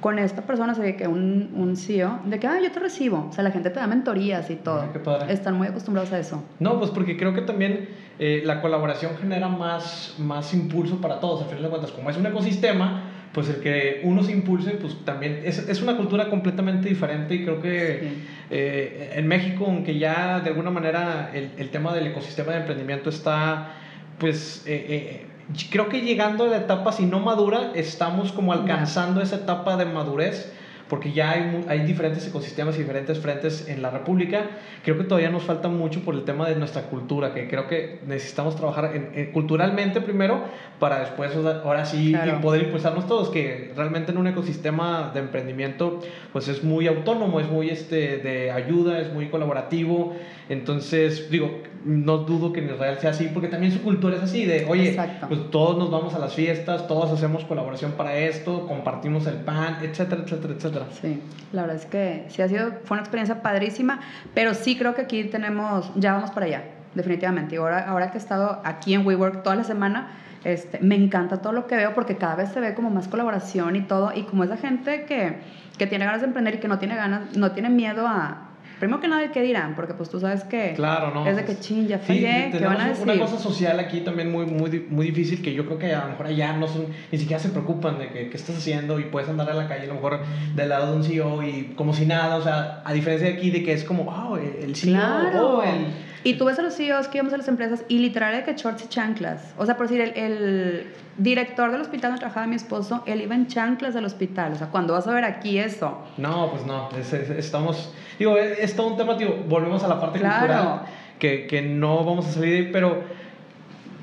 con 0.00 0.18
esta 0.18 0.42
persona, 0.42 0.72
o 0.72 0.76
sea, 0.76 0.96
que 0.96 1.08
un, 1.08 1.50
un 1.54 1.76
CEO, 1.78 2.20
de 2.26 2.38
que, 2.38 2.46
ah, 2.46 2.60
yo 2.62 2.70
te 2.70 2.78
recibo. 2.78 3.28
O 3.30 3.32
sea, 3.32 3.42
la 3.42 3.50
gente 3.50 3.70
te 3.70 3.80
da 3.80 3.86
mentorías 3.86 4.50
y 4.50 4.56
todo. 4.56 4.92
qué 4.92 4.98
padre. 4.98 5.32
Están 5.32 5.56
muy 5.56 5.66
acostumbrados 5.66 6.12
a 6.12 6.18
eso. 6.18 6.44
No, 6.60 6.78
pues 6.78 6.90
porque 6.90 7.16
creo 7.16 7.32
que 7.32 7.40
también 7.40 7.88
eh, 8.18 8.42
la 8.44 8.60
colaboración 8.60 9.16
genera 9.16 9.48
más, 9.48 10.14
más 10.18 10.52
impulso 10.52 11.00
para 11.00 11.20
todos. 11.20 11.40
A 11.40 11.44
fin 11.46 11.62
de 11.62 11.70
cuentas, 11.70 11.90
como 11.90 12.10
es 12.10 12.18
un 12.18 12.26
ecosistema 12.26 13.12
pues 13.32 13.48
el 13.48 13.56
que 13.56 14.00
uno 14.04 14.22
se 14.22 14.32
impulse, 14.32 14.72
pues 14.72 14.96
también 15.04 15.42
es, 15.44 15.58
es 15.58 15.82
una 15.82 15.96
cultura 15.96 16.28
completamente 16.30 16.88
diferente 16.88 17.34
y 17.34 17.44
creo 17.44 17.60
que 17.60 18.12
eh, 18.50 19.12
en 19.14 19.26
México, 19.26 19.66
aunque 19.66 19.98
ya 19.98 20.40
de 20.40 20.50
alguna 20.50 20.70
manera 20.70 21.30
el, 21.34 21.50
el, 21.58 21.68
tema 21.70 21.94
del 21.94 22.06
ecosistema 22.06 22.52
de 22.52 22.58
emprendimiento 22.58 23.10
está, 23.10 23.74
pues 24.18 24.64
eh, 24.66 24.86
eh, 24.88 25.26
creo 25.70 25.88
que 25.88 26.00
llegando 26.00 26.44
a 26.44 26.48
la 26.48 26.56
etapa, 26.58 26.92
si 26.92 27.04
no 27.06 27.20
madura, 27.20 27.72
estamos 27.74 28.32
como 28.32 28.52
alcanzando 28.52 29.20
esa 29.20 29.36
etapa 29.36 29.76
de 29.76 29.84
madurez 29.84 30.52
porque 30.88 31.12
ya 31.12 31.32
hay, 31.32 31.64
hay 31.68 31.80
diferentes 31.80 32.26
ecosistemas 32.26 32.76
y 32.76 32.78
diferentes 32.80 33.18
frentes 33.18 33.68
en 33.68 33.82
la 33.82 33.90
República. 33.90 34.46
Creo 34.84 34.96
que 34.96 35.04
todavía 35.04 35.30
nos 35.30 35.42
falta 35.42 35.68
mucho 35.68 36.00
por 36.02 36.14
el 36.14 36.24
tema 36.24 36.48
de 36.48 36.56
nuestra 36.56 36.82
cultura, 36.82 37.34
que 37.34 37.48
creo 37.48 37.66
que 37.66 38.00
necesitamos 38.06 38.56
trabajar 38.56 38.92
en, 38.94 39.32
culturalmente 39.32 40.00
primero 40.00 40.44
para 40.78 41.00
después, 41.00 41.32
ahora 41.36 41.84
sí, 41.84 42.14
poder 42.40 42.62
impulsarnos 42.62 43.06
todos, 43.06 43.28
que 43.30 43.72
realmente 43.76 44.12
en 44.12 44.18
un 44.18 44.26
ecosistema 44.26 45.10
de 45.12 45.20
emprendimiento, 45.20 46.00
pues 46.32 46.48
es 46.48 46.64
muy 46.64 46.86
autónomo, 46.86 47.40
es 47.40 47.48
muy 47.48 47.70
este, 47.70 48.18
de 48.18 48.50
ayuda, 48.50 49.00
es 49.00 49.12
muy 49.12 49.28
colaborativo. 49.28 50.16
Entonces, 50.48 51.30
digo, 51.30 51.62
no 51.88 52.18
dudo 52.18 52.52
que 52.52 52.60
en 52.60 52.66
Israel 52.74 52.98
sea 53.00 53.10
así, 53.10 53.30
porque 53.32 53.48
también 53.48 53.72
su 53.72 53.80
cultura 53.82 54.16
es 54.16 54.22
así, 54.22 54.44
de, 54.44 54.66
oye, 54.66 54.94
pues 55.26 55.50
todos 55.50 55.78
nos 55.78 55.90
vamos 55.90 56.14
a 56.14 56.18
las 56.18 56.34
fiestas, 56.34 56.86
todos 56.86 57.10
hacemos 57.10 57.46
colaboración 57.46 57.92
para 57.92 58.14
esto, 58.14 58.66
compartimos 58.66 59.26
el 59.26 59.36
pan, 59.36 59.78
etcétera, 59.80 60.22
etcétera, 60.22 60.54
etcétera. 60.54 60.86
Sí, 61.00 61.22
la 61.50 61.62
verdad 61.62 61.76
es 61.76 61.86
que 61.86 62.26
sí 62.28 62.42
ha 62.42 62.48
sido, 62.48 62.72
fue 62.84 62.96
una 62.96 63.00
experiencia 63.00 63.40
padrísima, 63.40 64.00
pero 64.34 64.52
sí 64.52 64.76
creo 64.76 64.94
que 64.94 65.00
aquí 65.00 65.24
tenemos, 65.24 65.90
ya 65.96 66.12
vamos 66.12 66.30
para 66.30 66.44
allá, 66.44 66.64
definitivamente. 66.94 67.54
Y 67.54 67.58
ahora, 67.58 67.88
ahora 67.88 68.10
que 68.10 68.18
he 68.18 68.20
estado 68.20 68.60
aquí 68.64 68.92
en 68.92 69.06
WeWork 69.06 69.42
toda 69.42 69.56
la 69.56 69.64
semana, 69.64 70.10
este, 70.44 70.80
me 70.80 70.94
encanta 70.94 71.38
todo 71.38 71.54
lo 71.54 71.66
que 71.66 71.76
veo 71.76 71.94
porque 71.94 72.18
cada 72.18 72.36
vez 72.36 72.50
se 72.50 72.60
ve 72.60 72.74
como 72.74 72.90
más 72.90 73.08
colaboración 73.08 73.76
y 73.76 73.80
todo, 73.80 74.12
y 74.14 74.24
como 74.24 74.44
esa 74.44 74.58
gente 74.58 75.06
que, 75.06 75.38
que 75.78 75.86
tiene 75.86 76.04
ganas 76.04 76.20
de 76.20 76.26
emprender 76.26 76.56
y 76.56 76.58
que 76.58 76.68
no 76.68 76.78
tiene 76.78 76.96
ganas, 76.96 77.34
no 77.34 77.52
tiene 77.52 77.70
miedo 77.70 78.06
a 78.06 78.47
primero 78.78 79.00
que 79.00 79.08
nada, 79.08 79.30
¿qué 79.30 79.42
dirán? 79.42 79.74
Porque 79.74 79.94
pues 79.94 80.08
tú 80.08 80.20
sabes 80.20 80.44
que 80.44 80.74
claro, 80.74 81.12
no, 81.12 81.26
es 81.26 81.36
de 81.36 81.44
que 81.44 81.58
ching, 81.58 81.86
ya 81.86 81.98
fallé, 81.98 82.50
¿qué 82.52 82.64
van 82.64 82.80
a 82.80 82.88
decir? 82.88 83.04
Una 83.04 83.18
cosa 83.18 83.38
social 83.38 83.78
aquí 83.80 84.00
también 84.00 84.30
muy, 84.30 84.46
muy, 84.46 84.86
muy 84.88 85.06
difícil 85.06 85.42
que 85.42 85.52
yo 85.52 85.66
creo 85.66 85.78
que 85.78 85.94
a 85.94 86.04
lo 86.04 86.10
mejor 86.10 86.26
allá 86.26 86.52
no 86.54 86.66
son, 86.66 86.86
ni 87.10 87.18
siquiera 87.18 87.40
se 87.40 87.48
preocupan 87.50 87.98
de 87.98 88.08
que, 88.08 88.30
qué 88.30 88.36
estás 88.36 88.56
haciendo 88.56 88.98
y 88.98 89.04
puedes 89.04 89.28
andar 89.28 89.50
a 89.50 89.54
la 89.54 89.68
calle 89.68 89.84
a 89.84 89.88
lo 89.88 89.94
mejor 89.94 90.20
del 90.54 90.68
lado 90.68 90.92
de 90.92 90.96
un 90.96 91.04
CEO 91.04 91.42
y 91.42 91.74
como 91.76 91.92
si 91.92 92.06
nada, 92.06 92.36
o 92.36 92.42
sea, 92.42 92.82
a 92.84 92.92
diferencia 92.92 93.28
de 93.28 93.34
aquí 93.34 93.50
de 93.50 93.62
que 93.62 93.72
es 93.72 93.84
como, 93.84 94.04
wow, 94.04 94.36
el 94.36 94.74
CEO, 94.74 94.92
claro. 94.92 95.62
el 95.62 96.07
y 96.24 96.34
tú 96.34 96.44
ves 96.44 96.58
a 96.58 96.62
los 96.62 96.74
CEOs 96.74 97.08
que 97.08 97.18
íbamos 97.18 97.32
a 97.32 97.36
las 97.36 97.48
empresas 97.48 97.84
y 97.88 97.98
literal 97.98 98.34
de 98.34 98.44
que 98.44 98.54
shorts 98.54 98.84
y 98.84 98.88
chanclas. 98.88 99.54
O 99.56 99.66
sea, 99.66 99.76
por 99.76 99.88
decir, 99.88 100.00
el, 100.00 100.16
el, 100.16 100.86
director 101.16 101.70
del 101.72 101.80
hospital 101.80 102.10
donde 102.10 102.20
trabajaba 102.20 102.46
mi 102.46 102.56
esposo, 102.56 103.02
él 103.06 103.20
iba 103.22 103.34
en 103.34 103.46
chanclas 103.46 103.96
al 103.96 104.04
hospital. 104.04 104.52
O 104.52 104.56
sea, 104.56 104.68
cuando 104.68 104.92
vas 104.92 105.06
a 105.06 105.12
ver 105.12 105.24
aquí 105.24 105.58
eso? 105.58 106.04
No, 106.16 106.50
pues 106.50 106.64
no. 106.66 106.88
estamos. 107.36 107.92
Digo, 108.18 108.36
es, 108.36 108.74
todo 108.74 108.88
un 108.88 108.96
tema, 108.96 109.16
tío. 109.16 109.36
Volvemos 109.48 109.82
a 109.84 109.88
la 109.88 110.00
parte 110.00 110.20
cultural. 110.20 110.82
Que, 111.18 111.48
que 111.48 111.62
no 111.62 112.04
vamos 112.04 112.26
a 112.28 112.30
salir 112.30 112.50
de 112.50 112.56
ahí, 112.58 112.70
pero 112.72 113.02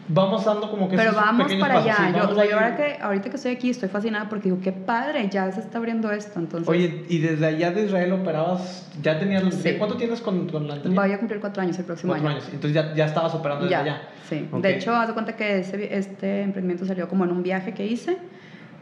vamos 0.08 0.46
dando 0.46 0.70
como 0.70 0.89
que 0.89 0.96
pero 0.96 1.13
vamos 1.13 1.52
para 1.56 1.80
allá. 1.80 2.13
Yo, 2.15 2.30
o 2.30 2.36
sea, 2.36 2.46
yo 2.46 2.56
ahora 2.56 2.76
que 2.76 2.98
ahorita 3.02 3.30
que 3.30 3.36
estoy 3.38 3.54
aquí 3.54 3.70
estoy 3.70 3.89
fascinada 3.89 4.30
porque 4.30 4.50
digo 4.50 4.62
qué 4.62 4.72
padre 4.72 5.28
ya 5.30 5.52
se 5.52 5.60
está 5.62 5.78
abriendo 5.78 6.12
esto 6.12 6.39
entonces. 6.39 6.68
Oye 6.68 7.06
y 7.10 7.20
desde 7.20 7.46
allá 7.46 7.72
de 7.72 7.86
Israel 7.86 8.13
operabas 8.13 8.89
ya 9.02 9.20
tenías 9.20 9.44
cuánto 9.78 9.98
tienes 9.98 10.22
con, 10.22 10.48
con 10.48 10.68
la 10.68 10.76
anterior? 10.76 11.04
voy 11.04 11.12
a 11.12 11.20
cumplir 11.20 11.39
cuatro 11.39 11.62
años 11.63 11.78
el 11.80 11.86
próximo 11.86 12.13
cuatro 12.13 12.30
años 12.30 12.44
entonces 12.52 12.74
ya, 12.74 12.94
ya 12.94 13.06
estabas 13.06 13.34
operando 13.34 13.65
desde 13.65 13.76
allá. 13.76 14.02
sí. 14.30 14.48
De 14.62 14.76
hecho 14.76 14.96
haz 14.96 15.08
de 15.08 15.13
cuenta 15.13 15.36
que 15.36 15.60
ese, 15.60 15.96
este 15.96 16.41
emprendimiento 16.41 16.86
salió 16.86 17.08
como 17.08 17.26
en 17.26 17.32
un 17.32 17.44
viaje 17.44 17.74
que 17.74 17.86
hice. 17.86 18.18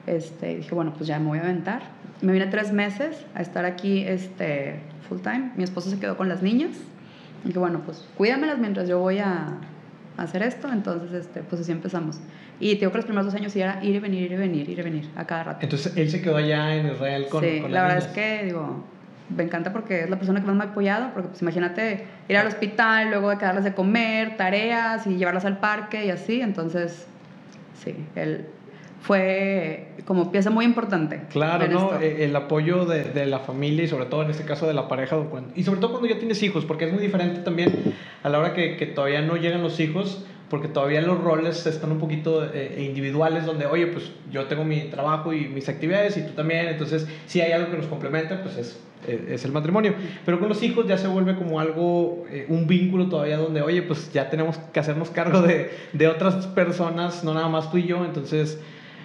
Este 0.05 0.57
dije 0.57 0.75
bueno 0.75 0.93
pues 0.93 1.07
ya 1.07 1.19
me 1.19 1.27
voy 1.27 1.39
a 1.39 1.43
aventar. 1.43 1.81
Me 2.21 2.31
vine 2.33 2.47
tres 2.47 2.71
meses 2.73 3.25
a 3.35 3.41
estar 3.41 3.65
aquí 3.65 4.03
este 4.05 4.79
full 5.07 5.19
time. 5.19 5.51
Mi 5.55 5.63
esposo 5.63 5.89
se 5.89 5.99
quedó 5.99 6.17
con 6.17 6.27
las 6.27 6.41
niñas. 6.41 6.71
Y 7.43 7.47
dije 7.47 7.59
bueno 7.59 7.81
pues 7.85 8.05
cuídamelas 8.17 8.57
mientras 8.57 8.89
yo 8.89 8.99
voy 8.99 9.19
a 9.19 9.57
hacer 10.17 10.43
esto, 10.43 10.71
entonces 10.71 11.11
este, 11.13 11.41
pues 11.41 11.61
así 11.61 11.71
empezamos. 11.71 12.19
Y 12.59 12.75
digo 12.75 12.91
que 12.91 12.97
los 12.97 13.05
primeros 13.05 13.25
dos 13.25 13.35
años 13.35 13.51
sí 13.51 13.61
era 13.61 13.83
ir 13.83 13.95
y 13.95 13.99
venir, 13.99 14.23
ir 14.23 14.31
y 14.33 14.35
venir, 14.35 14.69
ir 14.69 14.79
y 14.79 14.81
venir 14.81 15.09
a 15.15 15.25
cada 15.25 15.43
rato. 15.43 15.59
Entonces 15.61 15.95
él 15.97 16.09
se 16.09 16.21
quedó 16.21 16.37
allá 16.37 16.75
en 16.75 16.87
Israel 16.87 17.27
con... 17.29 17.43
Sí, 17.43 17.61
la 17.67 17.83
verdad 17.83 17.97
es 17.97 18.07
que 18.07 18.43
digo, 18.45 18.83
me 19.35 19.43
encanta 19.43 19.73
porque 19.73 20.01
es 20.01 20.09
la 20.09 20.17
persona 20.17 20.39
que 20.39 20.47
más 20.47 20.55
me 20.55 20.63
ha 20.63 20.67
apoyado, 20.67 21.11
porque 21.13 21.29
pues 21.29 21.41
imagínate 21.41 22.05
ir 22.27 22.37
al 22.37 22.47
hospital, 22.47 23.09
luego 23.09 23.29
de 23.29 23.37
quedarlas 23.37 23.63
de 23.63 23.73
comer, 23.73 24.37
tareas 24.37 25.07
y 25.07 25.15
llevarlas 25.15 25.45
al 25.45 25.57
parque 25.57 26.05
y 26.05 26.09
así, 26.09 26.41
entonces 26.41 27.07
sí, 27.83 27.95
él 28.15 28.47
fue 29.03 29.87
como 30.05 30.31
pieza 30.31 30.49
muy 30.49 30.63
importante. 30.63 31.23
Claro, 31.29 31.67
¿no? 31.67 31.99
E, 31.99 32.23
el 32.23 32.33
apoyo 32.37 32.85
de, 32.85 33.03
de, 33.03 33.25
la 33.25 33.39
familia 33.39 33.83
y 33.83 33.87
sobre 33.89 34.05
todo 34.05 34.23
en 34.23 34.31
este 34.31 34.45
caso 34.45 34.65
de 34.65 34.73
la 34.73 34.87
pareja, 34.87 35.17
y 35.55 35.63
sobre 35.63 35.81
todo 35.81 35.91
cuando 35.91 36.07
ya 36.07 36.17
tienes 36.17 36.41
hijos, 36.41 36.63
porque 36.63 36.85
es 36.85 36.93
muy 36.93 37.01
diferente 37.01 37.41
también 37.41 37.95
a 38.23 38.29
la 38.29 38.39
hora 38.39 38.53
que, 38.53 38.77
que 38.77 38.85
todavía 38.85 39.21
no 39.21 39.35
llegan 39.35 39.61
los 39.61 39.81
hijos, 39.81 40.25
porque 40.49 40.69
todavía 40.69 41.01
los 41.01 41.21
roles 41.21 41.65
están 41.65 41.91
un 41.91 41.99
poquito 41.99 42.45
eh, 42.45 42.85
individuales, 42.87 43.45
donde, 43.45 43.65
oye, 43.65 43.87
pues 43.87 44.09
yo 44.31 44.45
tengo 44.45 44.63
mi 44.63 44.83
trabajo 44.83 45.33
y 45.33 45.49
mis 45.49 45.67
actividades 45.67 46.15
y 46.15 46.21
tú 46.21 46.31
también, 46.31 46.67
entonces 46.67 47.05
si 47.25 47.41
hay 47.41 47.51
algo 47.51 47.71
que 47.71 47.77
nos 47.77 47.87
complementa, 47.87 48.41
pues 48.41 48.57
es, 48.57 48.79
es 49.05 49.43
el 49.43 49.51
matrimonio. 49.51 49.95
Pero 50.25 50.39
con 50.39 50.47
los 50.47 50.63
hijos 50.63 50.87
ya 50.87 50.97
se 50.97 51.09
vuelve 51.09 51.35
como 51.35 51.59
algo, 51.59 52.23
eh, 52.29 52.45
un 52.47 52.67
vínculo 52.67 53.09
todavía 53.09 53.35
donde, 53.35 53.61
oye, 53.61 53.81
pues 53.81 54.13
ya 54.13 54.29
tenemos 54.29 54.57
que 54.71 54.79
hacernos 54.79 55.09
cargo 55.09 55.41
de, 55.41 55.71
de 55.91 56.07
otras 56.07 56.47
personas, 56.47 57.25
no 57.25 57.33
nada 57.33 57.49
más 57.49 57.69
tú 57.69 57.79
y 57.79 57.83
yo, 57.83 58.05
entonces 58.05 58.61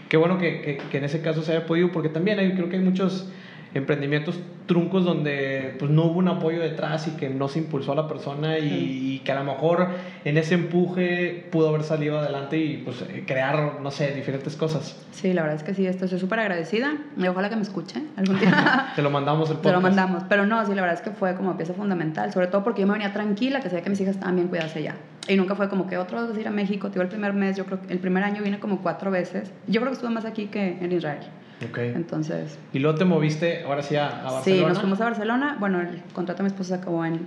qué 0.09 0.17
bueno 0.17 0.39
que, 0.39 0.81
que, 0.91 0.99
en 0.99 1.05
ese 1.05 1.21
caso 1.21 1.43
se 1.43 1.53
haya 1.53 1.67
podido, 1.67 1.93
porque 1.93 2.09
también 2.09 2.39
hay, 2.39 2.53
creo 2.53 2.69
que 2.69 2.77
hay 2.77 2.83
muchos 2.83 3.29
emprendimientos 3.75 4.41
truncos 4.67 5.05
donde 5.05 5.77
pues 5.79 5.91
no 5.91 6.05
hubo 6.05 6.19
un 6.19 6.29
apoyo 6.29 6.61
detrás 6.61 7.07
y 7.09 7.13
que 7.13 7.29
no 7.29 7.49
se 7.49 7.59
impulsó 7.59 7.93
a 7.93 7.95
la 7.95 8.09
persona 8.09 8.59
y, 8.59 9.15
y 9.15 9.19
que 9.21 9.33
a 9.33 9.35
lo 9.37 9.45
mejor 9.45 9.89
en 10.25 10.37
ese 10.37 10.55
empuje 10.55 11.47
pudo 11.51 11.71
haber 11.71 11.83
salido 11.83 12.19
adelante 12.19 12.59
y 12.59 12.79
pues 12.79 13.03
eh, 13.03 13.25
crear, 13.27 13.81
no 13.81 13.91
sé, 13.91 14.15
diferentes 14.15 14.57
cosas. 14.57 14.97
Sí, 15.13 15.33
la 15.33 15.43
verdad 15.43 15.57
es 15.57 15.65
que 15.65 15.75
sí, 15.75 15.87
estoy 15.87 16.09
súper 16.09 16.41
agradecida 16.41 16.97
y 17.17 17.27
ojalá 17.27 17.49
que 17.49 17.57
me 17.57 17.63
escuche 17.63 18.03
algún 18.17 18.39
día. 18.39 18.93
Te 18.97 19.03
lo 19.03 19.11
mandamos 19.11 19.51
el 19.51 19.57
podcast. 19.57 19.75
Te 19.75 19.77
lo 19.77 19.81
mandamos, 19.81 20.23
pero 20.29 20.47
no, 20.47 20.65
sí, 20.65 20.75
la 20.75 20.83
verdad 20.83 20.99
es 20.99 21.03
que 21.03 21.11
fue 21.11 21.35
como 21.35 21.57
pieza 21.57 21.75
fundamental, 21.75 22.33
sobre 22.33 22.47
todo 22.47 22.63
porque 22.63 22.83
yo 22.83 22.87
me 22.87 22.93
venía 22.95 23.13
tranquila, 23.13 23.61
que 23.61 23.69
sabía 23.71 23.85
que 23.85 23.91
mis 23.91 24.01
hijas 24.01 24.17
estaban 24.17 24.37
bien 24.37 24.49
cuidadas 24.49 24.77
allá. 24.77 24.95
Y 25.29 25.37
nunca 25.37 25.55
fue 25.55 25.69
como 25.69 25.87
que 25.87 25.99
otro 25.99 26.27
vez 26.27 26.39
ir 26.39 26.49
a 26.49 26.51
México, 26.51 26.91
tío, 26.91 27.03
el 27.03 27.09
primer 27.09 27.35
mes, 27.35 27.57
yo 27.57 27.67
creo 27.67 27.81
que 27.83 27.93
el 27.93 27.99
primer 27.99 28.25
año 28.25 28.43
vine 28.43 28.59
como 28.59 28.81
cuatro 28.81 29.11
veces. 29.11 29.53
Yo 29.67 29.81
creo 29.81 29.91
que 29.91 29.95
estuve 29.95 30.11
más 30.11 30.25
aquí 30.25 30.47
que 30.47 30.79
en 30.81 30.91
Israel. 30.91 31.21
Ok. 31.69 31.79
Entonces, 31.79 32.59
Y 32.73 32.79
luego 32.79 32.97
te 32.97 33.05
moviste 33.05 33.63
ahora 33.65 33.83
sí 33.83 33.97
a, 33.97 34.07
a 34.07 34.33
Barcelona. 34.33 34.43
sí, 34.43 34.65
nos 34.65 34.79
fuimos 34.81 35.01
a 35.01 35.05
Barcelona. 35.05 35.57
Bueno, 35.61 35.81
el 35.81 36.03
contrato 36.15 36.39
de 36.39 36.45
mi 36.45 36.53
esposo 36.53 36.69
se 36.69 36.75
acabó 36.77 37.05
en, 37.05 37.21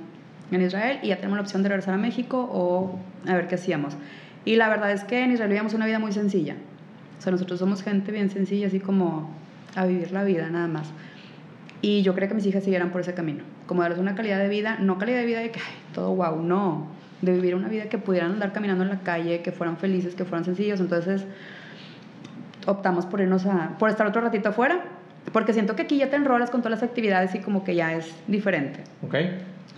en 0.52 0.62
Israel 0.62 1.00
y 1.04 1.10
ya 1.10 1.18
tenemos 1.18 1.38
la 1.38 1.44
opción 1.44 1.62
de 1.64 1.70
regresar 1.70 1.94
a 1.94 1.98
México 1.98 2.50
o 2.52 2.98
a 3.30 3.36
ver 3.36 3.48
qué 3.48 3.56
hacíamos. 3.56 3.96
Y 4.46 4.56
la 4.56 4.68
verdad 4.70 4.92
es 4.92 5.04
que 5.04 5.24
en 5.24 5.32
Israel 5.32 5.50
vivíamos 5.50 5.74
una 5.76 5.86
vida 5.86 6.00
muy 6.00 6.12
sencilla. 6.12 6.56
O 7.20 7.22
sea, 7.22 7.32
nosotros 7.32 7.60
somos 7.60 7.84
gente 7.84 8.12
bien 8.12 8.32
sencilla, 8.32 8.66
así 8.68 8.80
como 8.80 9.30
a 9.76 9.86
vivir 9.86 10.12
la 10.12 10.24
vida 10.24 10.50
nada 10.50 10.68
más. 10.68 10.90
Y 11.84 12.02
yo 12.02 12.16
creo 12.16 12.28
que 12.28 12.34
mis 12.34 12.46
hijas 12.48 12.64
siguieran 12.64 12.90
por 12.92 13.02
ese 13.02 13.14
camino. 13.14 13.44
Como 13.68 13.82
darles 13.84 14.00
una 14.00 14.16
calidad 14.16 14.40
de 14.40 14.50
vida, 14.50 14.78
no 14.80 14.98
calidad 14.98 15.20
de 15.20 15.26
vida 15.26 15.40
de 15.40 15.52
que 15.52 15.60
ay, 15.60 15.76
todo 15.94 16.16
wow, 16.16 16.42
no. 16.42 16.88
De 17.22 17.32
vivir 17.34 17.54
una 17.56 17.68
vida 17.68 17.86
que 17.86 17.98
pudieran 17.98 18.32
andar 18.34 18.52
caminando 18.54 18.84
en 18.84 18.90
la 18.90 19.00
calle, 19.02 19.42
que 19.42 19.52
fueran 19.52 19.78
felices, 19.78 20.16
que 20.16 20.26
fueran 20.26 20.44
sencillos. 20.46 20.80
Entonces 20.80 21.24
optamos 22.66 23.06
por 23.06 23.22
irnos 23.22 23.46
a, 23.46 23.76
por 23.80 23.90
estar 23.90 24.08
otro 24.08 24.22
ratito 24.22 24.50
afuera, 24.50 24.84
porque 25.34 25.54
siento 25.54 25.76
que 25.76 25.84
aquí 25.84 25.98
ya 25.98 26.10
te 26.10 26.16
enrolas 26.16 26.50
con 26.50 26.62
todas 26.62 26.80
las 26.82 26.88
actividades 26.90 27.34
y 27.36 27.40
como 27.40 27.64
que 27.64 27.76
ya 27.76 27.94
es 27.94 28.12
diferente. 28.28 28.84
Ok. 29.06 29.16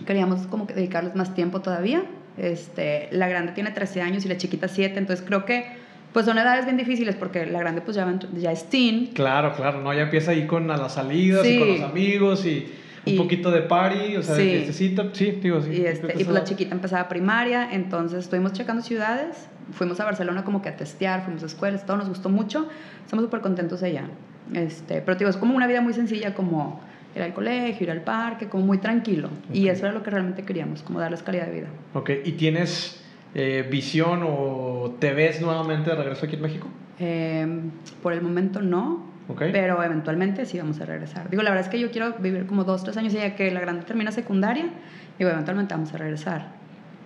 Queríamos 0.06 0.46
como 0.46 0.66
que 0.66 0.74
dedicarles 0.74 1.14
más 1.14 1.34
tiempo 1.34 1.60
todavía. 1.60 2.02
Este, 2.36 3.08
la 3.12 3.28
grande 3.28 3.52
tiene 3.52 3.70
13 3.70 4.00
años 4.02 4.24
y 4.24 4.28
la 4.28 4.36
chiquita 4.36 4.66
7, 4.68 4.98
entonces 4.98 5.24
creo 5.24 5.44
que 5.44 5.66
pues 6.12 6.26
son 6.26 6.38
edades 6.38 6.64
bien 6.64 6.76
difíciles 6.76 7.16
porque 7.16 7.44
la 7.46 7.58
grande 7.60 7.80
pues 7.80 7.96
ya, 7.96 8.12
ya 8.36 8.52
es 8.52 8.68
teen. 8.70 9.08
Claro, 9.14 9.52
claro, 9.54 9.80
¿no? 9.82 9.92
Ya 9.92 10.02
empieza 10.02 10.30
ahí 10.30 10.46
con 10.46 10.70
a 10.70 10.76
las 10.76 10.94
salidas 10.94 11.44
y 11.44 11.48
Sí. 11.50 11.58
con 11.58 11.68
los 11.68 11.80
amigos 11.80 12.46
y 12.46 12.72
un 13.06 13.12
Y- 13.14 13.18
poquito 13.18 13.50
de 13.50 13.62
party, 13.62 14.16
o 14.16 14.22
sea, 14.22 14.34
de 14.34 14.42
Sí. 14.44 14.50
fiestecita, 14.50 15.04
sí, 15.12 15.30
digo, 15.42 15.60
sí. 15.60 15.70
Y, 15.72 15.86
este, 15.86 16.06
y 16.12 16.24
pues 16.24 16.28
la 16.28 16.44
chiquita 16.44 16.74
empezaba 16.74 17.08
primaria, 17.08 17.68
entonces 17.72 18.20
estuvimos 18.20 18.52
checando 18.52 18.82
ciudades, 18.82 19.48
fuimos 19.72 20.00
a 20.00 20.04
Barcelona 20.04 20.44
como 20.44 20.62
que 20.62 20.68
a 20.70 20.76
testear, 20.76 21.22
fuimos 21.24 21.42
a 21.42 21.46
escuelas, 21.46 21.84
todo 21.84 21.96
nos 21.98 22.08
gustó 22.08 22.28
mucho, 22.30 22.68
estamos 23.04 23.24
súper 23.24 23.40
contentos 23.40 23.82
allá. 23.82 24.08
Este, 24.54 25.00
pero 25.00 25.16
digo, 25.18 25.30
es 25.30 25.36
como 25.36 25.54
una 25.54 25.66
vida 25.66 25.80
muy 25.80 25.92
sencilla, 25.94 26.34
como 26.34 26.80
ir 27.16 27.22
al 27.22 27.32
colegio, 27.34 27.84
ir 27.84 27.90
al 27.90 28.00
parque, 28.02 28.48
como 28.48 28.64
muy 28.66 28.78
tranquilo. 28.78 29.28
Y 29.52 29.66
Ok. 29.68 29.72
eso 29.74 29.86
era 29.86 29.94
lo 29.94 30.02
que 30.02 30.10
realmente 30.10 30.42
queríamos, 30.44 30.82
como 30.82 30.98
darles 30.98 31.22
calidad 31.22 31.46
de 31.46 31.52
vida. 31.52 31.68
Ok, 31.94 32.10
¿y 32.24 32.32
tienes 32.32 33.00
eh, 33.36 33.66
visión 33.68 34.20
o 34.24 34.94
te 35.00 35.12
ves 35.12 35.40
nuevamente 35.40 35.90
de 35.90 35.96
regreso 35.96 36.26
aquí 36.26 36.36
en 36.36 36.42
México? 36.42 36.68
Eh, 37.00 37.46
por 38.02 38.12
el 38.12 38.22
momento 38.22 38.62
no, 38.62 39.04
Ok. 39.28 39.42
pero 39.52 39.82
eventualmente 39.82 40.44
sí 40.46 40.58
vamos 40.58 40.80
a 40.80 40.84
regresar. 40.86 41.30
Digo, 41.30 41.42
la 41.42 41.50
verdad 41.50 41.64
es 41.66 41.70
que 41.70 41.80
yo 41.80 41.90
quiero 41.90 42.12
vivir 42.18 42.46
como 42.46 42.64
dos, 42.64 42.84
tres 42.84 42.96
años 42.96 43.14
y 43.14 43.16
ya 43.16 43.34
que 43.36 43.50
la 43.50 43.60
grande 43.60 43.84
termina 43.84 44.12
secundaria, 44.12 44.66
y 45.18 45.22
eventualmente 45.22 45.72
vamos 45.74 45.92
a 45.94 45.98
regresar. 45.98 46.48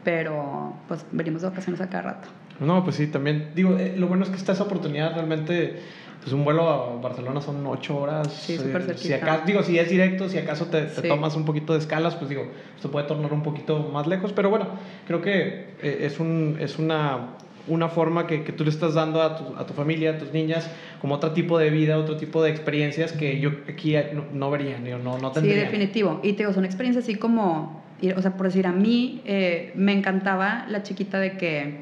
Pero 0.04 0.74
pues 0.88 1.04
venimos 1.12 1.42
de 1.42 1.48
vacaciones 1.48 1.80
a 1.80 1.88
cada 1.88 2.02
rato. 2.02 2.28
No, 2.60 2.82
pues 2.82 2.96
sí, 2.96 3.06
también. 3.08 3.50
Digo, 3.54 3.76
eh, 3.78 3.94
lo 3.96 4.08
bueno 4.08 4.24
es 4.24 4.30
que 4.30 4.36
está 4.36 4.52
esa 4.52 4.64
oportunidad 4.64 5.14
realmente. 5.14 5.80
Pues 6.20 6.32
un 6.32 6.44
vuelo 6.44 6.68
a 6.68 6.96
Barcelona 7.00 7.40
son 7.40 7.64
ocho 7.66 7.96
horas. 7.96 8.32
Sí, 8.32 8.56
súper 8.56 8.82
si 8.82 8.88
cerquita. 8.88 9.16
acaso, 9.16 9.42
digo, 9.46 9.62
si 9.62 9.78
es 9.78 9.88
directo, 9.88 10.28
si 10.28 10.38
acaso 10.38 10.66
te, 10.66 10.82
te 10.82 11.02
Sí. 11.02 11.08
tomas 11.08 11.36
un 11.36 11.44
poquito 11.44 11.74
de 11.74 11.78
escalas, 11.78 12.16
pues 12.16 12.28
digo, 12.28 12.50
se 12.80 12.88
puede 12.88 13.06
tornar 13.06 13.32
un 13.32 13.42
poquito 13.44 13.78
más 13.92 14.06
lejos. 14.08 14.32
Pero 14.32 14.50
bueno, 14.50 14.66
creo 15.06 15.20
que 15.22 15.74
eh, 15.80 15.98
es, 16.02 16.18
un, 16.18 16.56
es 16.58 16.78
una, 16.80 17.28
una 17.68 17.88
forma 17.88 18.26
que, 18.26 18.44
que 18.44 18.52
tú 18.52 18.64
le 18.64 18.70
estás 18.70 18.94
dando 18.94 19.22
a 19.22 19.36
tu, 19.36 19.56
a 19.56 19.66
tu 19.66 19.74
familia, 19.74 20.12
a 20.12 20.18
tus 20.18 20.32
niñas, 20.32 20.70
como 21.00 21.14
otro 21.14 21.32
tipo 21.32 21.58
de 21.58 21.70
vida, 21.70 21.98
otro 21.98 22.16
tipo 22.16 22.42
de 22.42 22.50
experiencias 22.50 23.12
que 23.12 23.38
yo 23.40 23.50
aquí 23.68 23.94
no, 24.14 24.24
no 24.32 24.50
vería, 24.50 24.78
digo, 24.78 24.98
no, 24.98 25.18
no 25.18 25.28
Sí, 25.28 25.34
tendría. 25.34 25.56
definitivo. 25.60 26.20
Y 26.22 26.32
te 26.32 26.38
digo, 26.38 26.52
son 26.52 26.64
experiencias 26.64 27.04
así 27.04 27.14
como, 27.16 27.82
o 28.16 28.22
sea, 28.22 28.36
por 28.36 28.46
decir, 28.46 28.66
a 28.66 28.72
mí 28.72 29.20
eh, 29.24 29.72
me 29.74 29.92
encantaba 29.92 30.66
la 30.68 30.82
chiquita 30.82 31.18
de 31.18 31.36
que, 31.36 31.80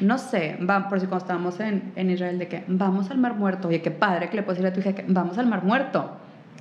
no 0.00 0.18
sé, 0.18 0.56
va, 0.68 0.88
por 0.88 1.00
si 1.00 1.06
cuando 1.06 1.24
estábamos 1.24 1.58
en, 1.60 1.92
en 1.96 2.10
Israel, 2.10 2.38
de 2.38 2.48
que 2.48 2.62
vamos 2.68 3.10
al 3.10 3.18
Mar 3.18 3.34
Muerto. 3.34 3.68
Oye, 3.68 3.82
qué 3.82 3.90
padre 3.90 4.28
que 4.30 4.36
le 4.36 4.42
puedes 4.42 4.60
decir 4.62 4.70
a 4.70 4.74
tu 4.74 4.80
hija 4.80 4.94
que 4.94 5.04
vamos 5.08 5.38
al 5.38 5.46
Mar 5.46 5.64
Muerto. 5.64 6.12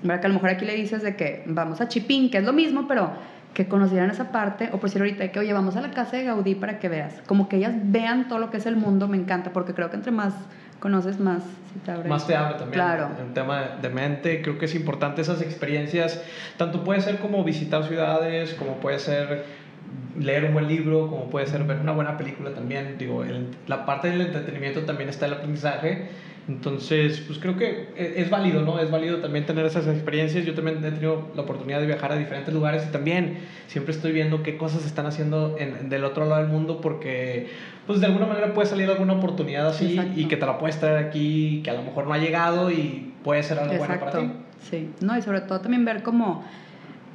¿Verdad? 0.04 0.22
Que 0.22 0.28
a 0.28 0.30
lo 0.30 0.36
mejor 0.36 0.50
aquí 0.52 0.66
le 0.66 0.76
dices 0.76 1.02
de 1.02 1.16
que 1.16 1.44
vamos 1.48 1.82
a 1.82 1.88
Chipín, 1.88 2.30
que 2.30 2.38
es 2.38 2.44
lo 2.44 2.54
mismo, 2.54 2.88
pero 2.88 3.12
que 3.54 3.68
conocieran 3.68 4.10
esa 4.12 4.32
parte, 4.32 4.68
o 4.72 4.74
por 4.74 4.84
decir 4.84 5.02
ahorita 5.02 5.32
que, 5.32 5.40
oye, 5.40 5.52
vamos 5.54 5.76
a 5.76 5.82
la 5.82 5.92
casa 5.92 6.18
de 6.18 6.26
Gaudí 6.26 6.54
para 6.56 6.78
que 6.80 6.90
veas. 6.90 7.22
Como 7.26 7.50
que 7.50 7.58
ellas 7.58 7.74
vean 7.86 8.28
todo 8.28 8.38
lo 8.40 8.52
que 8.52 8.58
es 8.58 8.66
el 8.68 8.76
mundo, 8.76 9.08
me 9.08 9.18
encanta, 9.18 9.52
porque 9.52 9.74
creo 9.74 9.90
que 9.90 9.96
entre 9.96 10.12
más 10.12 10.34
conoces, 10.80 11.20
más 11.20 11.42
se 11.74 11.80
te 11.84 11.90
abre. 11.92 12.08
Más 12.08 12.28
te 12.28 12.36
abre 12.36 12.54
también 12.60 12.74
Claro. 12.74 13.10
en 13.20 13.34
tema 13.34 13.62
de- 13.62 13.82
de 13.82 13.90
mente. 13.90 14.42
Creo 14.44 14.60
que 14.60 14.66
es 14.66 14.76
importante 14.76 15.22
esas 15.22 15.42
experiencias. 15.42 16.24
Tanto 16.58 16.84
puede 16.84 17.02
ser 17.02 17.18
como 17.18 17.44
visitar 17.44 17.84
ciudades, 17.84 18.54
como 18.54 18.74
puede 18.76 19.00
ser 19.00 19.44
leer 20.20 20.46
un 20.46 20.54
buen 20.54 20.68
libro, 20.68 21.08
como 21.10 21.30
puede 21.30 21.48
ser 21.48 21.64
ver 21.64 21.80
una 21.80 21.94
buena 21.94 22.16
película 22.18 22.52
también. 22.52 22.98
Digo, 23.00 23.24
el- 23.24 23.48
la 23.66 23.86
parte 23.88 24.10
del 24.10 24.22
entretenimiento 24.22 24.82
también 24.82 25.10
está 25.10 25.26
el 25.26 25.34
aprendizaje. 25.34 26.10
Entonces, 26.48 27.22
pues 27.28 27.40
creo 27.40 27.58
que 27.58 27.90
e- 27.98 28.22
es 28.22 28.30
válido, 28.30 28.62
¿no? 28.62 28.80
Es 28.80 28.90
válido 28.90 29.18
también 29.18 29.46
tener 29.46 29.66
esas 29.66 29.86
experiencias. 29.88 30.46
Yo 30.46 30.54
también 30.54 30.78
he 30.78 30.92
tenido 30.92 31.30
la 31.36 31.42
oportunidad 31.42 31.82
de 31.82 31.88
viajar 31.88 32.12
a 32.12 32.16
diferentes 32.16 32.54
lugares 32.54 32.86
y 32.88 32.92
también 32.92 33.40
siempre 33.68 33.94
estoy 33.94 34.14
viendo 34.14 34.44
qué 34.44 34.58
cosas 34.58 34.86
están 34.86 35.06
haciendo 35.06 35.58
en, 35.60 35.90
del 35.90 36.06
otro 36.06 36.26
lado 36.26 36.42
del 36.42 36.52
mundo 36.52 36.80
porque, 36.80 37.50
pues 37.86 38.00
de 38.00 38.06
alguna 38.06 38.26
manera 38.28 38.54
puede 38.54 38.68
salir 38.68 38.90
alguna 38.90 39.14
oportunidad 39.14 39.68
así 39.68 39.98
Exacto. 39.98 40.20
y 40.20 40.26
que 40.26 40.38
te 40.38 40.46
la 40.46 40.58
puedes 40.58 40.80
traer 40.80 41.06
aquí, 41.06 41.62
que 41.64 41.70
a 41.70 41.74
lo 41.74 41.84
mejor 41.84 42.08
no 42.08 42.14
ha 42.14 42.18
llegado 42.18 42.72
y 42.72 43.14
puede 43.24 43.44
ser 43.44 43.60
algo 43.60 43.76
bueno 43.76 44.00
para 44.00 44.12
ti. 44.12 44.18
Exacto. 44.20 44.44
Sí, 44.70 44.90
no, 45.02 45.18
y 45.18 45.22
sobre 45.22 45.42
todo 45.42 45.60
también 45.62 45.86
ver 45.86 46.02
como 46.02 46.44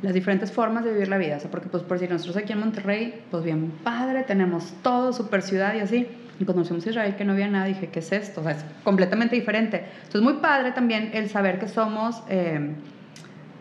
las 0.02 0.14
diferentes 0.14 0.52
formas 0.52 0.84
de 0.84 0.92
vivir 0.92 1.08
la 1.08 1.16
vida, 1.18 1.36
o 1.36 1.40
sea, 1.40 1.50
porque 1.50 1.68
pues 1.68 1.82
por 1.82 1.98
decir, 1.98 2.12
nosotros 2.12 2.36
aquí 2.36 2.52
en 2.52 2.60
Monterrey, 2.60 3.22
pues 3.30 3.44
bien 3.44 3.72
padre, 3.84 4.24
tenemos 4.24 4.74
todo, 4.82 5.12
super 5.12 5.42
ciudad 5.42 5.74
y 5.74 5.80
así, 5.80 6.06
y 6.42 6.44
cuando 6.44 6.60
nos 6.62 6.68
fuimos 6.68 6.84
a 6.86 6.90
Israel 6.90 7.14
que 7.16 7.24
no 7.24 7.32
había 7.34 7.46
nada, 7.48 7.66
dije, 7.66 7.86
¿qué 7.88 8.00
es 8.00 8.10
esto? 8.10 8.40
O 8.40 8.44
sea, 8.44 8.52
es 8.52 8.64
completamente 8.82 9.36
diferente. 9.36 9.84
Entonces, 9.98 10.22
muy 10.22 10.34
padre 10.42 10.72
también 10.72 11.10
el 11.14 11.28
saber 11.30 11.60
que 11.60 11.68
somos, 11.68 12.20
eh, 12.28 12.72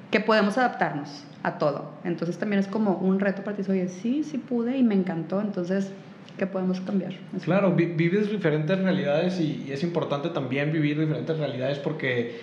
que 0.10 0.20
podemos 0.20 0.58
adaptarnos 0.58 1.24
a 1.44 1.60
todo. 1.60 1.92
Entonces, 2.04 2.40
también 2.40 2.60
es 2.60 2.68
como 2.68 2.96
un 2.96 3.20
reto 3.20 3.44
para 3.44 3.56
ti, 3.56 3.64
oye, 3.70 3.88
sí, 3.88 4.24
sí 4.24 4.40
pude 4.40 4.78
y 4.78 4.84
me 4.84 4.96
encantó, 4.96 5.42
entonces, 5.42 5.92
¿qué 6.40 6.48
podemos 6.48 6.82
cambiar? 6.82 7.14
Así. 7.36 7.46
Claro, 7.46 7.72
vi- 7.76 7.86
vives 7.86 8.32
diferentes 8.32 8.78
realidades 8.80 9.40
y, 9.40 9.66
y 9.68 9.72
es 9.72 9.84
importante 9.84 10.30
también 10.30 10.72
vivir 10.72 11.00
diferentes 11.00 11.38
realidades 11.38 11.78
porque, 11.78 12.40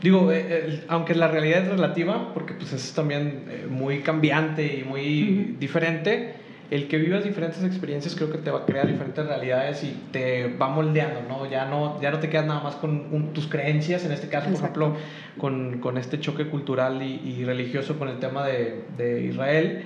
digo, 0.00 0.30
eh, 0.30 0.44
eh, 0.48 0.84
aunque 0.86 1.16
la 1.16 1.26
realidad 1.26 1.62
es 1.62 1.68
relativa, 1.68 2.32
porque 2.34 2.54
pues 2.54 2.72
es 2.72 2.92
también 2.94 3.44
eh, 3.48 3.66
muy 3.68 3.98
cambiante 4.00 4.78
y 4.78 4.84
muy 4.84 5.48
Ujú. 5.50 5.58
diferente, 5.58 6.34
el 6.70 6.88
que 6.88 6.98
vivas 6.98 7.22
diferentes 7.24 7.62
experiencias 7.62 8.14
creo 8.16 8.30
que 8.30 8.38
te 8.38 8.50
va 8.50 8.60
a 8.60 8.64
crear 8.66 8.86
diferentes 8.88 9.24
realidades 9.26 9.84
y 9.84 9.94
te 10.12 10.48
va 10.60 10.68
moldeando, 10.68 11.20
¿no? 11.28 11.48
Ya 11.48 11.64
no, 11.66 12.00
ya 12.00 12.10
no 12.10 12.18
te 12.18 12.28
quedas 12.28 12.46
nada 12.46 12.60
más 12.60 12.74
con 12.76 12.90
un- 13.12 13.32
tus 13.32 13.46
creencias, 13.46 14.04
en 14.04 14.12
este 14.12 14.28
caso, 14.28 14.46
por 14.50 14.58
ejemplo, 14.58 14.96
con, 15.38 15.78
con 15.80 15.96
este 15.98 16.18
choque 16.20 16.46
cultural 16.48 17.02
y, 17.02 17.20
y 17.24 17.44
religioso 17.44 17.98
con 17.98 18.08
el 18.08 18.18
tema 18.18 18.44
de, 18.44 18.84
de 18.96 19.22
Israel. 19.22 19.82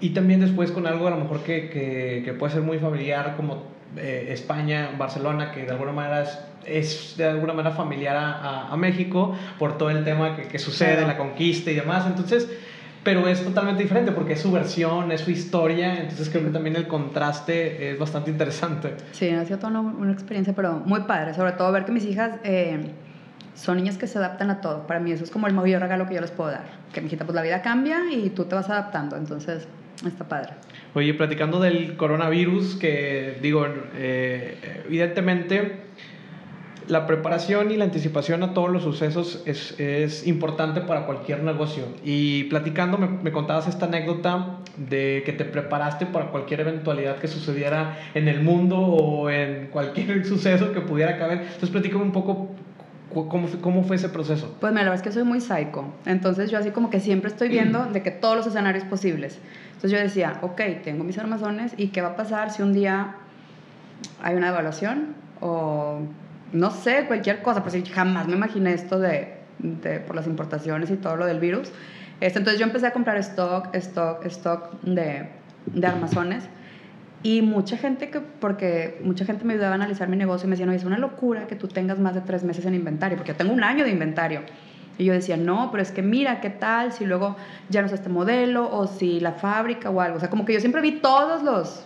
Y 0.00 0.10
también 0.10 0.40
después 0.40 0.70
con 0.72 0.86
algo 0.86 1.06
a 1.06 1.10
lo 1.10 1.16
mejor 1.16 1.40
que, 1.42 1.70
que, 1.70 2.22
que 2.24 2.32
puede 2.34 2.52
ser 2.52 2.62
muy 2.62 2.78
familiar 2.78 3.34
como 3.36 3.64
eh, 3.96 4.28
España, 4.30 4.90
Barcelona, 4.98 5.52
que 5.52 5.62
de 5.64 5.70
alguna 5.70 5.92
manera 5.92 6.22
es, 6.22 6.38
es 6.66 7.14
de 7.16 7.24
alguna 7.24 7.52
manera 7.54 7.74
familiar 7.74 8.16
a, 8.16 8.32
a- 8.32 8.72
a 8.72 8.76
México 8.76 9.34
por 9.58 9.78
todo 9.78 9.90
el 9.90 10.02
tema 10.04 10.36
que, 10.36 10.42
que 10.48 10.58
sucede, 10.58 11.06
la 11.06 11.16
conquista 11.16 11.70
y 11.70 11.74
demás. 11.76 12.04
Entonces, 12.06 12.50
pero 13.06 13.28
es 13.28 13.44
totalmente 13.44 13.84
diferente 13.84 14.10
porque 14.10 14.32
es 14.32 14.40
su 14.40 14.50
versión, 14.50 15.12
es 15.12 15.20
su 15.20 15.30
historia. 15.30 15.94
Entonces 15.94 16.28
creo 16.28 16.42
que 16.42 16.50
también 16.50 16.74
el 16.74 16.88
contraste 16.88 17.92
es 17.92 18.00
bastante 18.00 18.32
interesante. 18.32 18.96
Sí, 19.12 19.28
ha 19.30 19.44
sido 19.44 19.60
toda 19.60 19.78
una, 19.78 19.80
una 19.80 20.12
experiencia, 20.12 20.56
pero 20.56 20.82
muy 20.84 21.02
padre. 21.02 21.32
Sobre 21.32 21.52
todo 21.52 21.70
ver 21.70 21.84
que 21.84 21.92
mis 21.92 22.04
hijas 22.04 22.40
eh, 22.42 22.90
son 23.54 23.76
niñas 23.76 23.96
que 23.96 24.08
se 24.08 24.18
adaptan 24.18 24.50
a 24.50 24.60
todo. 24.60 24.88
Para 24.88 24.98
mí 24.98 25.12
eso 25.12 25.22
es 25.22 25.30
como 25.30 25.46
el 25.46 25.54
mayor 25.54 25.82
regalo 25.82 26.08
que 26.08 26.16
yo 26.16 26.20
les 26.20 26.32
puedo 26.32 26.50
dar. 26.50 26.64
Que 26.92 27.00
mi 27.00 27.06
hijita, 27.06 27.24
pues 27.24 27.36
la 27.36 27.42
vida 27.42 27.62
cambia 27.62 28.10
y 28.10 28.28
tú 28.30 28.46
te 28.46 28.56
vas 28.56 28.68
adaptando. 28.70 29.16
Entonces, 29.16 29.68
está 30.04 30.26
padre. 30.26 30.54
Oye, 30.94 31.14
platicando 31.14 31.60
del 31.60 31.96
coronavirus, 31.96 32.74
que 32.74 33.38
digo, 33.40 33.68
eh, 33.94 34.82
evidentemente 34.84 35.76
la 36.88 37.06
preparación 37.06 37.70
y 37.70 37.76
la 37.76 37.84
anticipación 37.84 38.42
a 38.42 38.54
todos 38.54 38.70
los 38.70 38.82
sucesos 38.82 39.42
es, 39.46 39.78
es 39.78 40.26
importante 40.26 40.80
para 40.80 41.06
cualquier 41.06 41.42
negocio. 41.42 41.84
Y 42.04 42.44
platicando, 42.44 42.98
me, 42.98 43.08
me 43.08 43.32
contabas 43.32 43.66
esta 43.66 43.86
anécdota 43.86 44.58
de 44.76 45.22
que 45.24 45.32
te 45.32 45.44
preparaste 45.44 46.06
para 46.06 46.30
cualquier 46.30 46.60
eventualidad 46.60 47.18
que 47.18 47.28
sucediera 47.28 47.98
en 48.14 48.28
el 48.28 48.42
mundo 48.42 48.78
o 48.78 49.30
en 49.30 49.68
cualquier 49.68 50.24
suceso 50.26 50.72
que 50.72 50.80
pudiera 50.80 51.18
caber. 51.18 51.38
Entonces, 51.38 51.70
platícame 51.70 52.02
un 52.02 52.12
poco 52.12 52.50
¿Cómo 53.24 53.46
fue, 53.46 53.60
¿Cómo 53.60 53.82
fue 53.84 53.96
ese 53.96 54.10
proceso? 54.10 54.54
Pues 54.60 54.72
mira, 54.72 54.84
la 54.84 54.90
verdad 54.90 55.06
es 55.06 55.08
que 55.08 55.12
soy 55.12 55.24
muy 55.24 55.40
psycho. 55.40 55.86
Entonces 56.04 56.50
yo 56.50 56.58
así 56.58 56.70
como 56.70 56.90
que 56.90 57.00
siempre 57.00 57.30
estoy 57.30 57.48
viendo 57.48 57.86
de 57.86 58.02
que 58.02 58.10
todos 58.10 58.36
los 58.36 58.46
escenarios 58.46 58.84
posibles. 58.84 59.38
Entonces 59.68 59.90
yo 59.92 59.98
decía, 59.98 60.38
ok, 60.42 60.60
tengo 60.84 61.02
mis 61.02 61.16
armazones 61.16 61.72
y 61.78 61.88
qué 61.88 62.02
va 62.02 62.08
a 62.08 62.16
pasar 62.16 62.50
si 62.50 62.62
un 62.62 62.74
día 62.74 63.14
hay 64.22 64.34
una 64.34 64.48
evaluación 64.48 65.14
o 65.40 66.00
no 66.56 66.70
sé, 66.70 67.04
cualquier 67.06 67.42
cosa. 67.42 67.62
Pues 67.62 67.76
jamás 67.92 68.26
me 68.26 68.34
imaginé 68.34 68.72
esto 68.72 68.98
de, 68.98 69.34
de, 69.58 70.00
por 70.00 70.16
las 70.16 70.26
importaciones 70.26 70.90
y 70.90 70.96
todo 70.96 71.16
lo 71.16 71.26
del 71.26 71.40
virus. 71.40 71.70
Este, 72.20 72.38
entonces 72.38 72.58
yo 72.58 72.66
empecé 72.66 72.86
a 72.86 72.92
comprar 72.92 73.18
stock, 73.18 73.74
stock, 73.74 74.24
stock 74.26 74.80
de, 74.82 75.28
de 75.66 75.86
armazones. 75.86 76.44
Y 77.22 77.42
mucha 77.42 77.76
gente, 77.76 78.10
que, 78.10 78.20
porque 78.20 79.00
mucha 79.02 79.24
gente 79.24 79.44
me 79.44 79.54
ayudaba 79.54 79.72
a 79.72 79.74
analizar 79.74 80.08
mi 80.08 80.16
negocio 80.16 80.46
y 80.46 80.48
me 80.48 80.54
decían, 80.54 80.68
oye, 80.68 80.78
es 80.78 80.84
una 80.84 80.98
locura 80.98 81.46
que 81.46 81.56
tú 81.56 81.66
tengas 81.66 81.98
más 81.98 82.14
de 82.14 82.20
tres 82.20 82.44
meses 82.44 82.64
en 82.66 82.74
inventario, 82.74 83.16
porque 83.16 83.32
yo 83.32 83.36
tengo 83.36 83.52
un 83.52 83.64
año 83.64 83.84
de 83.84 83.90
inventario. 83.90 84.42
Y 84.98 85.04
yo 85.04 85.12
decía, 85.12 85.36
no, 85.36 85.70
pero 85.70 85.82
es 85.82 85.90
que 85.90 86.02
mira, 86.02 86.40
¿qué 86.40 86.50
tal 86.50 86.92
si 86.92 87.04
luego 87.04 87.36
ya 87.68 87.80
no 87.80 87.88
es 87.88 87.92
este 87.92 88.08
modelo 88.08 88.70
o 88.70 88.86
si 88.86 89.20
la 89.20 89.32
fábrica 89.32 89.90
o 89.90 90.00
algo? 90.00 90.18
O 90.18 90.20
sea, 90.20 90.30
como 90.30 90.44
que 90.44 90.52
yo 90.52 90.60
siempre 90.60 90.80
vi 90.80 91.00
todos 91.00 91.42
los... 91.42 91.84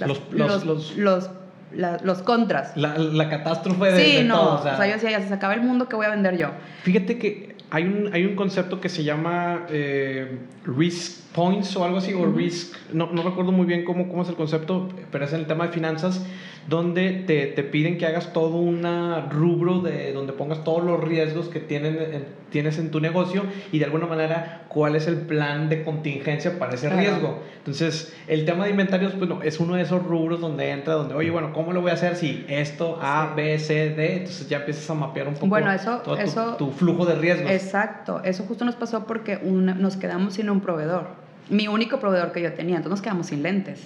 los, 0.00 0.20
los, 0.32 0.64
los, 0.66 0.96
los 0.96 1.30
los 1.74 2.22
contras. 2.22 2.76
La, 2.76 2.98
la 2.98 3.28
catástrofe 3.28 3.92
de, 3.92 4.04
sí, 4.04 4.24
no, 4.24 4.38
todo, 4.38 4.54
o, 4.54 4.62
sea, 4.62 4.86
yo 4.86 4.94
decía, 4.94 5.10
ya 5.10 5.20
se 5.20 5.34
acaba 5.34 5.54
el 5.54 5.62
mundo, 5.62 5.88
¿qué 5.88 5.96
voy 5.96 6.06
a 6.06 6.10
vender 6.10 6.36
yo? 6.36 6.50
Fíjate 6.82 7.18
que 7.18 7.56
hay 7.70 7.84
un, 7.84 8.10
hay 8.12 8.26
un 8.26 8.36
concepto 8.36 8.80
que 8.80 8.88
se 8.88 9.02
llama 9.02 9.66
eh, 9.70 10.38
risk 10.64 11.32
points 11.32 11.74
o 11.76 11.84
algo 11.84 11.98
así, 11.98 12.12
o 12.12 12.26
risk, 12.26 12.76
no, 12.92 13.10
no, 13.12 13.22
recuerdo 13.22 13.50
muy 13.50 13.64
bien 13.64 13.84
cómo, 13.84 14.08
cómo 14.08 14.22
es 14.22 14.28
el 14.28 14.34
concepto, 14.34 14.88
pero 15.10 15.24
es 15.24 15.32
en 15.32 15.40
el 15.40 15.46
tema 15.46 15.66
de 15.66 15.72
finanzas, 15.72 16.22
donde 16.68 17.24
te, 17.26 17.46
te 17.46 17.62
piden 17.62 17.98
que 17.98 18.06
hagas 18.06 18.32
todo 18.32 18.56
un 18.56 18.82
rubro 19.30 19.80
de 19.80 20.12
donde 20.12 20.32
pongas 20.32 20.64
todos 20.64 20.84
los 20.84 21.02
riesgos 21.02 21.48
que 21.48 21.60
tienen, 21.60 22.24
tienes 22.50 22.78
en 22.78 22.90
tu 22.90 23.00
negocio 23.00 23.42
y 23.72 23.78
de 23.78 23.84
alguna 23.84 24.06
manera 24.06 24.64
cuál 24.68 24.96
es 24.96 25.06
el 25.06 25.16
plan 25.16 25.68
de 25.68 25.82
contingencia 25.82 26.58
para 26.58 26.74
ese 26.74 26.88
riesgo. 26.88 27.42
Entonces, 27.58 28.14
el 28.26 28.44
tema 28.44 28.64
de 28.64 28.70
inventarios 28.70 29.12
pues, 29.12 29.28
no, 29.28 29.42
es 29.42 29.60
uno 29.60 29.74
de 29.74 29.82
esos 29.82 30.02
rubros 30.04 30.40
donde 30.40 30.70
entra, 30.70 30.94
donde, 30.94 31.14
oye, 31.14 31.30
bueno, 31.30 31.52
¿cómo 31.52 31.72
lo 31.72 31.80
voy 31.80 31.90
a 31.90 31.94
hacer 31.94 32.16
si 32.16 32.44
esto, 32.48 32.98
A, 33.02 33.34
B, 33.36 33.58
C, 33.58 33.90
D? 33.90 34.16
Entonces 34.18 34.48
ya 34.48 34.58
empiezas 34.58 34.88
a 34.88 34.94
mapear 34.94 35.28
un 35.28 35.34
poco 35.34 35.48
bueno, 35.48 35.70
eso, 35.72 35.98
todo 35.98 36.16
eso, 36.16 36.56
tu, 36.56 36.66
tu, 36.66 36.72
flujo 36.72 37.04
de 37.06 37.16
riesgos. 37.16 37.50
Exacto, 37.50 38.20
eso 38.24 38.44
justo 38.44 38.64
nos 38.64 38.76
pasó 38.76 39.06
porque 39.06 39.38
nos 39.42 39.96
quedamos 39.96 40.34
sin 40.34 40.50
un 40.50 40.60
proveedor 40.60 41.22
mi 41.52 41.68
único 41.68 41.98
proveedor 42.00 42.32
que 42.32 42.42
yo 42.42 42.52
tenía. 42.52 42.76
Entonces 42.76 42.90
nos 42.90 43.02
quedamos 43.02 43.26
sin 43.26 43.42
lentes. 43.42 43.80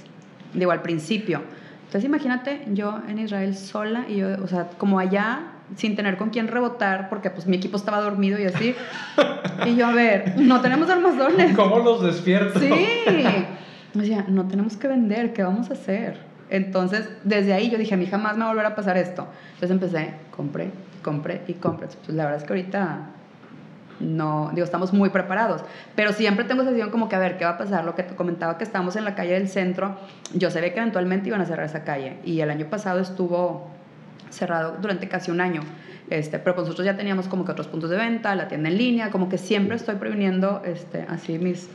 Digo, 0.55 0.71
al 0.71 0.83
principio. 0.83 1.43
Entonces 1.87 2.05
imagínate 2.05 2.63
yo 2.73 3.01
en 3.09 3.19
Israel 3.19 3.57
sola 3.57 4.07
y 4.09 4.17
yo, 4.17 4.29
o 4.43 4.49
sea, 4.49 4.71
como 4.77 4.99
allá, 4.99 5.53
sin 5.77 5.97
tener 5.97 6.17
con 6.17 6.31
quién 6.31 6.49
rebotar, 6.49 7.09
porque 7.09 7.31
pues 7.31 7.47
mi 7.47 7.57
equipo 7.57 7.77
estaba 7.77 8.01
dormido 8.01 8.39
y 8.39 8.45
así. 8.45 8.75
y 9.67 9.77
yo, 9.77 9.87
a 9.87 9.93
ver, 9.93 10.35
no 10.37 10.61
tenemos 10.61 10.91
armazones. 10.91 11.53
¿Cómo 11.57 11.79
los 11.79 12.03
despierto? 12.03 12.59
Sí. 12.59 12.71
O 13.99 14.03
sea, 14.03 14.25
no 14.29 14.47
tenemos 14.47 14.77
que 14.77 14.89
vender, 14.89 15.33
¿qué 15.33 15.43
vamos 15.43 15.71
a 15.71 15.75
hacer? 15.75 16.19
Entonces, 16.51 17.09
desde 17.25 17.55
ahí 17.55 17.71
yo 17.71 17.79
dije, 17.79 17.95
a 17.95 17.97
mí 17.97 18.07
jamás 18.07 18.37
me 18.37 18.41
va 18.41 18.51
a 18.51 18.53
volver 18.53 18.67
a 18.67 18.75
pasar 18.75 18.97
esto. 18.97 19.27
Entonces 19.55 19.71
empecé, 19.71 20.15
compré, 20.31 20.71
compré 21.03 21.43
y 21.49 21.55
compré. 21.55 21.89
Pues 22.05 22.17
la 22.17 22.25
verdad 22.25 22.41
es 22.41 22.47
que 22.47 22.53
ahorita 22.53 23.11
no, 24.01 24.51
digo, 24.55 24.65
estamos 24.65 24.93
muy 24.93 25.11
preparados, 25.11 25.63
pero 25.95 26.13
siempre 26.13 26.45
tengo 26.45 26.63
sensación 26.63 26.91
como 26.91 27.09
que 27.09 27.17
a 27.17 27.19
ver 27.19 27.39
qué 27.39 27.45
va 27.45 27.53
a 27.53 27.59
pasar, 27.59 27.85
lo 27.85 27.95
que 27.95 28.03
te 28.03 28.15
comentaba 28.15 28.59
que 28.59 28.65
estamos 28.65 28.97
en 28.97 29.05
la 29.05 29.15
calle 29.15 29.33
del 29.33 29.49
centro, 29.49 29.97
yo 30.35 30.51
sé 30.51 30.61
que 30.73 30.79
eventualmente 30.79 31.29
iban 31.29 31.41
a 31.41 31.47
cerrar 31.47 31.67
esa 31.67 31.85
calle. 31.85 32.19
Y 32.25 32.41
el 32.41 32.51
año 32.51 32.67
pasado 32.67 33.01
estuvo 33.01 33.71
cerrado 34.31 34.77
durante 34.81 35.09
casi 35.09 35.31
un 35.31 35.41
año, 35.41 35.63
este, 36.11 36.39
pero 36.39 36.55
pues 36.55 36.67
nosotros 36.67 36.85
ya 36.85 36.97
teníamos 36.97 37.29
como 37.29 37.45
que 37.45 37.53
otros 37.53 37.69
puntos 37.69 37.91
de 37.91 37.97
venta, 37.97 38.35
la 38.35 38.49
tienda 38.49 38.69
en 38.69 38.79
línea, 38.79 39.11
como 39.11 39.29
que 39.29 39.39
siempre 39.39 39.77
estoy 39.77 39.97
previniendo 39.97 40.63
este, 40.65 41.07
así 41.09 41.39
mis, 41.39 41.69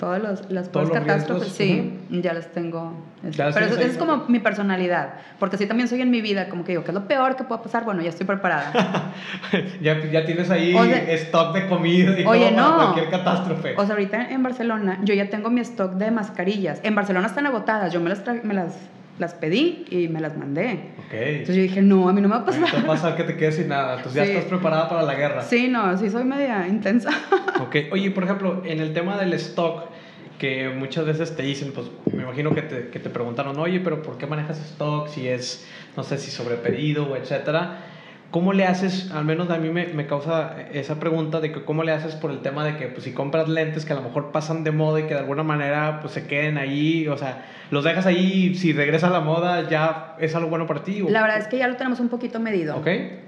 todas 0.00 0.22
los, 0.22 0.50
las 0.50 0.70
catástrofes, 0.70 1.52
sí, 1.52 1.92
ya 2.08 2.32
las 2.32 2.50
tengo. 2.52 2.94
Este, 3.22 3.44
pero 3.52 3.66
eso, 3.66 3.78
es 3.78 3.98
como 3.98 4.24
mi 4.28 4.40
personalidad, 4.40 5.10
porque 5.38 5.56
así 5.56 5.66
también 5.66 5.88
soy 5.88 6.00
en 6.00 6.10
mi 6.10 6.22
vida, 6.22 6.48
como 6.48 6.64
que 6.64 6.72
digo, 6.72 6.84
¿qué 6.84 6.90
es 6.90 6.94
lo 6.94 7.06
peor 7.06 7.36
que 7.36 7.44
pueda 7.44 7.62
pasar? 7.62 7.84
Bueno, 7.84 8.00
ya 8.00 8.08
estoy 8.08 8.26
preparada. 8.26 9.12
ya, 9.82 10.02
ya 10.10 10.24
tienes 10.24 10.50
ahí 10.50 10.74
stock 11.08 11.54
de 11.54 11.68
comida 11.68 12.18
y 12.18 12.24
oye, 12.24 12.50
todo 12.50 12.56
no. 12.56 12.76
para 12.76 12.92
cualquier 12.92 13.10
catástrofe. 13.10 13.74
O 13.76 13.84
sea, 13.84 13.94
ahorita 13.94 14.30
en 14.30 14.42
Barcelona 14.42 14.98
yo 15.04 15.12
ya 15.12 15.28
tengo 15.28 15.50
mi 15.50 15.60
stock 15.60 15.92
de 15.92 16.10
mascarillas. 16.10 16.80
En 16.82 16.94
Barcelona 16.94 17.26
están 17.26 17.46
agotadas, 17.46 17.92
yo 17.92 18.00
me 18.00 18.08
las, 18.08 18.24
me 18.42 18.54
las 18.54 18.78
las 19.20 19.34
pedí 19.34 19.84
y 19.90 20.08
me 20.08 20.20
las 20.20 20.36
mandé. 20.36 20.92
Okay. 21.06 21.34
Entonces 21.36 21.56
yo 21.56 21.62
dije, 21.62 21.82
no, 21.82 22.08
a 22.08 22.12
mí 22.12 22.20
no 22.20 22.28
me 22.28 22.34
va 22.34 22.40
a 22.40 22.44
pasar. 22.46 22.62
No 22.62 22.66
te 22.68 22.76
va 22.76 22.82
a 22.82 22.86
pasar 22.86 23.16
que 23.16 23.24
te 23.24 23.36
quedes 23.36 23.56
sin 23.56 23.68
nada. 23.68 23.98
Entonces 23.98 24.14
ya 24.14 24.24
estás 24.24 24.46
preparada 24.46 24.88
para 24.88 25.02
la 25.02 25.14
guerra. 25.14 25.42
Sí, 25.42 25.68
no, 25.68 25.96
sí 25.98 26.08
soy 26.08 26.24
media 26.24 26.66
intensa. 26.66 27.10
ok. 27.60 27.76
Oye, 27.92 28.10
por 28.10 28.24
ejemplo, 28.24 28.62
en 28.64 28.80
el 28.80 28.94
tema 28.94 29.18
del 29.18 29.34
stock, 29.34 29.90
que 30.38 30.70
muchas 30.70 31.04
veces 31.04 31.36
te 31.36 31.42
dicen, 31.42 31.72
pues 31.72 31.88
me 32.12 32.22
imagino 32.22 32.54
que 32.54 32.62
te, 32.62 32.88
que 32.88 32.98
te 32.98 33.10
preguntaron, 33.10 33.58
oye, 33.58 33.78
pero 33.80 34.02
¿por 34.02 34.16
qué 34.16 34.26
manejas 34.26 34.58
stock? 34.70 35.08
Si 35.08 35.28
es, 35.28 35.68
no 35.98 36.02
sé, 36.02 36.16
si 36.16 36.30
sobrepedido 36.30 37.06
o 37.10 37.16
etcétera. 37.16 37.89
¿Cómo 38.30 38.52
le 38.52 38.64
haces? 38.64 39.10
Al 39.10 39.24
menos 39.24 39.50
a 39.50 39.58
mí 39.58 39.70
me, 39.70 39.86
me, 39.88 40.06
causa 40.06 40.56
esa 40.72 41.00
pregunta 41.00 41.40
de 41.40 41.50
que 41.52 41.64
cómo 41.64 41.82
le 41.82 41.92
haces 41.92 42.14
por 42.14 42.30
el 42.30 42.40
tema 42.40 42.64
de 42.64 42.76
que 42.76 42.86
pues, 42.86 43.04
si 43.04 43.12
compras 43.12 43.48
lentes 43.48 43.84
que 43.84 43.92
a 43.92 43.96
lo 43.96 44.02
mejor 44.02 44.30
pasan 44.30 44.62
de 44.62 44.70
moda 44.70 45.00
y 45.00 45.02
que 45.04 45.14
de 45.14 45.20
alguna 45.20 45.42
manera 45.42 45.98
pues 46.00 46.12
se 46.12 46.26
queden 46.26 46.56
ahí, 46.56 47.08
o 47.08 47.16
sea, 47.16 47.44
los 47.70 47.82
dejas 47.82 48.06
ahí, 48.06 48.54
si 48.54 48.72
regresa 48.72 49.08
a 49.08 49.10
la 49.10 49.20
moda 49.20 49.68
ya 49.68 50.16
es 50.20 50.34
algo 50.36 50.48
bueno 50.48 50.66
para 50.66 50.84
ti. 50.84 51.02
¿o? 51.02 51.10
La 51.10 51.22
verdad 51.22 51.38
es 51.38 51.48
que 51.48 51.58
ya 51.58 51.66
lo 51.66 51.76
tenemos 51.76 51.98
un 51.98 52.08
poquito 52.08 52.38
medido. 52.38 52.76
Ok. 52.76 52.86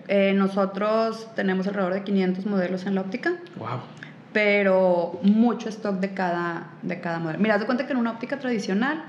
Eh, 0.09 0.33
nosotros 0.37 1.29
tenemos 1.35 1.67
alrededor 1.67 1.95
de 1.95 2.03
500 2.05 2.47
modelos 2.47 2.87
en 2.87 2.95
la 2.95 3.01
óptica. 3.01 3.33
Wow 3.57 3.81
pero 4.33 5.21
mucho 5.23 5.69
stock 5.69 5.97
de 5.97 6.15
cada, 6.15 6.71
de 6.83 7.01
cada 7.01 7.19
modelo. 7.19 7.39
Mira, 7.39 7.59
te 7.59 7.67
cuenta 7.67 7.87
que 7.87 7.93
en 7.93 7.99
una 7.99 8.13
óptica 8.13 8.39
tradicional 8.39 9.05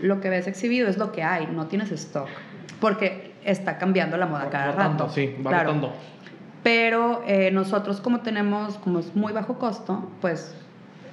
lo 0.00 0.20
que 0.20 0.28
ves 0.28 0.46
exhibido 0.46 0.88
es 0.88 0.98
lo 0.98 1.12
que 1.12 1.22
hay, 1.22 1.46
no 1.46 1.66
tienes 1.66 1.90
stock, 1.92 2.28
porque 2.80 3.23
está 3.44 3.78
cambiando 3.78 4.16
la 4.16 4.26
moda 4.26 4.48
cada 4.50 4.72
rato. 4.72 5.08
Sí, 5.10 5.34
va 5.44 5.50
claro. 5.50 5.92
Pero 6.62 7.22
eh, 7.26 7.50
nosotros 7.50 8.00
como 8.00 8.20
tenemos, 8.20 8.76
como 8.78 8.98
es 8.98 9.14
muy 9.14 9.32
bajo 9.32 9.58
costo, 9.58 10.10
pues 10.20 10.54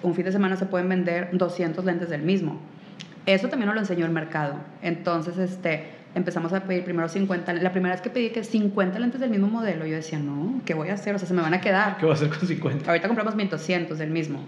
un 0.02 0.16
fin 0.16 0.26
de 0.26 0.32
semana 0.32 0.56
se 0.56 0.66
pueden 0.66 0.90
vender 0.90 1.30
200 1.34 1.84
lentes 1.86 2.10
del 2.10 2.22
mismo. 2.22 2.60
Eso 3.26 3.50
también 3.50 3.68
nos 3.68 3.76
lo 3.76 3.82
enseñó 3.82 4.06
el 4.06 4.12
mercado. 4.12 4.56
Entonces, 4.82 5.38
este, 5.38 5.92
empezamos 6.16 6.54
a 6.54 6.62
pedir 6.62 6.84
primero 6.84 7.08
50. 7.08 7.54
La 7.54 7.72
primera 7.72 7.94
vez 7.94 8.02
que 8.02 8.10
pedí 8.10 8.30
que 8.30 8.44
50 8.44 8.98
lentes 8.98 9.20
del 9.20 9.30
mismo 9.30 9.48
modelo, 9.48 9.86
yo 9.86 9.96
decía, 9.96 10.18
no, 10.18 10.62
¿qué 10.66 10.74
voy 10.74 10.90
a 10.90 10.94
hacer? 10.94 11.16
O 11.16 11.20
sea, 11.20 11.28
se 11.28 11.34
me 11.34 11.42
van 11.42 11.54
a 11.54 11.62
quedar. 11.62 11.98
¿Qué 11.98 12.06
voy 12.06 12.14
a 12.14 12.16
hacer 12.16 12.30
con 12.30 12.48
50? 12.48 12.90
Ahorita 12.90 13.08
compramos 13.08 13.36
1200 13.36 13.98
del 13.98 14.10
mismo. 14.10 14.40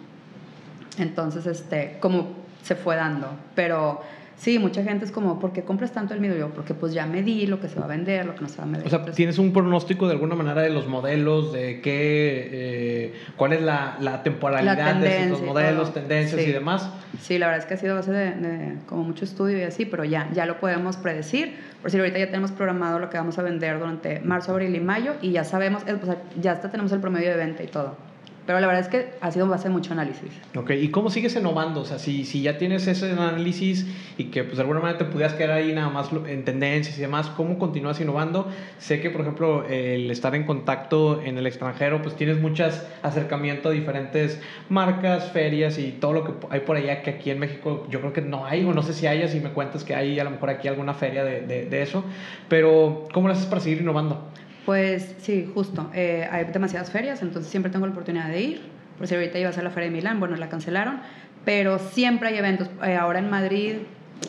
Entonces, 0.98 1.46
este, 1.46 1.98
como 2.00 2.30
se 2.64 2.76
fue 2.76 2.96
dando. 2.96 3.30
Pero 3.56 4.02
Sí, 4.38 4.60
mucha 4.60 4.84
gente 4.84 5.06
es 5.06 5.12
como, 5.12 5.40
¿por 5.40 5.54
qué 5.54 5.64
compras 5.64 5.92
tanto 5.92 6.14
el 6.14 6.20
mío? 6.20 6.36
Yo, 6.36 6.50
porque 6.50 6.74
pues 6.74 6.94
ya 6.94 7.06
medí 7.06 7.46
lo 7.46 7.60
que 7.60 7.70
se 7.70 7.80
va 7.80 7.86
a 7.86 7.88
vender, 7.88 8.26
lo 8.26 8.36
que 8.36 8.42
no 8.42 8.50
se 8.50 8.58
va 8.58 8.64
a 8.64 8.66
vender. 8.68 8.88
O 8.88 8.90
sea, 8.90 9.06
¿tienes 9.06 9.38
un 9.38 9.54
pronóstico 9.54 10.08
de 10.08 10.14
alguna 10.14 10.36
manera 10.36 10.62
de 10.62 10.70
los 10.70 10.88
modelos, 10.88 11.54
de 11.54 11.82
qué, 11.82 12.50
eh, 12.52 13.14
cuál 13.38 13.54
es 13.54 13.62
la, 13.62 13.98
la 14.00 14.24
temporalidad 14.24 14.96
de 14.96 15.26
esos 15.26 15.42
modelos, 15.42 15.94
tendencias 15.94 16.42
y 16.42 16.52
demás? 16.52 16.90
Sí, 17.22 17.38
la 17.38 17.48
verdad 17.48 17.62
es 17.62 17.66
que 17.68 17.74
ha 17.76 17.78
sido 17.78 17.96
base 17.96 18.12
de, 18.12 18.32
de, 18.32 18.76
como 18.88 19.04
mucho 19.04 19.24
estudio 19.24 19.58
y 19.60 19.64
así, 19.64 19.86
pero 19.86 20.04
ya, 20.04 20.30
ya 20.34 20.46
lo 20.46 20.60
podemos 20.60 20.98
predecir. 20.98 21.56
Por 21.82 21.92
si 21.92 21.98
ahorita 21.98 22.18
ya 22.18 22.28
tenemos 22.28 22.52
programado 22.52 23.00
lo 23.00 23.10
que 23.10 23.18
vamos 23.18 23.38
a 23.40 23.44
vender 23.44 23.80
durante 23.80 24.20
marzo, 24.22 24.52
abril 24.52 24.76
y 24.76 24.80
mayo 24.80 25.14
y 25.22 25.32
ya 25.32 25.44
sabemos, 25.44 25.84
sea, 25.84 26.22
ya 26.42 26.54
hasta 26.54 26.72
tenemos 26.72 26.92
el 26.92 27.00
promedio 27.00 27.30
de 27.30 27.38
venta 27.38 27.64
y 27.64 27.68
todo. 27.68 28.13
Pero 28.46 28.60
la 28.60 28.68
verdad 28.68 28.82
es 28.82 28.90
que 28.90 29.14
ha 29.22 29.32
sido 29.32 29.48
base 29.48 29.70
de 29.70 29.74
mucho 29.74 29.94
análisis. 29.94 30.30
Ok, 30.56 30.72
¿y 30.72 30.90
cómo 30.90 31.10
sigues 31.10 31.36
innovando? 31.36 31.82
O 31.82 31.86
sea, 31.86 31.98
si, 31.98 32.26
si 32.26 32.42
ya 32.42 32.58
tienes 32.58 32.86
ese 32.88 33.12
análisis 33.12 33.88
y 34.18 34.26
que 34.26 34.44
pues 34.44 34.58
de 34.58 34.62
alguna 34.62 34.82
manera 34.82 34.98
te 34.98 35.06
pudieras 35.06 35.34
quedar 35.34 35.52
ahí 35.52 35.72
nada 35.72 35.90
más 35.90 36.10
en 36.28 36.44
tendencias 36.44 36.98
y 36.98 37.02
demás, 37.02 37.28
¿cómo 37.38 37.58
continúas 37.58 38.02
innovando? 38.02 38.50
Sé 38.80 39.00
que, 39.00 39.10
por 39.10 39.22
ejemplo, 39.22 39.66
el 39.66 40.12
estar 40.12 40.36
en 40.36 40.44
contacto 40.44 41.22
en 41.22 41.38
el 41.38 41.48
extranjero, 41.48 42.02
pues 42.02 42.16
tienes 42.16 42.42
muchas 42.42 42.86
acercamiento 43.02 43.70
a 43.70 43.72
diferentes 43.72 44.42
marcas, 44.68 45.32
ferias 45.32 45.78
y 45.80 45.92
todo 45.92 46.12
lo 46.12 46.24
que 46.26 46.48
hay 46.50 46.60
por 46.62 46.76
allá 46.76 47.02
que 47.02 47.12
aquí 47.12 47.30
en 47.30 47.40
México 47.40 47.88
yo 47.90 48.02
creo 48.02 48.12
que 48.12 48.22
no 48.22 48.46
hay, 48.46 48.66
o 48.66 48.74
no 48.74 48.84
sé 48.84 48.94
si 48.94 49.08
haya, 49.08 49.30
si 49.30 49.40
me 49.40 49.50
cuentas 49.50 49.84
que 49.86 49.96
hay 49.96 50.20
a 50.20 50.24
lo 50.26 50.32
mejor 50.32 50.50
aquí 50.50 50.68
alguna 50.68 50.94
feria 50.94 51.24
de, 51.24 51.42
de, 51.42 51.66
de 51.66 51.82
eso, 51.82 52.04
pero 52.50 53.08
¿cómo 53.14 53.28
lo 53.28 53.34
haces 53.34 53.46
para 53.46 53.62
seguir 53.62 53.82
innovando? 53.82 54.22
Pues 54.66 55.16
sí, 55.20 55.50
justo. 55.54 55.90
Eh, 55.94 56.28
hay 56.32 56.46
demasiadas 56.46 56.90
ferias, 56.90 57.22
entonces 57.22 57.52
siempre 57.52 57.72
tengo 57.72 57.86
la 57.86 57.92
oportunidad 57.92 58.30
de 58.30 58.42
ir. 58.42 58.62
Por 58.98 59.08
si 59.08 59.16
ahorita 59.16 59.40
iba 59.40 59.50
a 59.50 59.54
ser 59.54 59.64
la 59.64 59.72
Feria 59.72 59.90
de 59.90 59.96
Milán, 59.96 60.20
bueno, 60.20 60.36
la 60.36 60.50
cancelaron, 60.50 61.00
pero 61.46 61.80
siempre 61.80 62.30
hay 62.30 62.38
eventos. 62.38 62.70
Eh, 62.86 62.96
ahora 62.96 63.20
en 63.20 63.30
Madrid 63.30 63.76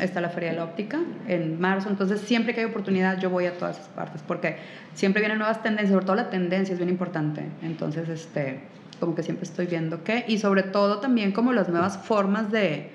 está 0.01 0.21
la 0.21 0.31
Feria 0.31 0.51
de 0.51 0.57
la 0.57 0.65
Óptica, 0.65 0.99
en 1.29 1.61
marzo, 1.61 1.89
entonces 1.89 2.21
siempre 2.21 2.55
que 2.55 2.61
hay 2.61 2.67
oportunidad 2.67 3.19
yo 3.21 3.31
voy 3.31 3.47
a 3.47 3.57
todas 3.57 3.79
esas 3.79 3.89
partes, 3.91 4.23
porque 4.27 4.57
siempre 4.95 5.21
vienen 5.21 5.39
nuevas 5.39 5.63
tendencias, 5.63 5.93
sobre 5.93 6.07
todo 6.07 6.17
la 6.17 6.31
tendencia 6.31 6.73
es 6.73 6.79
bien 6.79 6.91
importante. 6.91 7.43
Entonces, 7.63 8.09
este, 8.09 8.61
como 8.99 9.15
que 9.15 9.23
siempre 9.23 9.45
estoy 9.45 9.67
viendo 9.67 10.03
qué, 10.03 10.25
y 10.27 10.39
sobre 10.39 10.65
todo 10.65 10.99
también 10.99 11.31
como 11.31 11.53
las 11.53 11.69
nuevas 11.69 11.99
formas 11.99 12.51
de, 12.51 12.91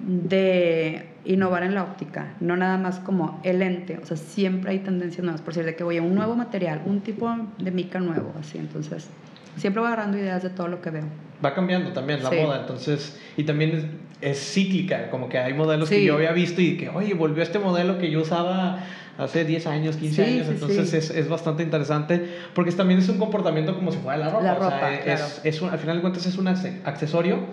de 0.00 1.06
innovar 1.26 1.62
en 1.62 1.74
la 1.74 1.82
óptica, 1.82 2.34
no 2.40 2.56
nada 2.56 2.78
más 2.78 2.98
como 3.00 3.40
el 3.42 3.58
lente, 3.58 3.98
o 4.02 4.06
sea, 4.06 4.16
siempre 4.16 4.70
hay 4.70 4.78
tendencias 4.80 5.22
nuevas, 5.24 5.40
por 5.40 5.52
decir, 5.52 5.66
de 5.66 5.76
que 5.76 5.84
voy 5.84 5.98
a 5.98 6.02
un 6.02 6.14
nuevo 6.14 6.36
material, 6.36 6.82
un 6.86 7.00
tipo 7.00 7.34
de 7.58 7.70
mica 7.70 7.98
nuevo, 7.98 8.32
así, 8.38 8.58
entonces 8.58 9.08
siempre 9.56 9.80
voy 9.80 9.88
agarrando 9.88 10.18
ideas 10.18 10.42
de 10.42 10.50
todo 10.50 10.68
lo 10.68 10.80
que 10.80 10.90
veo. 10.90 11.04
Va 11.44 11.54
cambiando 11.54 11.92
también 11.92 12.22
la 12.22 12.30
moda, 12.30 12.60
entonces, 12.60 13.20
y 13.36 13.44
también 13.44 13.98
es, 14.20 14.38
cíclica, 14.38 15.10
como 15.10 15.28
que 15.28 15.38
hay 15.38 15.52
modelos 15.52 15.88
que 15.88 16.04
yo 16.04 16.14
había 16.14 16.32
visto 16.32 16.60
y 16.60 16.76
que, 16.76 16.88
oye, 16.88 17.14
volvió 17.14 17.42
este 17.42 17.58
modelo 17.58 17.98
que 17.98 18.10
yo 18.10 18.20
usaba 18.20 18.84
hace 19.18 19.44
10 19.44 19.66
años, 19.66 19.96
15 19.96 20.24
años, 20.24 20.48
entonces 20.48 20.92
Es, 20.92 21.10
es, 21.10 21.28
bastante 21.28 21.62
interesante 21.62 22.22
porque 22.54 22.70
también 22.72 23.00
es 23.00 23.08
un 23.08 23.18
comportamiento 23.18 23.74
como 23.74 23.90
si 23.92 23.98
fuera 23.98 24.18
la 24.18 24.30
ropa. 24.30 24.42
La 24.42 24.54
ropa, 24.54 24.94
es, 24.94 25.40
es 25.42 25.62
un, 25.62 25.70
al 25.70 25.78
final 25.78 25.96
de 25.96 26.02
cuentas 26.02 26.26
es 26.26 26.36
un 26.36 26.48
accesorio 26.48 27.46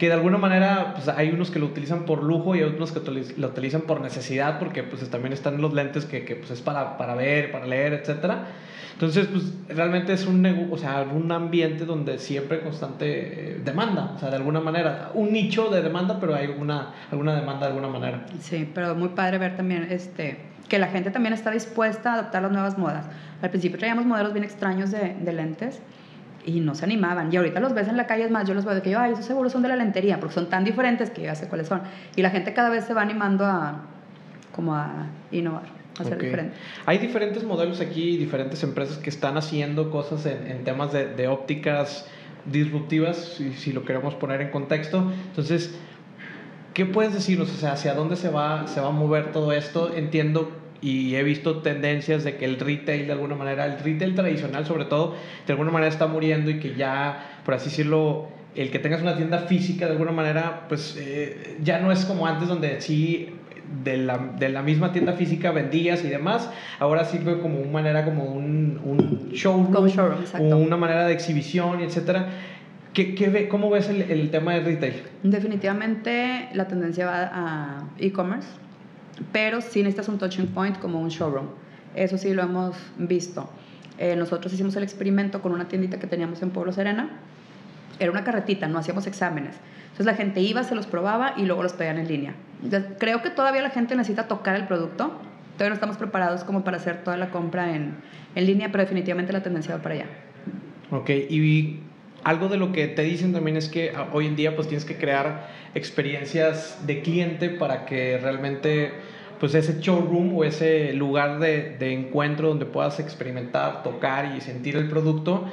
que 0.00 0.06
de 0.06 0.14
alguna 0.14 0.38
manera 0.38 0.94
pues, 0.94 1.08
hay 1.08 1.28
unos 1.28 1.50
que 1.50 1.58
lo 1.58 1.66
utilizan 1.66 2.06
por 2.06 2.22
lujo 2.22 2.56
y 2.56 2.62
otros 2.62 2.90
que 2.90 3.00
lo 3.36 3.48
utilizan 3.48 3.82
por 3.82 4.00
necesidad 4.00 4.58
porque 4.58 4.82
pues 4.82 5.06
también 5.10 5.34
están 5.34 5.60
los 5.60 5.74
lentes 5.74 6.06
que, 6.06 6.24
que 6.24 6.36
pues, 6.36 6.50
es 6.52 6.62
para, 6.62 6.96
para 6.96 7.14
ver, 7.14 7.52
para 7.52 7.66
leer, 7.66 7.92
etcétera. 7.92 8.46
Entonces, 8.94 9.26
pues 9.26 9.52
realmente 9.68 10.14
es 10.14 10.26
un, 10.26 10.70
o 10.70 10.78
sea, 10.78 11.02
un 11.02 11.30
ambiente 11.30 11.84
donde 11.84 12.18
siempre 12.18 12.60
constante 12.60 13.56
eh, 13.56 13.60
demanda, 13.62 14.12
o 14.16 14.18
sea, 14.18 14.30
de 14.30 14.36
alguna 14.36 14.60
manera, 14.60 15.10
un 15.12 15.34
nicho 15.34 15.68
de 15.68 15.82
demanda, 15.82 16.18
pero 16.18 16.34
hay 16.34 16.46
alguna, 16.46 16.94
alguna 17.10 17.34
demanda 17.34 17.66
de 17.66 17.72
alguna 17.74 17.88
manera. 17.88 18.24
Sí, 18.40 18.70
pero 18.74 18.94
muy 18.94 19.10
padre 19.10 19.36
ver 19.36 19.54
también 19.54 19.86
este, 19.90 20.38
que 20.70 20.78
la 20.78 20.86
gente 20.86 21.10
también 21.10 21.34
está 21.34 21.50
dispuesta 21.50 22.12
a 22.12 22.14
adoptar 22.20 22.40
las 22.40 22.52
nuevas 22.52 22.78
modas. 22.78 23.04
Al 23.42 23.50
principio 23.50 23.78
traíamos 23.78 24.06
modelos 24.06 24.32
bien 24.32 24.44
extraños 24.44 24.90
de 24.92 25.32
lentes 25.32 25.82
y 26.44 26.60
no 26.60 26.74
se 26.74 26.84
animaban. 26.84 27.32
Y 27.32 27.36
ahorita 27.36 27.60
los 27.60 27.74
ves 27.74 27.88
en 27.88 27.96
la 27.96 28.06
calle, 28.06 28.24
es 28.24 28.30
más, 28.30 28.48
yo 28.48 28.54
los 28.54 28.64
veo 28.64 28.74
de 28.74 28.82
que 28.82 28.90
yo, 28.90 28.98
ay, 28.98 29.12
esos 29.12 29.24
seguro 29.24 29.50
son 29.50 29.62
de 29.62 29.68
la 29.68 29.76
lentería, 29.76 30.18
porque 30.18 30.34
son 30.34 30.48
tan 30.48 30.64
diferentes 30.64 31.10
que 31.10 31.22
ya 31.22 31.34
sé 31.34 31.48
cuáles 31.48 31.68
son. 31.68 31.82
Y 32.16 32.22
la 32.22 32.30
gente 32.30 32.54
cada 32.54 32.70
vez 32.70 32.84
se 32.84 32.94
va 32.94 33.02
animando 33.02 33.44
a, 33.44 33.82
como 34.52 34.74
a 34.74 35.06
innovar. 35.30 35.80
Hay 36.86 36.98
diferentes 36.98 37.44
modelos 37.44 37.80
aquí, 37.80 38.16
diferentes 38.16 38.62
empresas 38.62 38.98
que 38.98 39.10
están 39.10 39.36
haciendo 39.36 39.90
cosas 39.90 40.24
en, 40.24 40.64
temas 40.64 40.92
de, 40.92 41.28
ópticas 41.28 42.06
disruptivas, 42.46 43.16
si, 43.36 43.52
si, 43.52 43.72
lo 43.72 43.84
queremos 43.84 44.14
poner 44.14 44.40
en 44.40 44.50
contexto. 44.50 45.12
Entonces, 45.26 45.74
¿qué 46.72 46.86
puedes 46.86 47.12
decirnos? 47.12 47.50
O 47.50 47.56
sea, 47.56 47.72
¿hacia 47.72 47.94
dónde 47.94 48.16
se 48.16 48.30
va, 48.30 48.66
se 48.66 48.80
va 48.80 48.88
a 48.88 48.92
mover 48.92 49.32
todo 49.32 49.52
esto? 49.52 49.94
Entiendo 49.94 50.59
y 50.82 51.14
he 51.14 51.22
visto 51.22 51.58
tendencias 51.58 52.24
de 52.24 52.36
que 52.36 52.44
el 52.44 52.58
retail, 52.58 53.06
de 53.06 53.12
alguna 53.12 53.34
manera, 53.34 53.66
el 53.66 53.78
retail 53.78 54.14
tradicional 54.14 54.66
sobre 54.66 54.86
todo, 54.86 55.14
de 55.46 55.52
alguna 55.52 55.70
manera 55.70 55.90
está 55.90 56.06
muriendo 56.06 56.50
y 56.50 56.58
que 56.58 56.74
ya, 56.74 57.40
por 57.44 57.54
así 57.54 57.70
decirlo, 57.70 58.28
el 58.54 58.70
que 58.70 58.78
tengas 58.78 59.02
una 59.02 59.16
tienda 59.16 59.38
física 59.40 59.86
de 59.86 59.92
alguna 59.92 60.12
manera, 60.12 60.66
pues 60.68 60.96
eh, 60.98 61.58
ya 61.62 61.78
no 61.78 61.92
es 61.92 62.04
como 62.04 62.26
antes 62.26 62.48
donde 62.48 62.80
sí 62.80 63.34
de 63.84 63.98
la, 63.98 64.18
de 64.38 64.48
la, 64.48 64.62
misma 64.62 64.92
tienda 64.92 65.12
física 65.12 65.52
vendías 65.52 66.04
y 66.04 66.08
demás, 66.08 66.50
ahora 66.80 67.04
sirve 67.04 67.38
como 67.40 67.60
una 67.60 67.70
manera, 67.70 68.04
como 68.04 68.24
un, 68.24 68.80
un 68.84 69.30
showroom, 69.32 69.76
una 70.60 70.76
manera 70.76 71.06
de 71.06 71.12
exhibición, 71.12 71.80
etcétera. 71.80 72.28
¿Qué, 72.92 73.14
qué 73.14 73.48
¿Cómo 73.48 73.70
ves 73.70 73.88
el, 73.88 74.02
el, 74.02 74.30
tema 74.30 74.54
de 74.54 74.60
retail? 74.62 74.94
Definitivamente 75.22 76.48
la 76.54 76.66
tendencia 76.66 77.06
va 77.06 77.30
a 77.32 77.84
e-commerce, 77.98 78.48
pero 79.32 79.60
sí 79.60 79.82
necesitas 79.82 80.08
un 80.08 80.18
touching 80.18 80.48
point 80.48 80.78
como 80.78 81.00
un 81.00 81.08
showroom. 81.08 81.46
Eso 81.94 82.18
sí 82.18 82.32
lo 82.34 82.42
hemos 82.42 82.76
visto. 82.98 83.48
Eh, 83.98 84.16
nosotros 84.16 84.52
hicimos 84.52 84.74
el 84.76 84.82
experimento 84.82 85.42
con 85.42 85.52
una 85.52 85.68
tiendita 85.68 85.98
que 85.98 86.06
teníamos 86.06 86.42
en 86.42 86.50
Pueblo 86.50 86.72
Serena. 86.72 87.10
Era 87.98 88.10
una 88.10 88.24
carretita, 88.24 88.66
no 88.68 88.78
hacíamos 88.78 89.06
exámenes. 89.06 89.56
Entonces 89.82 90.06
la 90.06 90.14
gente 90.14 90.40
iba, 90.40 90.64
se 90.64 90.74
los 90.74 90.86
probaba 90.86 91.34
y 91.36 91.44
luego 91.44 91.62
los 91.62 91.74
pedían 91.74 91.98
en 91.98 92.08
línea. 92.08 92.34
Creo 92.98 93.22
que 93.22 93.30
todavía 93.30 93.60
la 93.62 93.70
gente 93.70 93.94
necesita 93.96 94.28
tocar 94.28 94.56
el 94.56 94.66
producto. 94.66 95.12
Todavía 95.54 95.70
no 95.70 95.74
estamos 95.74 95.98
preparados 95.98 96.44
como 96.44 96.64
para 96.64 96.78
hacer 96.78 97.04
toda 97.04 97.18
la 97.18 97.30
compra 97.30 97.74
en, 97.74 97.96
en 98.34 98.46
línea, 98.46 98.72
pero 98.72 98.84
definitivamente 98.84 99.32
la 99.32 99.42
tendencia 99.42 99.76
va 99.76 99.82
para 99.82 99.96
allá. 99.96 100.06
Ok, 100.90 101.10
y 101.10 101.80
algo 102.24 102.48
de 102.48 102.56
lo 102.56 102.72
que 102.72 102.86
te 102.88 103.02
dicen 103.02 103.32
también 103.32 103.56
es 103.56 103.68
que 103.68 103.92
ah, 103.96 104.08
hoy 104.12 104.26
en 104.26 104.36
día 104.36 104.54
pues 104.54 104.68
tienes 104.68 104.84
que 104.84 104.96
crear 104.96 105.48
experiencias 105.74 106.86
de 106.86 107.02
cliente 107.02 107.48
para 107.48 107.86
que 107.86 108.18
realmente 108.18 108.92
pues 109.38 109.54
ese 109.54 109.80
showroom 109.80 110.36
o 110.36 110.44
ese 110.44 110.92
lugar 110.92 111.38
de, 111.38 111.76
de 111.78 111.94
encuentro 111.94 112.48
donde 112.48 112.66
puedas 112.66 113.00
experimentar, 113.00 113.82
tocar 113.82 114.36
y 114.36 114.40
sentir 114.42 114.76
el 114.76 114.88
producto, 114.88 115.46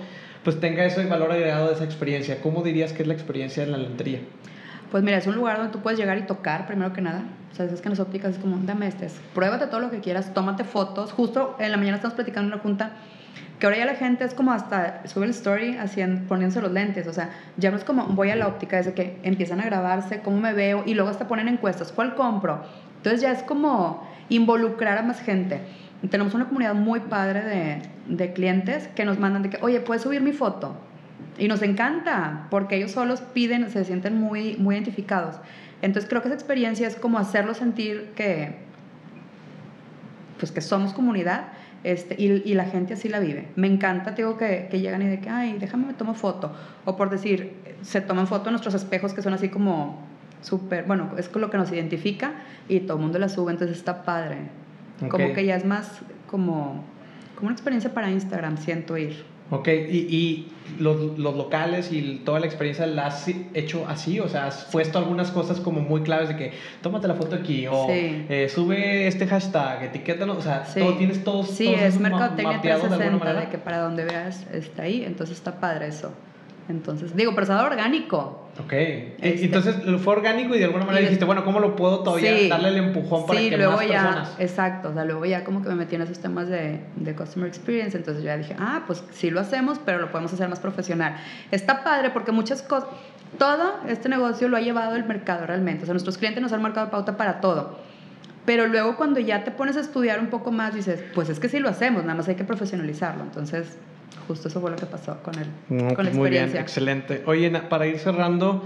pues 0.44 0.60
tenga 0.60 0.84
eso 0.86 1.00
de 1.00 1.08
valor 1.08 1.32
agregado 1.32 1.68
de 1.68 1.74
esa 1.74 1.86
experiencia. 1.86 2.42
¿Cómo 2.42 2.64
dirías 2.64 2.92
que 2.92 3.04
es 3.04 3.08
la 3.08 3.14
experiencia 3.14 3.64
en 3.64 3.72
la 3.72 3.78
lentería? 3.78 4.20
Pues 4.92 5.04
mira, 5.04 5.18
es 5.18 5.28
un 5.28 5.36
lugar 5.36 5.58
donde 5.58 5.72
tú 5.72 5.80
puedes 5.80 6.00
llegar 6.00 6.18
y 6.18 6.24
tocar, 6.24 6.68
primero 6.68 6.94
que 6.94 7.02
nada. 7.02 7.24
O 7.52 7.56
sea, 7.56 7.66
es 7.66 7.82
que 7.82 7.88
en 7.88 7.92
las 7.92 8.00
ópticas 8.00 8.36
es 8.36 8.38
como, 8.40 8.58
dame 8.58 8.88
este, 8.88 9.10
pruébate 9.34 9.68
todo 9.68 9.80
lo 9.80 9.90
que 9.90 10.00
quieras, 10.00 10.34
tómate 10.34 10.64
fotos. 10.64 11.12
Justo 11.12 11.56
en 11.60 11.72
la 11.72 11.78
mañana 11.78 11.98
estamos 11.98 12.16
platicando 12.16 12.48
en 12.48 12.54
una 12.54 12.62
junta 12.62 12.92
que 13.60 13.66
ahora 13.66 13.78
ya 13.78 13.86
la 13.86 13.96
gente 13.96 14.24
es 14.24 14.34
como 14.34 14.52
hasta 14.52 15.08
sube 15.08 15.26
el 15.26 15.32
story 15.32 15.78
haciendo, 15.78 16.28
poniéndose 16.28 16.62
los 16.62 16.72
lentes, 16.72 17.08
o 17.08 17.14
sea, 17.14 17.32
ya 17.58 17.72
no 17.72 17.78
es 17.78 17.84
como 17.84 18.06
voy 18.08 18.30
a 18.30 18.36
la 18.36 18.48
óptica, 18.48 18.78
desde 18.78 18.94
que 18.94 19.18
empiezan 19.24 19.60
a 19.62 19.66
grabarse, 19.66 20.20
cómo 20.20 20.40
me 20.40 20.54
veo, 20.54 20.84
y 20.86 20.94
luego 20.94 21.10
hasta 21.10 21.28
ponen 21.28 21.48
encuestas, 21.48 21.92
¿cuál 21.92 22.16
compro? 22.16 22.62
Entonces 22.98 23.22
ya 23.22 23.32
es 23.32 23.42
como 23.44 24.08
involucrar 24.30 24.98
a 24.98 25.02
más 25.02 25.22
gente. 25.22 25.62
tenemos 26.10 26.36
una 26.36 26.46
comunidad 26.46 26.76
muy 26.76 27.00
padre 27.00 27.42
de, 27.44 27.82
de 28.08 28.34
clientes 28.34 28.88
que 28.90 29.06
nos 29.06 29.18
mandan 29.18 29.42
de 29.42 29.50
que, 29.50 29.58
oye, 29.62 29.80
¿puedes 29.80 30.04
subir 30.04 30.22
mi 30.22 30.34
foto? 30.34 30.76
Y 31.40 31.48
nos 31.48 31.64
encanta, 31.64 32.48
porque 32.52 32.76
ellos 32.76 32.92
solos 32.92 33.22
piden, 33.22 33.70
se 33.72 33.86
sienten 33.86 34.20
muy, 34.20 34.56
muy 34.58 34.76
identificados. 34.76 35.36
Entonces 35.82 36.08
creo 36.08 36.22
que 36.22 36.28
esa 36.28 36.36
experiencia 36.36 36.88
es 36.88 36.96
como 36.96 37.18
hacerlo 37.18 37.56
sentir 37.56 38.12
que, 38.16 38.56
pues 40.40 40.52
que 40.52 40.62
somos 40.62 40.94
comunidad 40.94 41.48
este, 41.84 42.16
y, 42.18 42.42
y, 42.46 42.54
la 42.54 42.66
gente 42.66 42.94
así 42.94 43.08
la 43.10 43.20
vive. 43.20 43.48
Me 43.56 43.68
encanta, 43.68 44.12
digo, 44.12 44.38
que, 44.38 44.68
que, 44.70 44.80
llegan 44.80 45.02
y 45.02 45.08
de 45.08 45.20
que, 45.20 45.30
ay, 45.30 45.58
déjame 45.60 45.86
me 45.86 45.94
tomo 45.94 46.14
foto. 46.14 46.52
O 46.86 46.96
por 46.96 47.10
decir, 47.10 47.54
se 47.82 48.02
toman 48.02 48.28
foto 48.28 48.50
en 48.50 48.54
nuestros 48.54 48.74
espejos 48.74 49.14
que 49.14 49.22
son 49.22 49.34
así 49.34 49.50
como 49.50 50.08
súper, 50.42 50.86
bueno, 50.86 51.12
es 51.18 51.34
lo 51.36 51.50
que 51.50 51.58
nos 51.58 51.72
identifica 51.72 52.34
y 52.68 52.82
todo 52.82 52.98
el 52.98 53.04
mundo 53.04 53.20
la 53.20 53.30
sube, 53.30 53.52
entonces 53.52 53.78
está 53.78 54.04
padre. 54.04 54.38
Como 55.10 55.34
que 55.34 55.46
ya 55.46 55.56
es 55.56 55.66
más 55.66 56.02
como, 56.30 56.84
como 57.36 57.48
una 57.48 57.54
experiencia 57.54 57.94
para 57.94 58.10
Instagram, 58.10 58.58
siento 58.58 58.98
ir. 58.98 59.24
Ok, 59.50 59.68
y, 59.70 59.72
y 59.72 60.52
los, 60.80 61.18
los, 61.18 61.36
locales 61.36 61.92
y 61.92 62.22
toda 62.26 62.40
la 62.42 62.46
experiencia 62.46 62.86
la 62.86 63.08
has 63.08 63.28
hecho 63.54 63.86
así, 63.88 64.20
o 64.20 64.28
sea, 64.28 64.48
has 64.48 64.66
puesto 64.66 64.98
algunas 64.98 65.32
cosas 65.32 65.62
como 65.62 65.80
muy 65.80 66.02
claves 66.02 66.30
de 66.30 66.36
que 66.36 66.52
tómate 66.82 67.08
la 67.08 67.16
foto 67.16 67.38
aquí 67.38 67.66
o 67.68 67.88
eh, 67.90 68.50
sube 68.54 69.08
este 69.08 69.26
hashtag, 69.26 69.84
etiquétanos, 69.84 70.38
o 70.38 70.42
sea, 70.42 70.64
todo, 70.64 70.96
tienes 70.96 71.24
todos. 71.24 71.50
Sí, 71.52 71.74
es 71.74 72.00
mercadotecnia 72.00 72.62
360 72.62 73.34
de, 73.34 73.40
de 73.40 73.50
que 73.50 73.58
para 73.58 73.80
donde 73.80 74.04
veas 74.04 74.46
está 74.52 74.84
ahí, 74.84 75.04
entonces 75.06 75.38
está 75.38 75.60
padre 75.60 75.88
eso. 75.88 76.12
Entonces, 76.70 77.16
digo, 77.16 77.32
pero 77.34 77.44
es 77.44 77.50
orgánico. 77.50 78.50
Ok. 78.60 78.74
Este, 78.74 79.46
Entonces 79.46 79.76
fue 80.04 80.14
orgánico 80.14 80.56
y 80.56 80.60
de 80.60 80.66
alguna 80.66 80.86
manera 80.86 81.02
dijiste, 81.02 81.26
bueno, 81.26 81.46
¿cómo 81.46 81.60
lo 81.60 81.76
puedo 81.76 82.00
todavía 82.00 82.50
darle 82.50 82.70
el 82.70 82.78
empujón 82.78 83.26
para 83.26 83.40
que 83.40 83.56
luego 83.56 83.78
más 83.78 83.88
ya, 83.88 84.04
personas? 84.04 84.36
Exacto, 84.40 84.90
o 84.90 84.94
sea, 84.94 85.06
luego 85.06 85.26
ya 85.26 85.44
como 85.44 85.62
que 85.62 85.70
me 85.70 85.76
metí 85.76 85.96
en 85.96 86.02
esos 86.02 86.20
temas 86.20 86.50
de, 86.50 86.82
de 86.96 87.16
customer 87.16 87.48
experience, 87.48 87.96
entonces 87.96 88.24
ya 88.24 88.36
dije, 88.36 88.56
ah, 88.60 88.84
pues 88.88 89.04
sí 89.12 89.30
lo 89.30 89.40
hacemos, 89.40 89.80
pero 89.86 90.00
lo 90.00 90.12
podemos 90.12 90.34
hacer 90.34 90.50
más 90.50 90.60
profesional. 90.60 91.18
Está 91.52 91.84
padre 91.84 92.10
porque 92.10 92.32
muchas 92.32 92.62
cosas, 92.62 92.90
todo 93.38 93.76
este 93.88 94.10
negocio 94.10 94.50
lo 94.50 94.58
ha 94.58 94.62
llevado 94.62 94.96
el 94.96 95.06
mercado 95.06 95.46
realmente, 95.46 95.84
o 95.84 95.86
sea, 95.86 95.94
nuestros 95.94 96.18
clientes 96.18 96.42
nos 96.42 96.52
han 96.52 96.62
marcado 96.62 96.90
pauta 96.90 97.16
para 97.16 97.40
todo. 97.40 97.78
Pero 98.46 98.66
luego 98.66 98.96
cuando 98.96 99.20
ya 99.20 99.44
te 99.44 99.52
pones 99.52 99.76
a 99.76 99.82
estudiar 99.82 100.22
un 100.22 100.28
poco 100.28 100.52
más, 100.54 100.74
dices, 100.74 101.04
pues 101.14 101.28
es 101.30 101.38
que 101.38 101.50
sí 101.50 101.60
lo 101.60 101.68
hacemos, 101.68 102.04
nada 102.04 102.16
más 102.16 102.30
hay 102.30 102.36
que 102.36 102.46
profesionalizarlo. 102.46 103.24
Entonces, 103.24 103.78
justo 104.28 104.48
eso 104.48 104.62
fue 104.62 104.72
lo 104.72 104.78
que 104.78 104.86
pasó 104.86 105.18
con, 105.24 105.36
él, 105.36 105.48
con 105.68 105.78
la 105.78 105.84
experiencia. 105.94 106.20
Muy 106.20 106.30
bien, 106.30 106.58
excelente. 106.58 107.24
Oye, 107.26 107.50
para 107.70 107.88
ir 107.88 107.98
cerrando, 107.98 108.64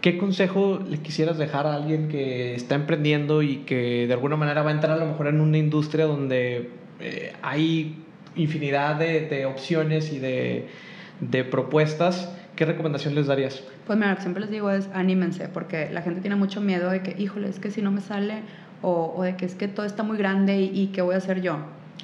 ¿qué 0.00 0.18
consejo 0.18 0.80
le 0.88 0.98
quisieras 0.98 1.38
dejar 1.38 1.66
a 1.66 1.74
alguien 1.74 2.08
que 2.08 2.54
está 2.54 2.74
emprendiendo 2.74 3.42
y 3.42 3.58
que 3.58 4.06
de 4.06 4.12
alguna 4.12 4.36
manera 4.36 4.62
va 4.62 4.70
a 4.70 4.74
entrar 4.74 4.92
a 4.92 4.96
lo 4.96 5.06
mejor 5.06 5.26
en 5.28 5.40
una 5.40 5.58
industria 5.58 6.06
donde 6.06 6.70
eh, 7.00 7.32
hay 7.42 8.02
infinidad 8.36 8.96
de, 8.96 9.22
de 9.22 9.46
opciones 9.46 10.12
y 10.12 10.18
de, 10.18 10.68
de, 11.20 11.44
propuestas? 11.44 12.32
¿Qué 12.54 12.64
recomendación 12.64 13.14
les 13.14 13.26
darías? 13.26 13.62
Pues 13.86 13.98
mira, 13.98 14.18
siempre 14.20 14.40
les 14.40 14.50
digo 14.50 14.70
es 14.70 14.88
anímense, 14.94 15.48
porque 15.48 15.90
la 15.90 16.02
gente 16.02 16.20
tiene 16.20 16.36
mucho 16.36 16.60
miedo 16.60 16.90
de 16.90 17.02
que, 17.02 17.20
híjole, 17.20 17.48
es 17.48 17.58
que 17.58 17.70
si 17.70 17.82
no 17.82 17.90
me 17.90 18.00
sale, 18.00 18.42
o, 18.82 19.14
o 19.16 19.22
de 19.22 19.36
que 19.36 19.46
es 19.46 19.54
que 19.54 19.68
todo 19.68 19.84
está 19.84 20.02
muy 20.02 20.16
grande 20.16 20.60
y, 20.60 20.70
y 20.72 20.86
¿qué 20.88 21.02
voy 21.02 21.14
a 21.14 21.18
hacer 21.18 21.42
yo? 21.42 21.58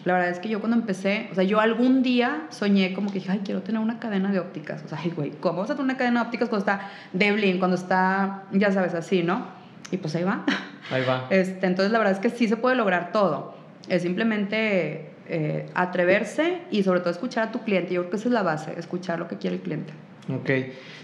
La 0.05 0.15
verdad 0.15 0.31
es 0.31 0.41
que 0.41 0.49
yo 0.49 0.59
cuando 0.61 0.77
empecé, 0.77 1.29
o 1.31 1.35
sea, 1.35 1.45
yo 1.45 1.61
algún 1.61 2.03
día 2.03 2.47
soñé 2.51 2.93
como 2.93 3.09
que 3.09 3.15
dije, 3.15 3.31
ay, 3.31 3.41
quiero 3.45 3.63
tener 3.63 3.81
una 3.81 4.01
cadena 4.01 4.33
de 4.33 4.41
ópticas. 4.41 4.83
O 4.85 4.89
sea, 4.89 4.99
ay, 5.03 5.11
güey, 5.11 5.31
¿cómo 5.31 5.61
vas 5.61 5.71
a 5.71 5.75
tener 5.75 5.85
una 5.85 5.97
cadena 5.97 6.21
de 6.21 6.27
ópticas 6.27 6.49
cuando 6.49 6.67
está 6.67 6.91
Deblin, 7.13 7.59
cuando 7.59 7.77
está, 7.77 8.45
ya 8.53 8.73
sabes, 8.73 8.95
así, 8.95 9.23
¿no? 9.23 9.47
Y 9.91 9.99
pues 9.99 10.15
ahí 10.17 10.25
va. 10.25 10.45
Ahí 10.91 11.05
va. 11.05 11.27
Este, 11.31 11.67
entonces, 11.67 11.93
la 11.93 11.99
verdad 11.99 12.15
es 12.15 12.19
que 12.19 12.31
sí 12.31 12.49
se 12.49 12.57
puede 12.57 12.77
lograr 12.77 13.13
todo. 13.13 13.55
Es 13.89 14.03
simplemente 14.03 15.11
eh, 15.29 15.67
atreverse 15.75 16.63
y 16.71 16.83
sobre 16.83 17.01
todo 17.01 17.11
escuchar 17.11 17.49
a 17.49 17.53
tu 17.53 17.61
cliente. 17.61 17.95
Yo 17.95 18.03
creo 18.03 18.11
que 18.11 18.17
esa 18.17 18.29
es 18.29 18.35
la 18.35 18.43
base, 18.43 18.75
escuchar 18.79 19.19
lo 19.19 19.29
que 19.29 19.39
quiere 19.39 19.57
el 19.57 19.63
cliente. 19.63 19.93
Ok. 20.35 20.51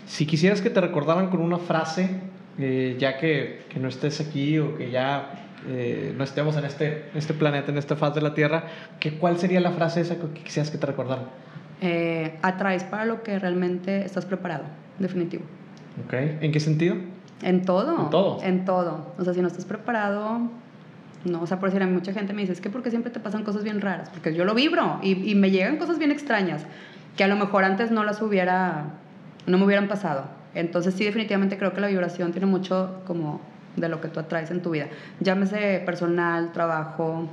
Si 0.07 0.27
quisieras 0.27 0.61
que 0.61 0.71
te 0.71 0.81
recordaran 0.81 1.29
con 1.29 1.41
una 1.41 1.59
frase 1.59 2.09
eh, 2.59 2.97
ya 2.99 3.19
que, 3.19 3.67
que, 3.69 3.79
no 3.79 3.89
estés 3.89 4.21
aquí 4.21 4.59
o 4.59 4.77
que 4.77 4.91
ya 4.91 5.48
eh, 5.67 6.15
no 6.17 6.25
estemos 6.25 6.57
en 6.57 6.65
este, 6.65 7.11
este 7.15 7.35
planeta, 7.35 7.71
en 7.71 7.79
esta 7.79 7.97
faz 7.97 8.15
de 8.15 8.21
la 8.21 8.35
Tierra, 8.35 8.65
¿qué, 9.01 9.19
¿cuál 9.19 9.39
sería 9.39 9.61
la 9.61 9.73
frase 9.73 10.01
esa 10.01 10.17
que 10.17 10.43
quisieras 10.43 10.71
que 10.71 10.79
te 10.79 10.87
recordaran? 10.87 11.27
Eh, 11.81 12.39
atraes 12.43 12.85
para 12.85 13.05
lo 13.05 13.23
que 13.23 13.39
realmente 13.39 14.05
estás 14.05 14.27
preparado, 14.27 14.65
definitivo. 14.99 15.45
Ok, 16.05 16.13
¿en 16.13 16.53
qué 16.53 16.61
sentido? 16.61 16.97
En 17.43 17.65
todo. 17.65 18.05
En 18.05 18.11
todo. 18.11 18.43
En 18.43 18.65
todo. 18.65 19.15
O 19.19 19.25
sea, 19.25 19.35
si 19.35 19.41
no 19.41 19.49
estás 19.49 19.65
preparado, 19.65 20.41
no, 21.25 21.43
o 21.43 21.47
sea, 21.47 21.59
por 21.59 21.69
decir, 21.69 21.83
a 21.83 21.87
mucha 21.87 22.13
gente 22.13 22.33
me 22.33 22.43
dice, 22.43 22.53
es 22.53 22.61
que 22.61 22.71
porque 22.71 22.91
siempre 22.91 23.11
te 23.11 23.21
pasan 23.21 23.45
cosas 23.45 23.65
bien 23.65 23.81
raras, 23.81 24.11
porque 24.11 24.35
yo 24.35 24.45
lo 24.45 24.55
vibro 24.55 24.99
y, 25.03 25.31
y 25.31 25.35
me 25.35 25.51
llegan 25.51 25.77
cosas 25.77 25.99
bien 25.99 26.11
extrañas 26.11 26.65
que 27.17 27.25
a 27.25 27.29
lo 27.29 27.37
mejor 27.37 27.65
antes 27.65 27.91
no 27.91 28.05
las 28.05 28.23
hubiera, 28.23 28.85
no 29.47 29.59
me 29.59 29.65
hubieran 29.65 29.89
pasado. 29.89 30.25
Entonces 30.55 30.95
sí, 30.95 31.05
definitivamente 31.05 31.59
creo 31.59 31.73
que 31.73 31.81
la 31.81 31.89
vibración 31.89 32.33
tiene 32.33 32.47
mucho 32.47 33.03
como 33.07 33.41
de 33.81 33.89
lo 33.89 34.01
que 34.01 34.09
tú 34.09 34.21
atraes 34.21 34.51
en 34.51 34.63
tu 34.63 34.71
vida. 34.71 34.89
Llámese 35.21 35.83
personal, 35.85 36.53
trabajo, 36.53 37.29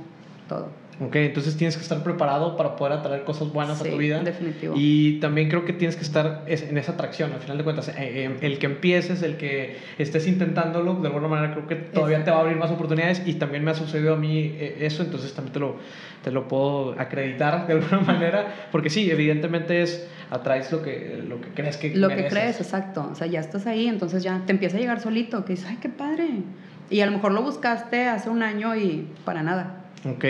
todo. 0.48 0.85
Ok, 0.98 1.16
entonces 1.16 1.58
tienes 1.58 1.76
que 1.76 1.82
estar 1.82 2.02
preparado 2.02 2.56
para 2.56 2.74
poder 2.76 2.94
atraer 2.94 3.24
cosas 3.24 3.52
buenas 3.52 3.80
a 3.82 3.84
tu 3.84 3.96
vida. 3.98 4.20
definitivo. 4.20 4.74
Y 4.76 5.20
también 5.20 5.50
creo 5.50 5.66
que 5.66 5.74
tienes 5.74 5.94
que 5.94 6.02
estar 6.02 6.44
en 6.46 6.78
esa 6.78 6.92
atracción, 6.92 7.32
al 7.32 7.40
final 7.40 7.58
de 7.58 7.64
cuentas. 7.64 7.88
Eh, 7.88 7.94
eh, 7.98 8.36
el 8.40 8.58
que 8.58 8.66
empieces, 8.66 9.22
el 9.22 9.36
que 9.36 9.76
estés 9.98 10.26
intentándolo, 10.26 10.94
de 10.94 11.08
alguna 11.08 11.28
manera 11.28 11.52
creo 11.52 11.66
que 11.66 11.76
todavía 11.76 12.24
te 12.24 12.30
va 12.30 12.38
a 12.38 12.40
abrir 12.40 12.56
más 12.56 12.70
oportunidades 12.70 13.22
y 13.26 13.34
también 13.34 13.62
me 13.62 13.72
ha 13.72 13.74
sucedido 13.74 14.14
a 14.14 14.16
mí 14.16 14.54
eh, 14.58 14.78
eso, 14.80 15.02
entonces 15.02 15.34
también 15.34 15.52
te 15.52 15.60
lo, 15.60 15.76
te 16.24 16.30
lo 16.30 16.48
puedo 16.48 16.98
acreditar 16.98 17.66
de 17.66 17.74
alguna 17.74 18.00
manera, 18.06 18.68
porque 18.72 18.88
sí, 18.88 19.10
evidentemente 19.10 19.82
es 19.82 20.08
atraes 20.30 20.72
lo 20.72 20.82
que, 20.82 21.22
lo 21.28 21.42
que 21.42 21.48
crees 21.48 21.76
que 21.76 21.94
Lo 21.94 22.08
que 22.08 22.26
crees, 22.26 22.58
exacto. 22.58 23.06
O 23.12 23.14
sea, 23.14 23.26
ya 23.26 23.40
estás 23.40 23.66
ahí, 23.66 23.86
entonces 23.86 24.22
ya 24.22 24.42
te 24.46 24.52
empieza 24.52 24.78
a 24.78 24.80
llegar 24.80 25.00
solito, 25.00 25.44
que 25.44 25.52
dices, 25.52 25.68
ay, 25.68 25.76
qué 25.80 25.90
padre. 25.90 26.26
Y 26.88 27.00
a 27.00 27.06
lo 27.06 27.12
mejor 27.12 27.32
lo 27.32 27.42
buscaste 27.42 28.06
hace 28.06 28.30
un 28.30 28.42
año 28.42 28.74
y 28.76 29.06
para 29.26 29.42
nada. 29.42 29.82
Ok. 30.04 30.24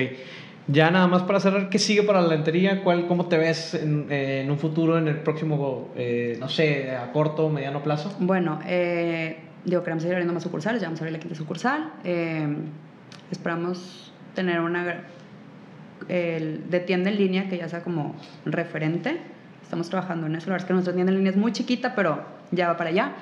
Ya 0.68 0.90
nada 0.90 1.06
más 1.06 1.22
para 1.22 1.38
cerrar, 1.38 1.68
¿qué 1.68 1.78
sigue 1.78 2.02
para 2.02 2.20
la 2.20 2.28
lentería? 2.28 2.82
¿Cuál, 2.82 3.06
¿Cómo 3.06 3.26
te 3.26 3.38
ves 3.38 3.74
en, 3.74 4.10
en 4.10 4.50
un 4.50 4.58
futuro, 4.58 4.98
en 4.98 5.06
el 5.06 5.18
próximo, 5.18 5.92
eh, 5.96 6.36
no 6.40 6.48
sé, 6.48 6.90
a 6.90 7.12
corto 7.12 7.48
mediano 7.48 7.82
plazo? 7.82 8.16
Bueno, 8.18 8.58
eh, 8.66 9.38
digo, 9.64 9.82
queremos 9.82 10.02
seguir 10.02 10.14
abriendo 10.14 10.34
más 10.34 10.42
sucursales, 10.42 10.80
ya 10.80 10.88
vamos 10.88 11.00
a 11.00 11.04
abrir 11.04 11.12
la 11.12 11.20
quinta 11.20 11.36
sucursal. 11.36 11.92
Eh, 12.02 12.48
esperamos 13.30 14.12
tener 14.34 14.60
una 14.60 15.04
el, 16.08 16.68
de 16.68 16.80
tienda 16.80 17.10
en 17.10 17.16
línea 17.16 17.48
que 17.48 17.58
ya 17.58 17.68
sea 17.68 17.82
como 17.82 18.16
referente. 18.44 19.20
Estamos 19.62 19.88
trabajando 19.88 20.26
en 20.26 20.36
eso. 20.36 20.46
La 20.46 20.54
verdad 20.54 20.64
es 20.64 20.68
que 20.68 20.72
nuestra 20.72 20.94
tienda 20.94 21.12
en 21.12 21.18
línea 21.18 21.30
es 21.30 21.38
muy 21.38 21.52
chiquita, 21.52 21.94
pero 21.94 22.24
ya 22.50 22.68
va 22.68 22.76
para 22.76 22.90
allá. 22.90 23.12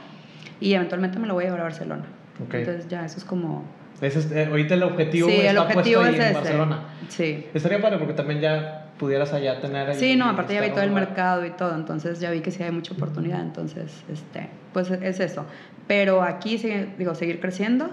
Y 0.61 0.73
eventualmente 0.75 1.19
me 1.19 1.27
lo 1.27 1.35
voy 1.35 1.45
a 1.45 1.47
llevar 1.49 1.61
a 1.61 1.65
Barcelona. 1.65 2.05
Okay. 2.47 2.61
Entonces 2.61 2.89
ya 2.89 3.05
eso 3.05 3.19
es 3.19 3.25
como 3.25 3.65
es 4.01 4.31
eh, 4.33 4.47
ahorita 4.47 4.75
el 4.75 4.83
objetivo 4.83 5.29
sí, 5.29 5.37
está 5.37 5.51
el 5.51 5.59
objetivo 5.59 6.01
puesto 6.03 6.17
ahí 6.17 6.21
es 6.21 6.27
en 6.27 6.35
Barcelona. 6.35 6.85
Sí. 7.09 7.47
Estaría 7.55 7.81
padre 7.81 7.99
porque 7.99 8.15
también 8.15 8.41
ya 8.41 8.87
pudieras 8.99 9.33
allá 9.33 9.61
tener... 9.61 9.91
Ahí, 9.91 9.99
sí, 9.99 10.17
no, 10.17 10.29
aparte 10.29 10.55
ya 10.55 10.61
vi 10.61 10.71
todo 10.71 10.83
el 10.83 10.91
mercado 10.91 11.45
y 11.45 11.51
todo, 11.51 11.75
entonces 11.75 12.21
ya 12.21 12.31
vi 12.31 12.41
que 12.41 12.51
sí 12.51 12.63
hay 12.63 12.71
mucha 12.71 12.95
oportunidad, 12.95 13.41
entonces, 13.41 14.05
este, 14.13 14.49
pues 14.73 14.91
es 14.91 15.21
eso. 15.21 15.45
Pero 15.87 16.23
aquí, 16.23 16.57
digo, 16.99 17.15
seguir 17.15 17.41
creciendo 17.41 17.91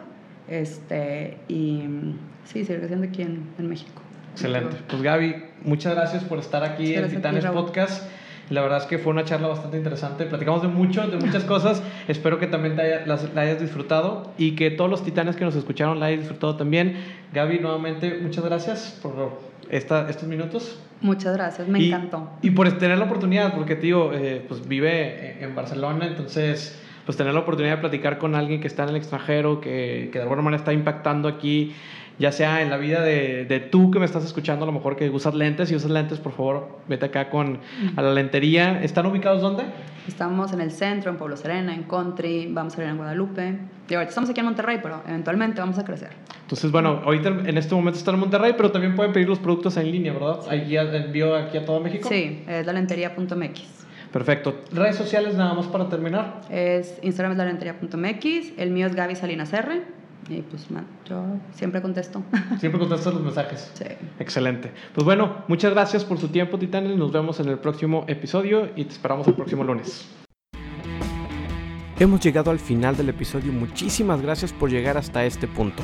este, 0.48 1.38
y 1.48 1.84
sí, 2.46 2.66
seguir 2.66 2.80
creciendo 2.80 3.08
aquí 3.08 3.22
en, 3.24 3.48
en 3.58 3.68
México. 3.68 4.02
Excelente. 4.34 4.78
Pues 4.88 5.02
Gaby, 5.02 5.44
muchas 5.64 5.96
gracias 5.96 6.24
por 6.24 6.40
estar 6.40 6.64
aquí 6.64 6.94
en 6.94 7.10
Titanes 7.10 7.46
Podcast. 7.48 8.04
La 8.52 8.62
verdad 8.62 8.80
es 8.80 8.86
que 8.86 8.98
fue 8.98 9.14
una 9.14 9.24
charla 9.24 9.48
bastante 9.48 9.78
interesante. 9.78 10.26
Platicamos 10.26 10.62
de 10.62 10.68
mucho, 10.68 11.08
de 11.08 11.16
muchas 11.16 11.46
cosas. 11.46 11.82
Espero 12.10 12.38
que 12.38 12.48
también 12.48 12.76
te 12.76 13.06
la 13.06 13.42
hayas 13.42 13.62
disfrutado 13.62 14.34
y 14.38 14.56
que 14.56 14.70
todos 14.72 14.90
los 14.90 15.04
titanes 15.04 15.38
que 15.38 15.46
nos 15.46 15.56
escucharon 15.56 16.02
la 16.02 16.08
hayan 16.08 16.20
disfrutado 16.20 16.58
también. 16.58 16.98
Gaby, 17.34 17.60
nuevamente, 17.60 18.20
muchas 18.22 18.44
gracias 18.44 19.00
por 19.02 19.40
esta, 19.70 20.10
estos 20.10 20.28
minutos. 20.28 20.78
Muchas 21.00 21.34
gracias, 21.34 21.66
me 21.70 21.88
encantó. 21.88 22.30
Y 22.42 22.52
por 22.52 22.70
tener 22.78 22.98
la 22.98 23.06
oportunidad, 23.06 23.56
porque, 23.56 23.78
tío, 23.78 24.14
eh, 24.14 24.44
pues 24.46 24.68
vive 24.68 25.42
en 25.42 25.56
Barcelona, 25.56 26.06
entonces 26.06 26.78
pues 27.06 27.18
tener 27.18 27.34
la 27.34 27.40
oportunidad 27.40 27.78
de 27.78 27.82
platicar 27.82 28.18
con 28.18 28.36
alguien 28.36 28.62
que 28.62 28.68
está 28.68 28.84
en 28.84 28.90
el 28.90 28.96
extranjero, 28.98 29.60
que, 29.60 30.10
que 30.12 30.20
de 30.20 30.24
alguna 30.24 30.42
manera 30.42 30.60
está 30.60 30.72
impactando 30.72 31.28
aquí 31.28 31.74
ya 32.22 32.32
sea 32.32 32.62
en 32.62 32.70
la 32.70 32.78
vida 32.78 33.02
de, 33.02 33.46
de, 33.46 33.60
tú 33.60 33.90
que 33.90 33.98
me 33.98 34.06
estás 34.06 34.24
escuchando, 34.24 34.64
a 34.64 34.68
lo 34.68 34.72
mejor 34.72 34.96
que 34.96 35.10
usas 35.10 35.34
lentes, 35.34 35.70
si 35.70 35.76
usas 35.76 35.90
lentes, 35.90 36.20
por 36.20 36.32
favor, 36.32 36.78
vete 36.88 37.08
acá 37.08 37.32
con 37.32 37.60
a 37.96 38.02
la 38.02 38.14
lentería. 38.14 38.82
¿Están 38.84 39.08
ubicados 39.08 39.42
dónde? 39.42 39.64
Estamos 40.08 40.54
en 40.54 40.62
el 40.62 40.72
centro, 40.72 41.10
en 41.10 41.18
Pueblo 41.18 41.36
Serena, 41.36 41.74
en 41.74 41.84
Country, 41.84 42.48
vamos 42.52 42.78
a 42.78 42.84
ir 42.84 42.90
en 42.90 42.98
Guadalupe. 42.98 43.58
Y 43.90 43.94
ahorita 43.96 44.10
estamos 44.10 44.30
aquí 44.30 44.40
en 44.40 44.46
Monterrey, 44.46 44.80
pero 44.82 45.02
eventualmente 45.08 45.62
vamos 45.62 45.80
a 45.80 45.84
crecer. 45.84 46.10
Entonces, 46.44 46.72
bueno, 46.72 47.02
ahorita 47.04 47.30
en 47.30 47.58
este 47.58 47.74
momento 47.74 47.98
están 47.98 48.14
en 48.14 48.20
Monterrey, 48.22 48.54
pero 48.56 48.72
también 48.72 48.96
pueden 48.96 49.14
pedir 49.14 49.28
los 49.28 49.40
productos 49.40 49.76
en 49.78 49.92
línea, 49.92 50.14
¿verdad? 50.14 50.42
Ahí 50.48 50.78
envío 50.78 51.36
aquí 51.36 51.58
a 51.58 51.66
todo 51.66 51.80
México. 51.80 52.08
Sí, 52.08 52.44
es 52.48 52.66
lalentería.mx. 52.68 53.82
Perfecto. 54.12 54.62
¿Redes 54.72 54.96
sociales 54.96 55.36
nada 55.36 55.56
más 55.56 55.68
para 55.68 55.90
terminar? 55.90 56.42
Es 56.52 57.00
Instagram 57.02 57.32
es 57.32 57.38
lalentería.mx, 57.40 58.60
el 58.60 58.70
mío 58.70 58.86
es 58.86 58.94
Gaby 58.94 59.16
Salinas 59.16 59.52
R. 59.54 60.01
Y 60.32 60.44
pues, 60.44 60.72
man, 60.72 60.88
yo 61.10 61.22
siempre 61.54 61.82
contesto. 61.82 62.24
Siempre 62.60 62.80
contestas 62.80 63.14
los 63.14 63.22
mensajes. 63.22 63.70
Sí. 63.74 63.84
Excelente. 64.18 64.72
Pues 64.96 65.04
bueno, 65.04 65.44
muchas 65.50 65.74
gracias 65.74 66.06
por 66.06 66.18
su 66.20 66.30
tiempo, 66.30 66.58
Titanes. 66.58 66.96
Nos 66.96 67.12
vemos 67.12 67.42
en 67.42 67.50
el 67.50 67.60
próximo 67.60 68.06
episodio 68.08 68.70
y 68.78 68.86
te 68.86 68.92
esperamos 68.92 69.28
el 69.28 69.34
próximo 69.34 69.66
lunes. 69.66 70.08
Hemos 72.00 72.22
llegado 72.22 72.50
al 72.50 72.60
final 72.60 72.96
del 72.96 73.10
episodio. 73.10 73.52
Muchísimas 73.52 74.22
gracias 74.22 74.54
por 74.54 74.70
llegar 74.70 74.98
hasta 74.98 75.26
este 75.26 75.50
punto. 75.50 75.84